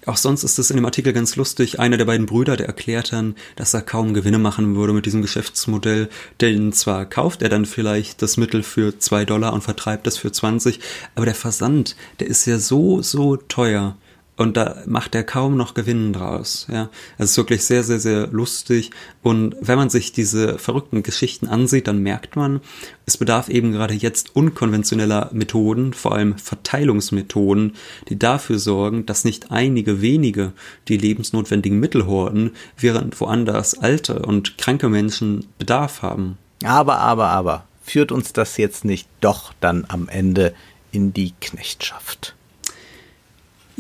Auch 0.06 0.18
sonst 0.18 0.44
ist 0.44 0.58
es 0.58 0.72
in 0.72 0.78
dem 0.78 0.86
Artikel 0.86 1.14
ganz 1.14 1.36
lustig. 1.36 1.80
Einer 1.80 1.98
der 1.98 2.06
beiden 2.06 2.26
Brüder, 2.26 2.58
der 2.58 2.68
erklärt 2.68 3.14
dann, 3.14 3.36
dass 3.56 3.74
er 3.74 3.82
kaum 3.82 4.14
Gewinne 4.14 4.40
machen 4.40 4.76
würde 4.76 4.94
mit 4.94 5.06
diesem 5.06 5.22
Geschäftsmodell. 5.22 6.10
Denn 6.40 6.74
zwar 6.74 7.06
kauft 7.06 7.44
er 7.44 7.50
dann 7.50 7.66
vielleicht 7.66 8.22
das 8.22 8.38
Mittel 8.38 8.64
für 8.64 8.98
zwei 8.98 9.26
Dollar 9.26 9.54
und 9.54 9.62
vertreibt 9.64 10.08
das 10.08 10.18
für 10.18 10.32
20, 10.32 10.80
aber 11.16 11.26
der 11.26 11.36
Versand, 11.36 11.96
der 12.20 12.28
ist 12.28 12.46
ja 12.46 12.58
so, 12.58 13.02
so 13.02 13.36
teuer 13.38 13.98
und 14.38 14.58
da 14.58 14.78
macht 14.88 15.14
er 15.14 15.24
kaum 15.24 15.56
noch 15.56 15.74
Gewinn 15.74 16.14
draus. 16.14 16.66
Ja, 16.72 16.90
es 17.18 17.32
ist 17.32 17.38
wirklich 17.38 17.64
sehr, 17.64 17.84
sehr, 17.84 18.00
sehr 18.00 18.28
lustig. 18.28 18.90
Und 19.22 19.56
wenn 19.62 19.78
man 19.78 19.90
sich 19.90 20.14
diese 20.14 20.58
verrückten 20.58 21.04
Geschichten 21.04 21.48
ansieht, 21.48 21.88
dann 21.88 22.02
merkt 22.02 22.36
man, 22.36 22.62
es 23.06 23.18
bedarf 23.18 23.50
eben 23.50 23.72
gerade 23.72 23.94
jetzt 23.94 24.36
unkonventioneller 24.36 25.30
Methoden, 25.34 25.94
vor 25.94 26.14
allem 26.14 26.38
Verteilungsmethoden, 26.38 27.76
die 28.10 28.18
dafür 28.18 28.58
sorgen, 28.58 29.06
dass 29.06 29.26
nicht 29.26 29.52
einige 29.52 30.02
wenige 30.02 30.54
die 30.88 30.98
lebensnotwendigen 30.98 31.80
Mittel 31.80 32.08
horten, 32.08 32.52
während 32.78 33.20
woanders 33.20 33.78
alte 33.78 34.20
und 34.20 34.58
kranke 34.58 34.90
Menschen 34.90 35.46
Bedarf 35.60 36.02
haben. 36.02 36.38
Aber, 36.64 36.98
aber, 37.00 37.28
aber, 37.28 37.66
führt 37.84 38.12
uns 38.12 38.34
das 38.34 38.58
jetzt 38.58 38.86
nicht 38.86 39.08
doch 39.20 39.54
dann 39.60 39.86
am 39.88 40.08
Ende 40.08 40.54
in 40.92 41.14
die 41.14 41.34
Knechtschaft? 41.42 42.36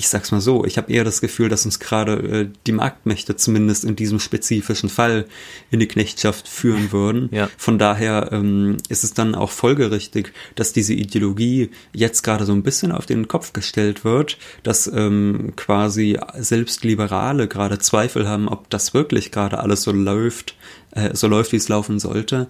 Ich 0.02 0.10
sag's 0.10 0.32
mal 0.32 0.42
so, 0.42 0.66
ich 0.66 0.78
habe 0.80 0.92
eher 0.92 1.04
das 1.04 1.22
Gefühl, 1.22 1.48
dass 1.48 1.64
uns 1.64 1.80
gerade 1.80 2.14
äh, 2.14 2.50
die 2.66 2.72
Marktmächte 2.72 3.36
zumindest 3.36 3.86
in 3.86 3.96
diesem 3.96 4.20
spezifischen 4.20 4.90
Fall 4.90 5.28
in 5.70 5.80
die 5.80 5.88
Knechtschaft 5.88 6.48
führen 6.48 6.92
würden. 6.92 7.30
Ja. 7.32 7.52
Von 7.56 7.78
daher 7.78 8.30
ähm, 8.32 8.78
ist 8.90 9.04
es 9.04 9.14
dann 9.14 9.36
auch 9.36 9.52
folgerichtig, 9.52 10.34
dass 10.56 10.74
diese 10.74 10.96
Ideologie 10.96 11.70
jetzt 11.94 12.24
gerade 12.24 12.46
so 12.46 12.52
ein 12.52 12.64
bisschen 12.64 12.92
auf 12.92 13.06
den 13.06 13.28
Kopf 13.28 13.54
gestellt 13.54 14.04
wird, 14.04 14.40
dass 14.64 14.88
ähm, 14.88 15.54
quasi 15.56 16.18
selbst 16.36 16.84
Liberale 16.84 17.48
gerade 17.48 17.78
Zweifel 17.78 18.28
haben, 18.28 18.50
ob 18.50 18.72
das 18.72 18.96
wirklich 18.96 19.32
gerade 19.32 19.60
alles 19.60 19.84
so 19.84 19.92
läuft, 19.92 20.56
äh, 20.94 21.16
so 21.16 21.28
läuft, 21.28 21.52
wie 21.52 21.58
es 21.58 21.70
laufen 21.70 22.00
sollte. 22.00 22.48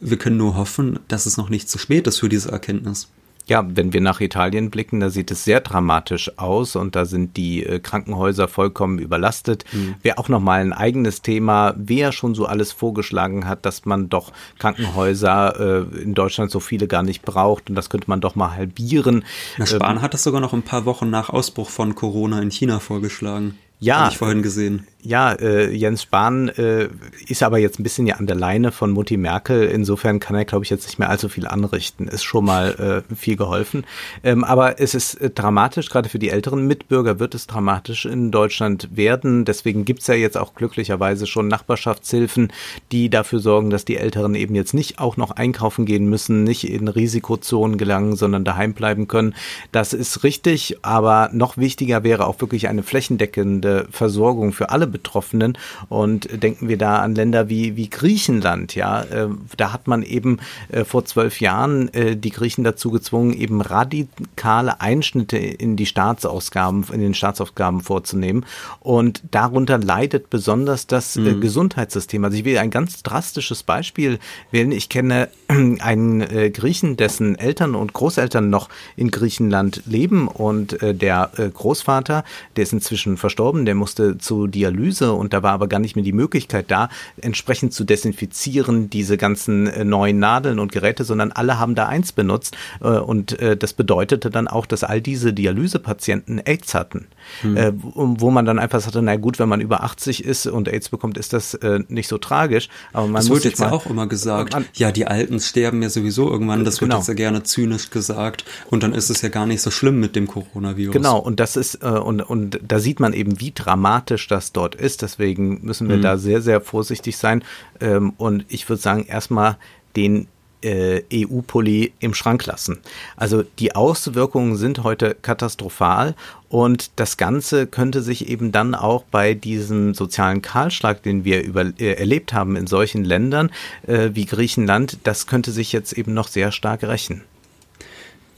Wir 0.00 0.18
können 0.18 0.36
nur 0.36 0.54
hoffen, 0.54 0.98
dass 1.08 1.24
es 1.24 1.38
noch 1.38 1.48
nicht 1.48 1.70
zu 1.70 1.78
spät 1.78 2.06
ist 2.06 2.18
für 2.18 2.28
diese 2.28 2.52
Erkenntnis. 2.52 3.08
Ja, 3.50 3.64
wenn 3.66 3.92
wir 3.92 4.00
nach 4.00 4.20
Italien 4.20 4.70
blicken, 4.70 5.00
da 5.00 5.10
sieht 5.10 5.32
es 5.32 5.42
sehr 5.42 5.60
dramatisch 5.60 6.38
aus 6.38 6.76
und 6.76 6.94
da 6.94 7.04
sind 7.04 7.36
die 7.36 7.66
äh, 7.66 7.80
Krankenhäuser 7.80 8.46
vollkommen 8.46 9.00
überlastet. 9.00 9.64
Mhm. 9.72 9.96
Wäre 10.02 10.18
auch 10.18 10.28
nochmal 10.28 10.60
ein 10.60 10.72
eigenes 10.72 11.20
Thema, 11.20 11.74
wer 11.76 12.12
schon 12.12 12.36
so 12.36 12.46
alles 12.46 12.70
vorgeschlagen 12.70 13.48
hat, 13.48 13.66
dass 13.66 13.86
man 13.86 14.08
doch 14.08 14.32
Krankenhäuser 14.60 15.88
äh, 15.90 16.00
in 16.00 16.14
Deutschland 16.14 16.52
so 16.52 16.60
viele 16.60 16.86
gar 16.86 17.02
nicht 17.02 17.22
braucht 17.22 17.68
und 17.68 17.74
das 17.74 17.90
könnte 17.90 18.08
man 18.08 18.20
doch 18.20 18.36
mal 18.36 18.52
halbieren. 18.52 19.24
Na, 19.58 19.66
Spahn 19.66 19.96
ähm, 19.96 20.02
hat 20.02 20.14
das 20.14 20.22
sogar 20.22 20.40
noch 20.40 20.52
ein 20.52 20.62
paar 20.62 20.84
Wochen 20.84 21.10
nach 21.10 21.28
Ausbruch 21.28 21.70
von 21.70 21.96
Corona 21.96 22.40
in 22.40 22.52
China 22.52 22.78
vorgeschlagen. 22.78 23.58
Ja, 23.80 24.04
Hab 24.04 24.12
ich 24.12 24.18
vorhin 24.18 24.42
gesehen. 24.42 24.86
Ja, 25.02 25.32
äh, 25.32 25.74
Jens 25.74 26.02
Spahn 26.02 26.50
äh, 26.50 26.88
ist 27.26 27.42
aber 27.42 27.58
jetzt 27.58 27.80
ein 27.80 27.82
bisschen 27.82 28.06
ja 28.06 28.16
an 28.16 28.26
der 28.26 28.36
Leine 28.36 28.70
von 28.70 28.90
Mutti 28.90 29.16
Merkel. 29.16 29.64
Insofern 29.64 30.20
kann 30.20 30.36
er, 30.36 30.44
glaube 30.44 30.64
ich, 30.64 30.70
jetzt 30.70 30.86
nicht 30.86 30.98
mehr 30.98 31.08
allzu 31.08 31.30
viel 31.30 31.46
anrichten. 31.46 32.06
Ist 32.06 32.22
schon 32.22 32.44
mal 32.44 33.04
äh, 33.08 33.14
viel 33.14 33.36
geholfen. 33.36 33.86
Ähm, 34.22 34.44
aber 34.44 34.78
es 34.78 34.94
ist 34.94 35.14
äh, 35.14 35.30
dramatisch, 35.30 35.88
gerade 35.88 36.10
für 36.10 36.18
die 36.18 36.28
älteren 36.28 36.66
Mitbürger 36.66 37.18
wird 37.18 37.34
es 37.34 37.46
dramatisch 37.46 38.04
in 38.04 38.30
Deutschland 38.30 38.94
werden. 38.94 39.46
Deswegen 39.46 39.86
gibt's 39.86 40.06
ja 40.06 40.14
jetzt 40.14 40.36
auch 40.36 40.54
glücklicherweise 40.54 41.26
schon 41.26 41.48
Nachbarschaftshilfen, 41.48 42.52
die 42.92 43.08
dafür 43.08 43.38
sorgen, 43.38 43.70
dass 43.70 43.86
die 43.86 43.96
Älteren 43.96 44.34
eben 44.34 44.54
jetzt 44.54 44.74
nicht 44.74 44.98
auch 44.98 45.16
noch 45.16 45.30
einkaufen 45.30 45.86
gehen 45.86 46.10
müssen, 46.10 46.44
nicht 46.44 46.68
in 46.68 46.88
Risikozonen 46.88 47.78
gelangen, 47.78 48.16
sondern 48.16 48.44
daheim 48.44 48.74
bleiben 48.74 49.08
können. 49.08 49.34
Das 49.72 49.94
ist 49.94 50.24
richtig, 50.24 50.76
aber 50.82 51.30
noch 51.32 51.56
wichtiger 51.56 52.04
wäre 52.04 52.26
auch 52.26 52.38
wirklich 52.42 52.68
eine 52.68 52.82
flächendeckende 52.82 53.86
Versorgung 53.90 54.52
für 54.52 54.68
alle 54.68 54.89
Betroffenen. 54.90 55.56
Und 55.88 56.42
denken 56.42 56.68
wir 56.68 56.78
da 56.78 56.98
an 56.98 57.14
Länder 57.14 57.48
wie, 57.48 57.76
wie 57.76 57.88
Griechenland, 57.88 58.74
ja, 58.74 59.02
äh, 59.02 59.28
da 59.56 59.72
hat 59.72 59.86
man 59.86 60.02
eben 60.02 60.38
äh, 60.68 60.84
vor 60.84 61.04
zwölf 61.04 61.40
Jahren 61.40 61.92
äh, 61.94 62.16
die 62.16 62.30
Griechen 62.30 62.64
dazu 62.64 62.90
gezwungen, 62.90 63.32
eben 63.32 63.60
radikale 63.60 64.80
Einschnitte 64.80 65.38
in 65.38 65.76
die 65.76 65.86
Staatsausgaben, 65.86 66.84
in 66.92 67.00
den 67.00 67.14
Staatsausgaben 67.14 67.80
vorzunehmen. 67.80 68.44
Und 68.80 69.22
darunter 69.30 69.78
leidet 69.78 70.30
besonders 70.30 70.86
das 70.86 71.16
mhm. 71.16 71.40
Gesundheitssystem. 71.40 72.24
Also 72.24 72.36
ich 72.36 72.44
will 72.44 72.58
ein 72.58 72.70
ganz 72.70 73.02
drastisches 73.02 73.62
Beispiel 73.62 74.18
wählen. 74.50 74.72
Ich 74.72 74.88
kenne 74.88 75.28
einen 75.48 76.52
Griechen, 76.52 76.96
dessen 76.96 77.36
Eltern 77.36 77.74
und 77.74 77.92
Großeltern 77.92 78.50
noch 78.50 78.68
in 78.96 79.10
Griechenland 79.10 79.82
leben 79.86 80.28
und 80.28 80.78
der 80.80 81.30
Großvater, 81.36 82.24
der 82.56 82.62
ist 82.62 82.72
inzwischen 82.72 83.16
verstorben, 83.16 83.64
der 83.64 83.74
musste 83.74 84.18
zu 84.18 84.46
Dialyse 84.46 84.79
Analyse 84.80 85.12
und 85.12 85.32
da 85.32 85.42
war 85.42 85.52
aber 85.52 85.68
gar 85.68 85.78
nicht 85.78 85.96
mehr 85.96 86.04
die 86.04 86.12
Möglichkeit 86.12 86.70
da, 86.70 86.88
entsprechend 87.20 87.72
zu 87.72 87.84
desinfizieren, 87.84 88.90
diese 88.90 89.16
ganzen 89.16 89.66
äh, 89.66 89.84
neuen 89.84 90.18
Nadeln 90.18 90.58
und 90.58 90.72
Geräte, 90.72 91.04
sondern 91.04 91.32
alle 91.32 91.58
haben 91.58 91.74
da 91.74 91.86
eins 91.86 92.12
benutzt 92.12 92.56
äh, 92.80 92.88
und 92.88 93.38
äh, 93.40 93.56
das 93.56 93.72
bedeutete 93.72 94.30
dann 94.30 94.48
auch, 94.48 94.66
dass 94.66 94.84
all 94.84 95.00
diese 95.00 95.32
Dialysepatienten 95.32 96.40
AIDS 96.44 96.74
hatten, 96.74 97.08
hm. 97.42 97.80
wo 97.82 98.30
man 98.30 98.44
dann 98.44 98.58
einfach 98.58 98.80
sagte, 98.80 99.02
na 99.02 99.16
gut, 99.16 99.38
wenn 99.38 99.48
man 99.48 99.60
über 99.60 99.82
80 99.82 100.24
ist 100.24 100.46
und 100.46 100.68
AIDS 100.68 100.88
bekommt, 100.88 101.18
ist 101.18 101.32
das 101.32 101.58
nicht 101.88 102.08
so 102.08 102.18
tragisch. 102.18 102.68
Aber 102.92 103.06
man 103.06 103.16
das 103.16 103.30
wird 103.30 103.44
jetzt 103.44 103.60
ja 103.60 103.70
auch 103.70 103.86
immer 103.86 104.06
gesagt, 104.06 104.52
man, 104.52 104.64
ja, 104.74 104.92
die 104.92 105.06
Alten 105.06 105.40
sterben 105.40 105.82
ja 105.82 105.90
sowieso 105.90 106.30
irgendwann, 106.30 106.64
das 106.64 106.80
wird 106.80 106.90
genau. 106.90 106.98
jetzt 106.98 107.08
ja 107.08 107.14
gerne 107.14 107.42
zynisch 107.42 107.90
gesagt 107.90 108.44
und 108.70 108.82
dann 108.82 108.94
ist 108.94 109.10
es 109.10 109.22
ja 109.22 109.28
gar 109.28 109.46
nicht 109.46 109.62
so 109.62 109.70
schlimm 109.70 110.00
mit 110.00 110.16
dem 110.16 110.26
Coronavirus. 110.26 110.92
Genau, 110.92 111.18
und 111.18 111.40
das 111.40 111.56
ist, 111.56 111.82
und, 111.82 112.20
und 112.22 112.60
da 112.66 112.78
sieht 112.78 113.00
man 113.00 113.12
eben, 113.12 113.40
wie 113.40 113.52
dramatisch 113.52 114.28
das 114.28 114.52
dort 114.52 114.69
dort 114.70 114.80
ist. 114.80 115.02
Deswegen 115.02 115.60
müssen 115.62 115.88
wir 115.88 115.96
mhm. 115.96 116.02
da 116.02 116.18
sehr, 116.18 116.40
sehr 116.40 116.60
vorsichtig 116.60 117.16
sein. 117.16 117.42
Ähm, 117.80 118.12
und 118.16 118.44
ich 118.48 118.68
würde 118.68 118.82
sagen, 118.82 119.06
erstmal 119.06 119.56
den 119.96 120.28
äh, 120.62 121.02
EU-Pulli 121.12 121.92
im 122.00 122.12
Schrank 122.12 122.44
lassen. 122.44 122.80
Also 123.16 123.42
die 123.58 123.74
Auswirkungen 123.74 124.56
sind 124.56 124.84
heute 124.84 125.16
katastrophal 125.20 126.14
und 126.50 126.90
das 126.96 127.16
Ganze 127.16 127.66
könnte 127.66 128.02
sich 128.02 128.28
eben 128.28 128.52
dann 128.52 128.74
auch 128.74 129.04
bei 129.04 129.32
diesem 129.32 129.94
sozialen 129.94 130.42
Kahlschlag, 130.42 131.02
den 131.02 131.24
wir 131.24 131.42
über, 131.42 131.72
äh, 131.80 131.94
erlebt 131.94 132.34
haben 132.34 132.56
in 132.56 132.66
solchen 132.66 133.04
Ländern 133.04 133.50
äh, 133.86 134.10
wie 134.12 134.26
Griechenland, 134.26 134.98
das 135.04 135.26
könnte 135.26 135.50
sich 135.50 135.72
jetzt 135.72 135.94
eben 135.94 136.12
noch 136.12 136.28
sehr 136.28 136.52
stark 136.52 136.82
rächen. 136.82 137.22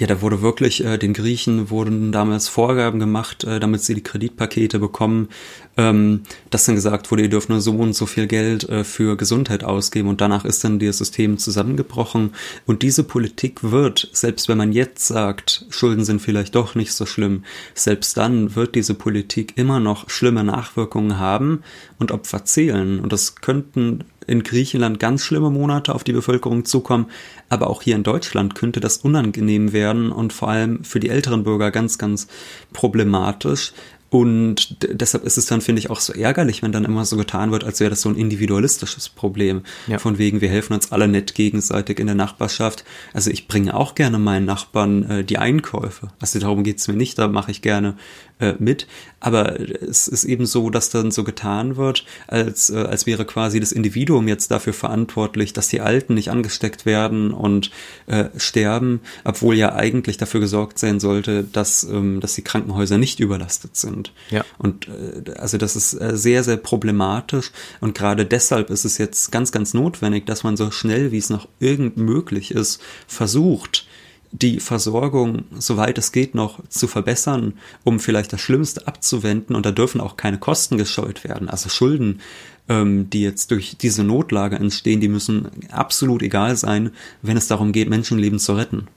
Ja, 0.02 0.08
da 0.08 0.20
wurde 0.20 0.42
wirklich, 0.42 0.84
äh, 0.84 0.98
den 0.98 1.12
Griechen 1.12 1.70
wurden 1.70 2.10
damals 2.10 2.48
Vorgaben 2.48 2.98
gemacht, 2.98 3.44
äh, 3.44 3.60
damit 3.60 3.82
sie 3.82 3.94
die 3.94 4.02
Kreditpakete 4.02 4.80
bekommen, 4.80 5.28
ähm, 5.76 6.22
dass 6.50 6.64
dann 6.64 6.74
gesagt 6.74 7.12
wurde, 7.12 7.22
ihr 7.22 7.28
dürft 7.28 7.50
nur 7.50 7.60
so 7.60 7.70
und 7.76 7.92
so 7.92 8.06
viel 8.06 8.26
Geld 8.26 8.68
äh, 8.68 8.82
für 8.82 9.16
Gesundheit 9.16 9.62
ausgeben 9.62 10.08
und 10.08 10.20
danach 10.20 10.44
ist 10.44 10.64
dann 10.64 10.80
das 10.80 10.98
System 10.98 11.38
zusammengebrochen. 11.38 12.32
Und 12.66 12.82
diese 12.82 13.04
Politik 13.04 13.62
wird, 13.62 14.10
selbst 14.12 14.48
wenn 14.48 14.58
man 14.58 14.72
jetzt 14.72 15.06
sagt, 15.06 15.66
Schulden 15.70 16.04
sind 16.04 16.20
vielleicht 16.20 16.56
doch 16.56 16.74
nicht 16.74 16.94
so 16.94 17.06
schlimm, 17.06 17.44
selbst 17.74 18.16
dann 18.16 18.56
wird 18.56 18.74
diese 18.74 18.94
Politik 18.94 19.52
immer 19.54 19.78
noch 19.78 20.10
schlimme 20.10 20.42
Nachwirkungen 20.42 21.20
haben 21.20 21.62
und 22.00 22.10
Opfer 22.10 22.44
zählen. 22.44 22.98
Und 22.98 23.12
das 23.12 23.36
könnten 23.36 24.02
in 24.26 24.42
Griechenland 24.42 24.98
ganz 24.98 25.24
schlimme 25.24 25.50
Monate 25.50 25.94
auf 25.94 26.04
die 26.04 26.12
Bevölkerung 26.12 26.64
zukommen, 26.64 27.06
aber 27.48 27.68
auch 27.68 27.82
hier 27.82 27.96
in 27.96 28.02
Deutschland 28.02 28.54
könnte 28.54 28.80
das 28.80 28.98
unangenehm 28.98 29.72
werden 29.72 30.12
und 30.12 30.32
vor 30.32 30.48
allem 30.48 30.84
für 30.84 31.00
die 31.00 31.08
älteren 31.08 31.44
Bürger 31.44 31.70
ganz, 31.70 31.98
ganz 31.98 32.28
problematisch. 32.72 33.72
Und 34.12 34.76
deshalb 34.82 35.24
ist 35.24 35.38
es 35.38 35.46
dann, 35.46 35.62
finde 35.62 35.78
ich, 35.78 35.88
auch 35.88 35.98
so 35.98 36.12
ärgerlich, 36.12 36.62
wenn 36.62 36.70
dann 36.70 36.84
immer 36.84 37.06
so 37.06 37.16
getan 37.16 37.50
wird, 37.50 37.64
als 37.64 37.80
wäre 37.80 37.88
das 37.88 38.02
so 38.02 38.10
ein 38.10 38.14
individualistisches 38.16 39.08
Problem. 39.08 39.62
Ja. 39.86 39.98
Von 39.98 40.18
wegen, 40.18 40.42
wir 40.42 40.50
helfen 40.50 40.74
uns 40.74 40.92
alle 40.92 41.08
nett 41.08 41.34
gegenseitig 41.34 41.98
in 41.98 42.08
der 42.08 42.14
Nachbarschaft. 42.14 42.84
Also 43.14 43.30
ich 43.30 43.48
bringe 43.48 43.72
auch 43.72 43.94
gerne 43.94 44.18
meinen 44.18 44.44
Nachbarn 44.44 45.10
äh, 45.10 45.24
die 45.24 45.38
Einkäufe. 45.38 46.08
Also 46.20 46.38
darum 46.40 46.62
geht's 46.62 46.88
mir 46.88 46.94
nicht, 46.94 47.18
da 47.18 47.26
mache 47.26 47.52
ich 47.52 47.62
gerne 47.62 47.96
äh, 48.42 48.54
mit. 48.58 48.88
Aber 49.20 49.60
es 49.60 50.08
ist 50.08 50.24
eben 50.24 50.46
so, 50.46 50.68
dass 50.68 50.90
dann 50.90 51.12
so 51.12 51.22
getan 51.22 51.76
wird, 51.76 52.04
als, 52.26 52.70
äh, 52.70 52.78
als 52.78 53.06
wäre 53.06 53.24
quasi 53.24 53.60
das 53.60 53.70
Individuum 53.70 54.26
jetzt 54.26 54.50
dafür 54.50 54.72
verantwortlich, 54.72 55.52
dass 55.52 55.68
die 55.68 55.80
Alten 55.80 56.14
nicht 56.14 56.28
angesteckt 56.28 56.84
werden 56.84 57.30
und 57.30 57.70
äh, 58.06 58.24
sterben, 58.36 59.00
obwohl 59.22 59.54
ja 59.54 59.76
eigentlich 59.76 60.16
dafür 60.16 60.40
gesorgt 60.40 60.80
sein 60.80 60.98
sollte, 60.98 61.44
dass, 61.44 61.84
ähm, 61.84 62.18
dass 62.18 62.34
die 62.34 62.42
Krankenhäuser 62.42 62.98
nicht 62.98 63.20
überlastet 63.20 63.76
sind. 63.76 64.01
Ja. 64.30 64.44
Und 64.58 64.88
äh, 64.88 65.32
also 65.38 65.58
das 65.58 65.76
ist 65.76 65.94
äh, 65.94 66.16
sehr, 66.16 66.42
sehr 66.42 66.56
problematisch 66.56 67.52
und 67.80 67.94
gerade 67.94 68.26
deshalb 68.26 68.70
ist 68.70 68.84
es 68.84 68.98
jetzt 68.98 69.30
ganz, 69.30 69.52
ganz 69.52 69.74
notwendig, 69.74 70.26
dass 70.26 70.42
man 70.42 70.56
so 70.56 70.70
schnell 70.70 71.12
wie 71.12 71.18
es 71.18 71.30
noch 71.30 71.48
irgend 71.60 71.96
möglich 71.96 72.50
ist, 72.50 72.80
versucht, 73.06 73.86
die 74.32 74.60
Versorgung, 74.60 75.44
soweit 75.58 75.98
es 75.98 76.10
geht, 76.10 76.34
noch 76.34 76.66
zu 76.68 76.88
verbessern, 76.88 77.54
um 77.84 78.00
vielleicht 78.00 78.32
das 78.32 78.40
Schlimmste 78.40 78.86
abzuwenden. 78.88 79.54
Und 79.54 79.66
da 79.66 79.70
dürfen 79.70 80.00
auch 80.00 80.16
keine 80.16 80.38
Kosten 80.38 80.78
gescheut 80.78 81.22
werden. 81.22 81.50
Also 81.50 81.68
Schulden, 81.68 82.20
ähm, 82.68 83.10
die 83.10 83.20
jetzt 83.20 83.50
durch 83.50 83.76
diese 83.76 84.04
Notlage 84.04 84.56
entstehen, 84.56 85.00
die 85.00 85.08
müssen 85.08 85.48
absolut 85.70 86.22
egal 86.22 86.56
sein, 86.56 86.92
wenn 87.20 87.36
es 87.36 87.46
darum 87.46 87.72
geht, 87.72 87.90
Menschenleben 87.90 88.38
zu 88.38 88.54
retten. 88.54 88.88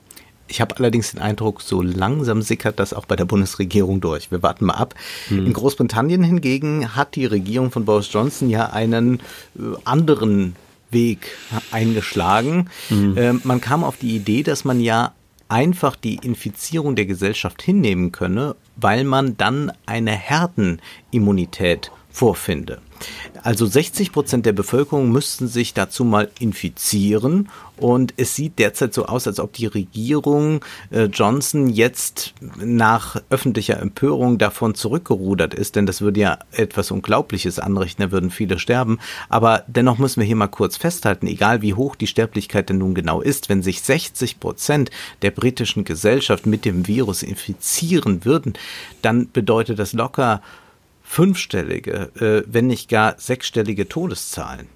Ich 0.47 0.61
habe 0.61 0.77
allerdings 0.77 1.11
den 1.11 1.21
Eindruck, 1.21 1.61
so 1.61 1.81
langsam 1.81 2.41
sickert 2.41 2.79
das 2.79 2.93
auch 2.93 3.05
bei 3.05 3.15
der 3.15 3.25
Bundesregierung 3.25 4.01
durch. 4.01 4.31
Wir 4.31 4.43
warten 4.43 4.65
mal 4.65 4.75
ab. 4.75 4.93
Hm. 5.29 5.47
In 5.47 5.53
Großbritannien 5.53 6.23
hingegen 6.23 6.95
hat 6.95 7.15
die 7.15 7.25
Regierung 7.25 7.71
von 7.71 7.85
Boris 7.85 8.11
Johnson 8.11 8.49
ja 8.49 8.67
einen 8.67 9.19
äh, 9.57 9.61
anderen 9.85 10.55
Weg 10.91 11.27
eingeschlagen. 11.71 12.69
Mhm. 12.89 13.15
Ähm, 13.17 13.41
man 13.43 13.59
kam 13.59 13.83
auf 13.83 13.97
die 13.97 14.15
Idee, 14.15 14.43
dass 14.43 14.65
man 14.65 14.79
ja 14.79 15.13
einfach 15.49 15.95
die 15.95 16.15
Infizierung 16.15 16.95
der 16.95 17.05
Gesellschaft 17.05 17.61
hinnehmen 17.61 18.11
könne, 18.11 18.55
weil 18.75 19.03
man 19.03 19.37
dann 19.37 19.71
eine 19.85 20.11
Herdenimmunität 20.11 21.91
vorfinde. 22.09 22.79
Also 23.43 23.65
60 23.65 24.11
Prozent 24.11 24.45
der 24.45 24.53
Bevölkerung 24.53 25.11
müssten 25.11 25.47
sich 25.47 25.73
dazu 25.73 26.05
mal 26.05 26.31
infizieren 26.39 27.49
und 27.77 28.13
es 28.17 28.35
sieht 28.35 28.59
derzeit 28.59 28.93
so 28.93 29.05
aus, 29.05 29.27
als 29.27 29.39
ob 29.39 29.53
die 29.53 29.65
Regierung 29.65 30.63
äh, 30.91 31.03
Johnson 31.05 31.69
jetzt 31.69 32.33
nach 32.57 33.21
öffentlicher 33.29 33.79
Empörung 33.79 34.37
davon 34.37 34.75
zurückgerudert 34.75 35.53
ist, 35.53 35.75
denn 35.75 35.85
das 35.85 36.01
würde 36.01 36.19
ja 36.19 36.39
etwas 36.51 36.91
Unglaubliches 36.91 37.59
anrichten, 37.59 38.03
da 38.03 38.11
würden 38.11 38.29
viele 38.29 38.59
sterben. 38.59 38.99
Aber 39.29 39.63
dennoch 39.67 39.97
müssen 39.97 40.21
wir 40.21 40.27
hier 40.27 40.35
mal 40.35 40.47
kurz 40.47 40.77
festhalten, 40.77 41.27
egal 41.27 41.61
wie 41.61 41.73
hoch 41.73 41.95
die 41.95 42.07
Sterblichkeit 42.07 42.69
denn 42.69 42.77
nun 42.77 42.95
genau 42.95 43.21
ist, 43.21 43.49
wenn 43.49 43.61
sich 43.61 43.81
60 43.81 44.39
Prozent 44.39 44.91
der 45.21 45.31
britischen 45.31 45.83
Gesellschaft 45.83 46.45
mit 46.45 46.65
dem 46.65 46.87
Virus 46.87 47.23
infizieren 47.23 48.25
würden, 48.25 48.53
dann 49.01 49.29
bedeutet 49.31 49.79
das 49.79 49.93
locker 49.93 50.41
fünfstellige, 51.03 52.11
äh, 52.19 52.43
wenn 52.47 52.67
nicht 52.67 52.89
gar 52.89 53.15
sechsstellige 53.19 53.87
Todeszahlen. 53.87 54.74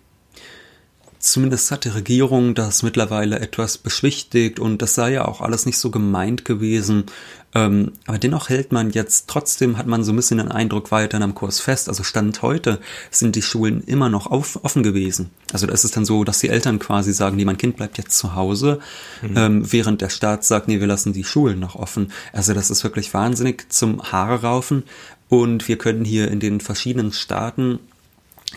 Zumindest 1.20 1.70
hat 1.70 1.84
die 1.84 1.90
Regierung 1.90 2.56
das 2.56 2.82
mittlerweile 2.82 3.40
etwas 3.42 3.78
beschwichtigt 3.78 4.58
und 4.58 4.82
das 4.82 4.96
sei 4.96 5.12
ja 5.12 5.28
auch 5.28 5.42
alles 5.42 5.66
nicht 5.66 5.78
so 5.78 5.92
gemeint 5.92 6.46
gewesen. 6.46 7.08
Ähm, 7.54 7.92
aber 8.08 8.18
dennoch 8.18 8.48
hält 8.48 8.72
man 8.72 8.92
jetzt, 8.92 9.28
trotzdem 9.28 9.78
hat 9.78 9.86
man 9.86 10.06
so 10.06 10.14
ein 10.14 10.16
bisschen 10.16 10.38
den 10.38 10.50
Eindruck 10.50 10.92
weiterhin 10.92 11.24
am 11.24 11.36
Kurs 11.36 11.60
fest. 11.60 11.90
Also 11.90 12.04
Stand 12.04 12.42
heute 12.42 12.80
sind 13.12 13.36
die 13.36 13.42
Schulen 13.42 13.84
immer 13.84 14.08
noch 14.08 14.28
auf, 14.28 14.64
offen 14.64 14.82
gewesen. 14.82 15.30
Also 15.52 15.68
da 15.68 15.74
ist 15.74 15.84
es 15.84 15.92
dann 15.92 16.06
so, 16.06 16.24
dass 16.24 16.40
die 16.40 16.50
Eltern 16.50 16.80
quasi 16.80 17.12
sagen, 17.12 17.36
nee, 17.36 17.46
mein 17.46 17.58
Kind 17.58 17.76
bleibt 17.76 17.98
jetzt 17.98 18.18
zu 18.18 18.36
Hause, 18.36 18.80
mhm. 19.22 19.36
ähm, 19.36 19.72
während 19.74 20.00
der 20.00 20.10
Staat 20.10 20.46
sagt, 20.46 20.70
nee, 20.70 20.80
wir 20.80 20.88
lassen 20.88 21.12
die 21.12 21.26
Schulen 21.26 21.60
noch 21.60 21.76
offen. 21.76 22.14
Also 22.32 22.54
das 22.54 22.70
ist 22.70 22.86
wirklich 22.86 23.14
wahnsinnig 23.14 23.70
zum 23.70 24.02
Haare 24.04 24.42
raufen. 24.44 24.84
Und 25.28 25.68
wir 25.68 25.78
können 25.78 26.06
hier 26.06 26.32
in 26.32 26.40
den 26.40 26.62
verschiedenen 26.62 27.12
Staaten 27.12 27.80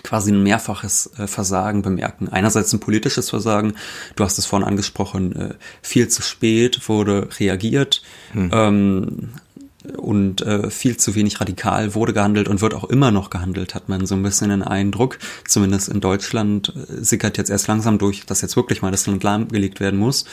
quasi 0.02 0.32
ein 0.32 0.42
mehrfaches 0.42 1.10
äh, 1.18 1.26
Versagen 1.26 1.82
bemerken. 1.82 2.28
Einerseits 2.28 2.72
ein 2.72 2.80
politisches 2.80 3.30
Versagen, 3.30 3.74
du 4.16 4.24
hast 4.24 4.38
es 4.38 4.46
vorhin 4.46 4.66
angesprochen, 4.66 5.36
äh, 5.36 5.54
viel 5.82 6.08
zu 6.08 6.22
spät 6.22 6.88
wurde 6.88 7.28
reagiert 7.38 8.02
hm. 8.32 8.50
ähm, 8.52 9.28
und 9.96 10.42
äh, 10.42 10.70
viel 10.70 10.96
zu 10.96 11.14
wenig 11.14 11.40
radikal 11.40 11.94
wurde 11.94 12.12
gehandelt 12.12 12.48
und 12.48 12.60
wird 12.60 12.74
auch 12.74 12.84
immer 12.84 13.10
noch 13.10 13.30
gehandelt, 13.30 13.74
hat 13.74 13.88
man 13.88 14.06
so 14.06 14.14
ein 14.14 14.22
bisschen 14.22 14.50
den 14.50 14.62
Eindruck. 14.62 15.18
Zumindest 15.46 15.88
in 15.88 16.00
Deutschland 16.00 16.72
sickert 16.88 17.36
jetzt 17.36 17.50
erst 17.50 17.66
langsam 17.66 17.98
durch, 17.98 18.24
dass 18.24 18.42
jetzt 18.42 18.56
wirklich 18.56 18.80
mal 18.80 18.92
das 18.92 19.06
Land 19.06 19.24
lahmgelegt 19.24 19.80
werden 19.80 19.98
muss. 19.98 20.24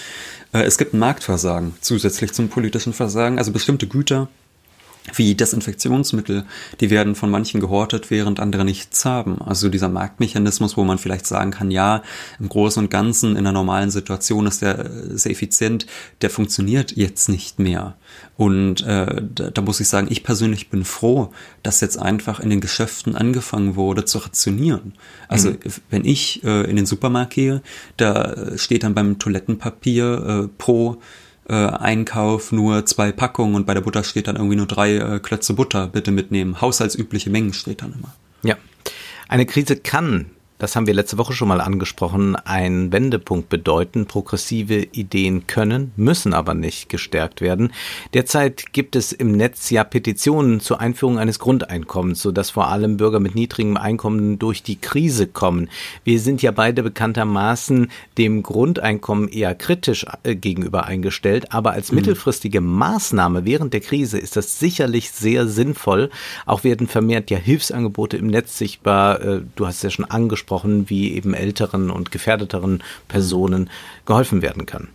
Äh, 0.54 0.62
es 0.62 0.78
gibt 0.78 0.94
ein 0.94 1.00
Marktversagen 1.00 1.74
zusätzlich 1.82 2.34
zum 2.34 2.50
politischen 2.50 2.94
Versagen, 2.94 3.38
also 3.38 3.52
bestimmte 3.52 3.88
Güter 3.88 4.30
wie 5.18 5.36
Desinfektionsmittel, 5.36 6.46
die 6.80 6.90
werden 6.90 7.16
von 7.16 7.30
manchen 7.30 7.60
gehortet, 7.60 8.10
während 8.10 8.40
andere 8.40 8.66
nichts 8.66 9.06
haben. 9.06 9.42
Also 9.42 9.70
dieser 9.70 9.90
Marktmechanismus, 9.90 10.78
wo 10.78 10.84
man 10.84 10.98
vielleicht 10.98 11.26
sagen 11.26 11.52
kann, 11.52 11.72
ja, 11.72 12.04
im 12.40 12.50
Großen 12.50 12.84
und 12.84 12.90
Ganzen 12.90 13.32
in 13.32 13.38
einer 13.40 13.52
normalen 13.52 13.92
Situation 13.92 14.48
ist 14.48 14.62
der 14.62 14.90
sehr 15.18 15.32
effizient, 15.32 15.86
der 16.22 16.30
funktioniert 16.30 16.96
jetzt 16.96 17.30
nicht 17.30 17.60
mehr. 17.60 17.96
Und 18.38 18.82
äh, 18.86 19.22
da, 19.36 19.50
da 19.52 19.62
muss 19.62 19.80
ich 19.80 19.88
sagen, 19.88 20.08
ich 20.10 20.24
persönlich 20.24 20.70
bin 20.70 20.86
froh, 20.86 21.32
dass 21.64 21.82
jetzt 21.82 21.98
einfach 21.98 22.40
in 22.40 22.50
den 22.50 22.62
Geschäften 22.62 23.16
angefangen 23.16 23.76
wurde 23.76 24.06
zu 24.06 24.20
rationieren. 24.20 24.94
Also 25.28 25.52
mhm. 25.52 25.58
wenn 25.90 26.06
ich 26.06 26.44
äh, 26.44 26.70
in 26.70 26.76
den 26.76 26.86
Supermarkt 26.86 27.34
gehe, 27.34 27.62
da 27.98 28.58
steht 28.58 28.84
dann 28.84 28.94
beim 28.94 29.20
Toilettenpapier 29.20 30.46
äh, 30.46 30.48
pro 30.58 30.98
äh, 31.50 31.54
Einkauf 31.54 32.52
nur 32.52 32.86
zwei 32.86 33.12
Packungen 33.12 33.56
und 33.56 33.66
bei 33.66 33.74
der 33.74 33.82
Butter 33.82 34.04
steht 34.04 34.28
dann 34.28 34.36
irgendwie 34.36 34.56
nur 34.56 34.68
drei 34.68 34.96
äh, 34.96 35.20
Klötze 35.20 35.54
Butter 35.54 35.88
bitte 35.88 36.12
mitnehmen. 36.12 36.62
Haushaltsübliche 36.62 37.30
Mengen 37.30 37.54
steht 37.54 37.82
dann 37.82 37.94
immer. 37.94 38.14
Ja. 38.44 38.56
Eine 39.28 39.46
Krise 39.46 39.76
kann 39.76 40.28
das 40.60 40.76
haben 40.76 40.88
wir 40.88 40.94
letzte 40.94 41.18
Woche 41.18 41.32
schon 41.32 41.48
mal 41.48 41.62
angesprochen, 41.62 42.36
ein 42.36 42.92
Wendepunkt 42.92 43.48
bedeuten. 43.48 44.08
Progressive 44.08 44.88
Ideen 44.92 45.48
können, 45.48 45.94
müssen 45.96 46.34
aber 46.34 46.54
nicht 46.54 46.90
gestärkt 46.90 47.40
werden. 47.40 47.72
Derzeit 48.14 48.74
gibt 48.74 48.98
es 48.98 49.14
im 49.14 49.32
Netz 49.32 49.70
ja 49.70 49.86
Petitionen 49.86 50.60
zur 50.60 50.82
Einführung 50.82 51.18
eines 51.18 51.40
Grundeinkommens, 51.40 52.22
sodass 52.22 52.50
vor 52.50 52.68
allem 52.68 52.98
Bürger 52.98 53.22
mit 53.22 53.36
niedrigem 53.36 53.78
Einkommen 53.78 54.38
durch 54.38 54.62
die 54.62 54.76
Krise 54.76 55.28
kommen. 55.28 55.70
Wir 56.04 56.20
sind 56.20 56.42
ja 56.42 56.52
beide 56.52 56.84
bekanntermaßen 56.84 57.90
dem 58.18 58.44
Grundeinkommen 58.44 59.30
eher 59.30 59.56
kritisch 59.56 60.06
äh, 60.24 60.36
gegenüber 60.36 60.84
eingestellt, 60.84 61.54
aber 61.54 61.72
als 61.72 61.92
mhm. 61.92 62.00
mittelfristige 62.00 62.60
Maßnahme 62.60 63.46
während 63.46 63.74
der 63.74 63.82
Krise 63.82 64.20
ist 64.20 64.36
das 64.36 64.60
sicherlich 64.60 65.12
sehr 65.12 65.48
sinnvoll. 65.48 66.10
Auch 66.46 66.66
werden 66.66 66.88
vermehrt 66.88 67.32
ja 67.32 67.38
Hilfsangebote 67.38 68.18
im 68.18 68.28
Netz 68.28 68.58
sichtbar. 68.58 69.22
Äh, 69.22 69.42
du 69.56 69.66
hast 69.66 69.78
es 69.78 69.84
ja 69.84 69.90
schon 69.92 70.04
angesprochen 70.04 70.49
angesprochen, 70.50 70.90
wie 70.90 71.14
eben 71.14 71.34
älteren 71.34 71.90
und 71.90 72.12
gefährdeteren 72.12 72.82
Personen 73.08 73.70
geholfen 74.06 74.42
werden 74.42 74.66
kann. 74.66 74.88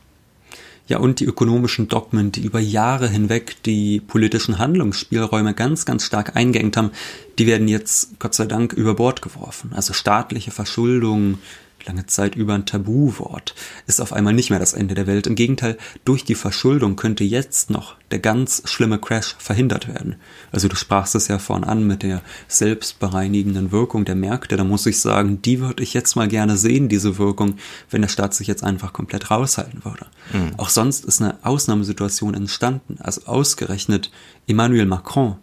Ja, 0.86 0.98
und 0.98 1.20
die 1.20 1.24
ökonomischen 1.24 1.88
Dogmen, 1.88 2.30
die 2.30 2.42
über 2.42 2.60
Jahre 2.60 3.08
hinweg 3.08 3.56
die 3.62 4.00
politischen 4.00 4.58
Handlungsspielräume 4.58 5.54
ganz, 5.54 5.86
ganz 5.86 6.04
stark 6.04 6.36
eingeengt 6.36 6.76
haben, 6.76 6.90
die 7.38 7.46
werden 7.46 7.68
jetzt 7.68 8.18
Gott 8.18 8.34
sei 8.34 8.44
Dank 8.44 8.74
über 8.74 8.94
Bord 8.94 9.22
geworfen. 9.22 9.72
Also 9.74 9.94
staatliche 9.94 10.50
Verschuldung, 10.50 11.38
lange 11.86 12.06
Zeit 12.06 12.34
über 12.36 12.54
ein 12.54 12.66
Tabuwort, 12.66 13.54
ist 13.86 14.00
auf 14.00 14.12
einmal 14.12 14.32
nicht 14.32 14.50
mehr 14.50 14.58
das 14.58 14.72
Ende 14.72 14.94
der 14.94 15.06
Welt. 15.06 15.26
Im 15.26 15.34
Gegenteil, 15.34 15.76
durch 16.04 16.24
die 16.24 16.34
Verschuldung 16.34 16.96
könnte 16.96 17.24
jetzt 17.24 17.70
noch 17.70 17.96
der 18.10 18.18
ganz 18.18 18.62
schlimme 18.66 18.98
Crash 18.98 19.34
verhindert 19.38 19.88
werden. 19.88 20.16
Also 20.52 20.68
du 20.68 20.76
sprachst 20.76 21.14
es 21.14 21.28
ja 21.28 21.38
vorhin 21.38 21.64
an 21.64 21.86
mit 21.86 22.02
der 22.02 22.22
selbstbereinigenden 22.48 23.72
Wirkung 23.72 24.04
der 24.04 24.14
Märkte. 24.14 24.56
Da 24.56 24.64
muss 24.64 24.86
ich 24.86 25.00
sagen, 25.00 25.42
die 25.42 25.60
würde 25.60 25.82
ich 25.82 25.94
jetzt 25.94 26.14
mal 26.14 26.28
gerne 26.28 26.56
sehen, 26.56 26.88
diese 26.88 27.18
Wirkung, 27.18 27.56
wenn 27.90 28.02
der 28.02 28.08
Staat 28.08 28.34
sich 28.34 28.46
jetzt 28.46 28.62
einfach 28.62 28.92
komplett 28.92 29.30
raushalten 29.30 29.84
würde. 29.84 30.06
Mhm. 30.32 30.52
Auch 30.58 30.68
sonst 30.68 31.04
ist 31.04 31.20
eine 31.20 31.38
Ausnahmesituation 31.42 32.34
entstanden. 32.34 32.98
Also 33.00 33.22
ausgerechnet 33.26 34.10
Emmanuel 34.46 34.86
Macron, 34.86 35.36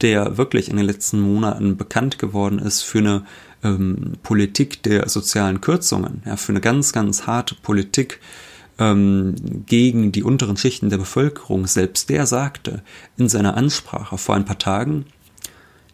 der 0.00 0.36
wirklich 0.36 0.68
in 0.68 0.76
den 0.76 0.86
letzten 0.86 1.20
Monaten 1.20 1.76
bekannt 1.76 2.18
geworden 2.18 2.58
ist 2.58 2.82
für 2.82 2.98
eine 2.98 3.24
ähm, 3.62 4.14
Politik 4.22 4.82
der 4.82 5.08
sozialen 5.08 5.60
Kürzungen, 5.60 6.22
ja, 6.24 6.36
für 6.36 6.52
eine 6.52 6.60
ganz, 6.60 6.92
ganz 6.92 7.26
harte 7.26 7.54
Politik 7.54 8.20
ähm, 8.78 9.34
gegen 9.66 10.12
die 10.12 10.22
unteren 10.22 10.56
Schichten 10.56 10.90
der 10.90 10.98
Bevölkerung, 10.98 11.66
selbst 11.66 12.10
der 12.10 12.26
sagte 12.26 12.82
in 13.16 13.28
seiner 13.28 13.56
Ansprache 13.56 14.18
vor 14.18 14.34
ein 14.34 14.44
paar 14.44 14.58
Tagen, 14.58 15.06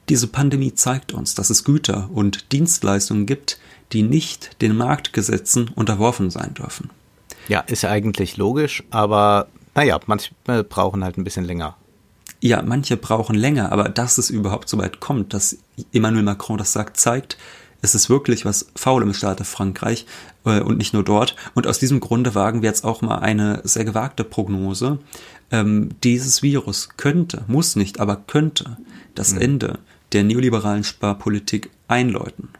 diese 0.08 0.26
Pandemie 0.26 0.74
zeigt 0.74 1.12
uns, 1.12 1.34
dass 1.34 1.48
es 1.48 1.64
Güter 1.64 2.10
und 2.12 2.52
Dienstleistungen 2.52 3.24
gibt, 3.24 3.58
die 3.92 4.02
nicht 4.02 4.60
den 4.60 4.76
Marktgesetzen 4.76 5.70
unterworfen 5.74 6.30
sein 6.30 6.52
dürfen. 6.54 6.90
Ja, 7.48 7.60
ist 7.60 7.84
eigentlich 7.84 8.36
logisch, 8.36 8.82
aber 8.90 9.48
naja, 9.74 9.98
manchmal 10.06 10.62
brauchen 10.62 11.04
halt 11.04 11.16
ein 11.16 11.24
bisschen 11.24 11.44
länger. 11.44 11.76
Ja, 12.44 12.60
manche 12.60 12.98
brauchen 12.98 13.36
länger, 13.36 13.72
aber 13.72 13.88
dass 13.88 14.18
es 14.18 14.28
überhaupt 14.28 14.68
so 14.68 14.76
weit 14.76 15.00
kommt, 15.00 15.32
dass 15.32 15.56
Emmanuel 15.94 16.24
Macron 16.24 16.58
das 16.58 16.74
sagt, 16.74 16.98
zeigt, 16.98 17.38
es 17.80 17.94
ist 17.94 18.10
wirklich 18.10 18.44
was 18.44 18.66
faul 18.76 19.02
im 19.02 19.14
Staate 19.14 19.44
Frankreich 19.44 20.04
äh, 20.44 20.60
und 20.60 20.76
nicht 20.76 20.92
nur 20.92 21.04
dort. 21.04 21.36
Und 21.54 21.66
aus 21.66 21.78
diesem 21.78 22.00
Grunde 22.00 22.34
wagen 22.34 22.60
wir 22.60 22.68
jetzt 22.68 22.84
auch 22.84 23.00
mal 23.00 23.20
eine 23.20 23.62
sehr 23.64 23.86
gewagte 23.86 24.24
Prognose. 24.24 24.98
Ähm, 25.50 25.92
dieses 26.04 26.42
Virus 26.42 26.90
könnte, 26.98 27.44
muss 27.46 27.76
nicht, 27.76 27.98
aber 27.98 28.16
könnte 28.16 28.76
das 29.14 29.32
mhm. 29.32 29.40
Ende 29.40 29.78
der 30.12 30.24
neoliberalen 30.24 30.84
Sparpolitik 30.84 31.70
einläuten. 31.88 32.50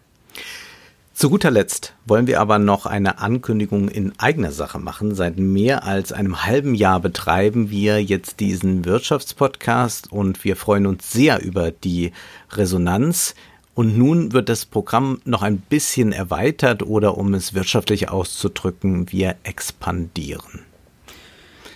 Zu 1.15 1.31
guter 1.31 1.53
Letzt 1.53 1.95
wollen 2.07 2.27
wir 2.27 2.41
aber 2.41 2.59
noch 2.59 2.87
eine 2.87 3.19
Ankündigung 3.19 3.89
in 3.89 4.19
eigener 4.19 4.51
Sache 4.51 4.81
machen. 4.81 5.15
Seit 5.15 5.39
mehr 5.39 5.85
als 5.85 6.13
einem 6.13 6.45
halben 6.45 6.75
Jahr 6.75 6.99
betreiben 6.99 7.71
wir 7.71 8.03
jetzt 8.03 8.41
diesen 8.41 8.85
Wirtschaftspodcast 8.85 10.11
und 10.11 10.43
wir 10.43 10.57
freuen 10.57 10.87
uns 10.87 11.13
sehr 11.13 11.41
über 11.41 11.71
die 11.71 12.11
Resonanz. 12.51 13.37
Und 13.75 13.97
nun 13.97 14.33
wird 14.33 14.49
das 14.49 14.65
Programm 14.67 15.21
noch 15.25 15.43
ein 15.43 15.59
bisschen 15.59 16.11
erweitert 16.11 16.83
oder 16.83 17.17
um 17.17 17.33
es 17.35 17.55
wirtschaftlich 17.55 18.09
auszudrücken, 18.09 19.13
wir 19.13 19.37
expandieren. 19.45 20.65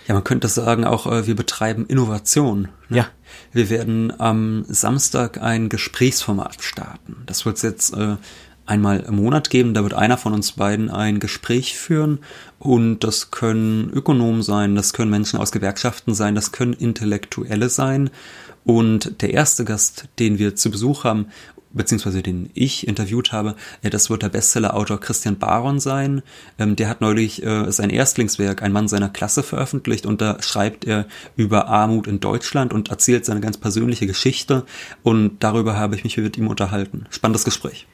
Ja, 0.09 0.15
man 0.15 0.23
könnte 0.23 0.47
sagen 0.49 0.83
auch, 0.83 1.05
äh, 1.05 1.27
wir 1.27 1.35
betreiben 1.35 1.85
Innovation. 1.85 2.69
Ne? 2.89 2.97
Ja. 2.97 3.07
Wir 3.53 3.69
werden 3.69 4.11
am 4.19 4.65
Samstag 4.67 5.39
ein 5.41 5.69
Gesprächsformat 5.69 6.63
starten. 6.63 7.17
Das 7.27 7.45
wird 7.45 7.57
es 7.57 7.61
jetzt 7.61 7.93
äh, 7.93 8.17
einmal 8.69 9.01
im 9.01 9.15
Monat 9.15 9.49
geben. 9.49 9.73
Da 9.73 9.83
wird 9.83 9.93
einer 9.93 10.17
von 10.17 10.33
uns 10.33 10.53
beiden 10.53 10.89
ein 10.89 11.19
Gespräch 11.19 11.77
führen 11.77 12.19
und 12.59 12.99
das 13.03 13.31
können 13.31 13.89
Ökonomen 13.91 14.41
sein, 14.41 14.75
das 14.75 14.93
können 14.93 15.11
Menschen 15.11 15.39
aus 15.39 15.51
Gewerkschaften 15.51 16.13
sein, 16.13 16.35
das 16.35 16.51
können 16.51 16.73
Intellektuelle 16.73 17.69
sein. 17.69 18.09
Und 18.65 19.21
der 19.21 19.33
erste 19.33 19.65
Gast, 19.65 20.07
den 20.19 20.37
wir 20.37 20.55
zu 20.55 20.69
Besuch 20.69 21.03
haben, 21.03 21.27
beziehungsweise 21.71 22.23
den 22.23 22.49
ich 22.53 22.87
interviewt 22.87 23.31
habe, 23.31 23.55
äh, 23.81 23.89
das 23.89 24.09
wird 24.09 24.23
der 24.23 24.29
Bestseller-Autor 24.29 24.99
Christian 24.99 25.37
Baron 25.37 25.79
sein. 25.79 26.21
Ähm, 26.57 26.75
der 26.75 26.89
hat 26.89 27.01
neulich 27.01 27.43
äh, 27.43 27.71
sein 27.71 27.89
Erstlingswerk 27.89 28.61
Ein 28.61 28.71
Mann 28.71 28.87
seiner 28.87 29.09
Klasse 29.09 29.43
veröffentlicht 29.43 30.05
und 30.05 30.21
da 30.21 30.41
schreibt 30.41 30.85
er 30.85 31.05
über 31.35 31.67
Armut 31.67 32.07
in 32.07 32.19
Deutschland 32.19 32.73
und 32.73 32.89
erzählt 32.89 33.25
seine 33.25 33.41
ganz 33.41 33.57
persönliche 33.57 34.07
Geschichte 34.07 34.65
und 35.03 35.43
darüber 35.43 35.77
habe 35.77 35.95
ich 35.95 36.03
mich 36.03 36.17
mit 36.17 36.37
ihm 36.37 36.47
unterhalten. 36.47 37.05
Spannendes 37.09 37.45
Gespräch. 37.45 37.87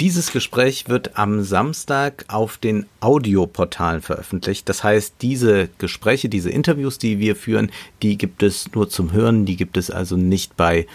Dieses 0.00 0.30
Gespräch 0.30 0.88
wird 0.88 1.18
am 1.18 1.42
Samstag 1.42 2.24
auf 2.28 2.56
den 2.56 2.86
Audioportalen 3.00 4.00
veröffentlicht. 4.00 4.68
Das 4.68 4.84
heißt, 4.84 5.16
diese 5.22 5.68
Gespräche, 5.78 6.28
diese 6.28 6.50
Interviews, 6.50 6.98
die 6.98 7.18
wir 7.18 7.34
führen, 7.34 7.72
die 8.00 8.16
gibt 8.16 8.44
es 8.44 8.72
nur 8.74 8.88
zum 8.88 9.10
Hören, 9.10 9.44
die 9.44 9.56
gibt 9.56 9.76
es 9.76 9.90
also 9.90 10.16
nicht 10.16 10.56
bei 10.56 10.86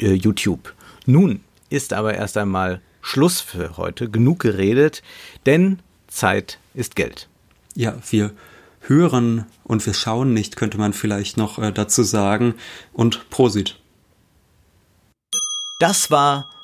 äh, 0.00 0.12
YouTube. 0.12 0.74
Nun 1.06 1.38
ist 1.70 1.92
aber 1.92 2.14
erst 2.14 2.36
einmal 2.36 2.80
Schluss 3.00 3.40
für 3.40 3.76
heute, 3.76 4.10
genug 4.10 4.40
geredet, 4.40 5.02
denn 5.46 5.78
Zeit 6.08 6.58
ist 6.74 6.96
Geld. 6.96 7.28
Ja, 7.76 7.94
wir 8.10 8.32
hören 8.80 9.46
und 9.62 9.86
wir 9.86 9.94
schauen 9.94 10.34
nicht, 10.34 10.56
könnte 10.56 10.78
man 10.78 10.92
vielleicht 10.92 11.36
noch 11.36 11.60
äh, 11.60 11.70
dazu 11.70 12.02
sagen. 12.02 12.54
Und 12.92 13.30
Prosit. 13.30 13.78
Das 15.78 16.10
war 16.10 16.51